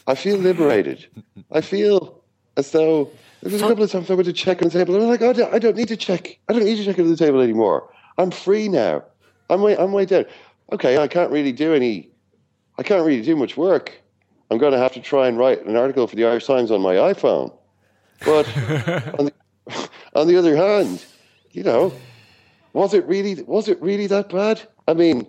I 0.07 0.15
feel 0.15 0.39
liberated. 0.39 1.07
I 1.53 1.61
feel 1.61 2.18
as 2.59 2.73
though 2.73 3.11
there 3.41 3.53
was 3.53 3.63
a 3.63 3.69
couple 3.69 3.85
of 3.85 3.91
times 3.91 4.11
I 4.11 4.15
went 4.15 4.27
to 4.27 4.33
check 4.33 4.61
on 4.61 4.69
the 4.69 4.75
table, 4.75 4.95
and 4.97 5.05
I'm 5.05 5.09
like, 5.09 5.23
oh, 5.23 5.51
I 5.53 5.59
don't 5.61 5.77
need 5.77 5.89
to 5.89 5.97
check. 5.97 6.39
I 6.49 6.53
don't 6.53 6.65
need 6.65 6.77
to 6.77 6.85
check 6.85 6.99
on 6.99 7.09
the 7.09 7.17
table 7.17 7.41
anymore. 7.41 7.89
I'm 8.19 8.33
free 8.33 8.69
now. 8.69 9.05
I'm 9.49 9.63
way, 9.63 9.77
I'm 9.77 9.93
way 9.93 10.05
down. 10.05 10.27
Okay, 10.73 10.99
I 10.99 11.07
can't 11.07 11.31
really 11.31 11.53
do 11.53 11.73
any. 11.73 12.11
I 12.77 12.83
can't 12.83 13.07
really 13.07 13.23
do 13.23 13.37
much 13.37 13.57
work. 13.57 13.93
I'm 14.51 14.59
going 14.59 14.73
to 14.73 14.79
have 14.79 14.93
to 14.95 15.01
try 15.01 15.29
and 15.29 15.39
write 15.39 15.65
an 15.65 15.77
article 15.77 16.07
for 16.07 16.17
the 16.17 16.25
Irish 16.25 16.47
Times 16.47 16.71
on 16.71 16.81
my 16.81 16.95
iPhone. 16.95 17.57
But 18.25 18.47
on, 19.19 19.27
the, 19.27 19.33
on 20.15 20.27
the 20.27 20.37
other 20.37 20.57
hand, 20.57 21.05
you 21.53 21.63
know, 21.63 21.93
was 22.73 22.93
it 22.93 23.07
really 23.07 23.35
was 23.45 23.69
it 23.69 23.81
really 23.81 24.09
that 24.09 24.31
bad? 24.31 24.61
I 24.89 24.95
mean, 24.95 25.27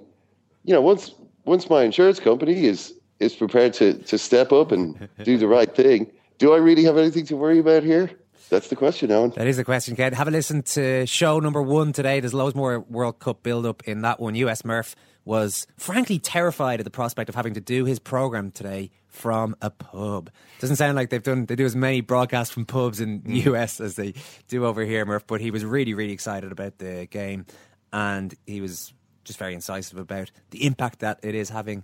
you 0.63 0.73
know, 0.73 0.81
once 0.81 1.13
once 1.45 1.69
my 1.69 1.83
insurance 1.83 2.19
company 2.19 2.65
is 2.65 2.93
is 3.19 3.35
prepared 3.35 3.73
to 3.73 3.93
to 3.93 4.17
step 4.17 4.51
up 4.51 4.71
and 4.71 5.07
do 5.23 5.37
the 5.37 5.47
right 5.47 5.73
thing, 5.75 6.11
do 6.39 6.53
I 6.53 6.57
really 6.57 6.85
have 6.85 6.97
anything 6.97 7.25
to 7.27 7.37
worry 7.37 7.59
about 7.59 7.83
here? 7.83 8.09
That's 8.49 8.69
the 8.69 8.75
question, 8.75 9.11
Alan. 9.11 9.29
That 9.31 9.45
is 9.45 9.57
the 9.57 9.63
question, 9.63 9.95
Ken. 9.95 10.13
Have 10.13 10.27
a 10.27 10.31
listen 10.31 10.63
to 10.63 11.05
show 11.05 11.39
number 11.39 11.61
one 11.61 11.93
today. 11.93 12.19
There's 12.19 12.33
loads 12.33 12.55
more 12.55 12.79
World 12.79 13.19
Cup 13.19 13.43
build 13.43 13.65
up 13.67 13.83
in 13.83 14.01
that 14.01 14.19
one. 14.19 14.33
US 14.35 14.65
Murph 14.65 14.95
was 15.23 15.67
frankly 15.77 16.17
terrified 16.17 16.79
at 16.79 16.83
the 16.83 16.89
prospect 16.89 17.29
of 17.29 17.35
having 17.35 17.53
to 17.53 17.61
do 17.61 17.85
his 17.85 17.99
program 17.99 18.49
today 18.49 18.89
from 19.07 19.55
a 19.61 19.69
pub. 19.69 20.31
Doesn't 20.59 20.77
sound 20.77 20.95
like 20.95 21.11
they've 21.11 21.21
done 21.21 21.45
they 21.45 21.55
do 21.55 21.65
as 21.65 21.75
many 21.75 22.01
broadcasts 22.01 22.51
from 22.51 22.65
pubs 22.65 22.99
in 22.99 23.21
the 23.21 23.43
mm. 23.43 23.53
US 23.53 23.79
as 23.79 23.95
they 23.95 24.15
do 24.47 24.65
over 24.65 24.83
here, 24.83 25.05
Murph. 25.05 25.27
But 25.27 25.41
he 25.41 25.51
was 25.51 25.63
really, 25.63 25.93
really 25.93 26.13
excited 26.13 26.51
about 26.51 26.79
the 26.79 27.05
game, 27.11 27.45
and 27.93 28.33
he 28.47 28.61
was 28.61 28.93
just 29.25 29.37
very 29.37 29.53
incisive 29.53 29.99
about 29.99 30.31
the 30.49 30.65
impact 30.65 30.99
that 30.99 31.19
it 31.21 31.35
is 31.35 31.49
having 31.49 31.83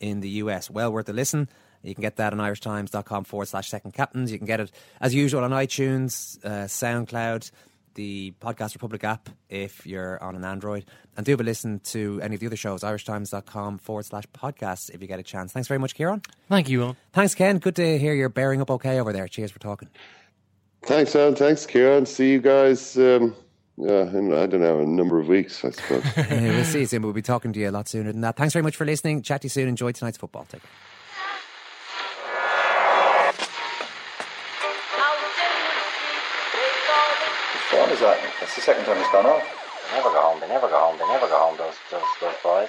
in 0.00 0.20
the 0.20 0.28
US. 0.28 0.70
Well 0.70 0.92
worth 0.92 1.08
a 1.08 1.12
listen. 1.12 1.48
You 1.86 1.94
can 1.94 2.02
get 2.02 2.16
that 2.16 2.32
on 2.32 2.38
irishtimes.com 2.38 3.24
forward 3.24 3.46
slash 3.46 3.68
second 3.68 3.92
captains. 3.92 4.32
You 4.32 4.38
can 4.38 4.46
get 4.46 4.60
it 4.60 4.72
as 5.00 5.14
usual 5.14 5.44
on 5.44 5.52
iTunes, 5.52 6.44
uh, 6.44 6.66
SoundCloud, 6.66 7.50
the 7.94 8.34
Podcast 8.40 8.74
Republic 8.74 9.04
app 9.04 9.28
if 9.48 9.86
you're 9.86 10.22
on 10.22 10.36
an 10.36 10.44
Android. 10.44 10.84
And 11.16 11.24
do 11.24 11.32
have 11.32 11.40
a 11.40 11.44
listen 11.44 11.80
to 11.84 12.20
any 12.22 12.34
of 12.34 12.40
the 12.40 12.46
other 12.46 12.56
shows, 12.56 12.82
irishtimes.com 12.82 13.78
forward 13.78 14.04
slash 14.04 14.24
podcasts 14.34 14.90
if 14.90 15.00
you 15.00 15.08
get 15.08 15.18
a 15.18 15.22
chance. 15.22 15.52
Thanks 15.52 15.68
very 15.68 15.78
much, 15.78 15.96
Ciarán. 15.96 16.24
Thank 16.48 16.68
you, 16.68 16.80
Eoin. 16.80 16.96
Thanks, 17.12 17.34
Ken. 17.34 17.58
Good 17.58 17.76
to 17.76 17.98
hear 17.98 18.14
you're 18.14 18.28
bearing 18.28 18.60
up 18.60 18.70
okay 18.70 19.00
over 19.00 19.12
there. 19.12 19.26
Cheers 19.28 19.50
for 19.50 19.58
talking. 19.58 19.88
Thanks, 20.82 21.16
Alan. 21.16 21.34
Thanks, 21.34 21.66
Ciarán. 21.66 22.06
See 22.06 22.32
you 22.32 22.40
guys. 22.40 22.98
Um, 22.98 23.34
uh, 23.78 24.06
in, 24.06 24.32
I 24.32 24.46
don't 24.46 24.60
know, 24.60 24.80
a 24.80 24.86
number 24.86 25.18
of 25.18 25.28
weeks, 25.28 25.64
I 25.64 25.70
suppose. 25.70 26.02
we'll 26.30 26.64
see 26.64 26.80
you 26.80 26.86
soon. 26.86 27.02
We'll 27.02 27.12
be 27.12 27.22
talking 27.22 27.52
to 27.52 27.60
you 27.60 27.68
a 27.68 27.72
lot 27.72 27.88
sooner 27.88 28.10
than 28.10 28.22
that. 28.22 28.36
Thanks 28.36 28.54
very 28.54 28.62
much 28.62 28.76
for 28.76 28.86
listening. 28.86 29.22
Chat 29.22 29.42
to 29.42 29.46
you 29.46 29.50
soon. 29.50 29.68
Enjoy 29.68 29.92
tonight's 29.92 30.16
football. 30.18 30.46
Take 30.48 30.62
care. 30.62 30.70
That's 38.40 38.54
the 38.54 38.60
second 38.60 38.84
time 38.84 38.98
it's 38.98 39.10
gone 39.10 39.26
off. 39.26 39.42
They 39.90 39.96
never 39.96 40.10
go 40.10 40.20
home. 40.20 40.40
They 40.40 40.48
never 40.48 40.68
go 40.68 40.78
home. 40.78 40.98
They 40.98 41.06
never 41.06 41.26
go 41.26 41.38
home. 41.38 41.56
Those 41.56 41.74
those 41.90 42.02
those 42.20 42.34
boys. 42.42 42.68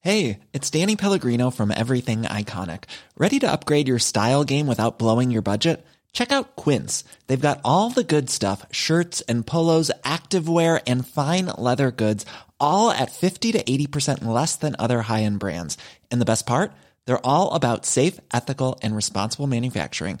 Hey, 0.00 0.40
it's 0.52 0.70
Danny 0.70 0.96
Pellegrino 0.96 1.50
from 1.50 1.70
Everything 1.70 2.24
Iconic. 2.24 2.84
Ready 3.16 3.38
to 3.38 3.50
upgrade 3.50 3.88
your 3.88 3.98
style 3.98 4.44
game 4.44 4.66
without 4.66 4.98
blowing 4.98 5.30
your 5.30 5.42
budget? 5.42 5.86
Check 6.12 6.30
out 6.30 6.56
Quince. 6.56 7.04
They've 7.26 7.40
got 7.40 7.60
all 7.64 7.90
the 7.90 8.04
good 8.04 8.28
stuff: 8.28 8.66
shirts 8.72 9.20
and 9.22 9.46
polos, 9.46 9.90
activewear, 10.02 10.82
and 10.86 11.06
fine 11.06 11.52
leather 11.56 11.90
goods, 11.92 12.26
all 12.58 12.90
at 12.90 13.14
fifty 13.14 13.52
to 13.52 13.70
eighty 13.70 13.86
percent 13.86 14.26
less 14.26 14.56
than 14.56 14.76
other 14.78 15.02
high-end 15.02 15.38
brands. 15.38 15.78
And 16.10 16.20
the 16.20 16.26
best 16.26 16.46
part? 16.46 16.72
They're 17.06 17.24
all 17.24 17.52
about 17.52 17.86
safe, 17.86 18.18
ethical, 18.32 18.78
and 18.82 18.96
responsible 18.96 19.46
manufacturing. 19.46 20.20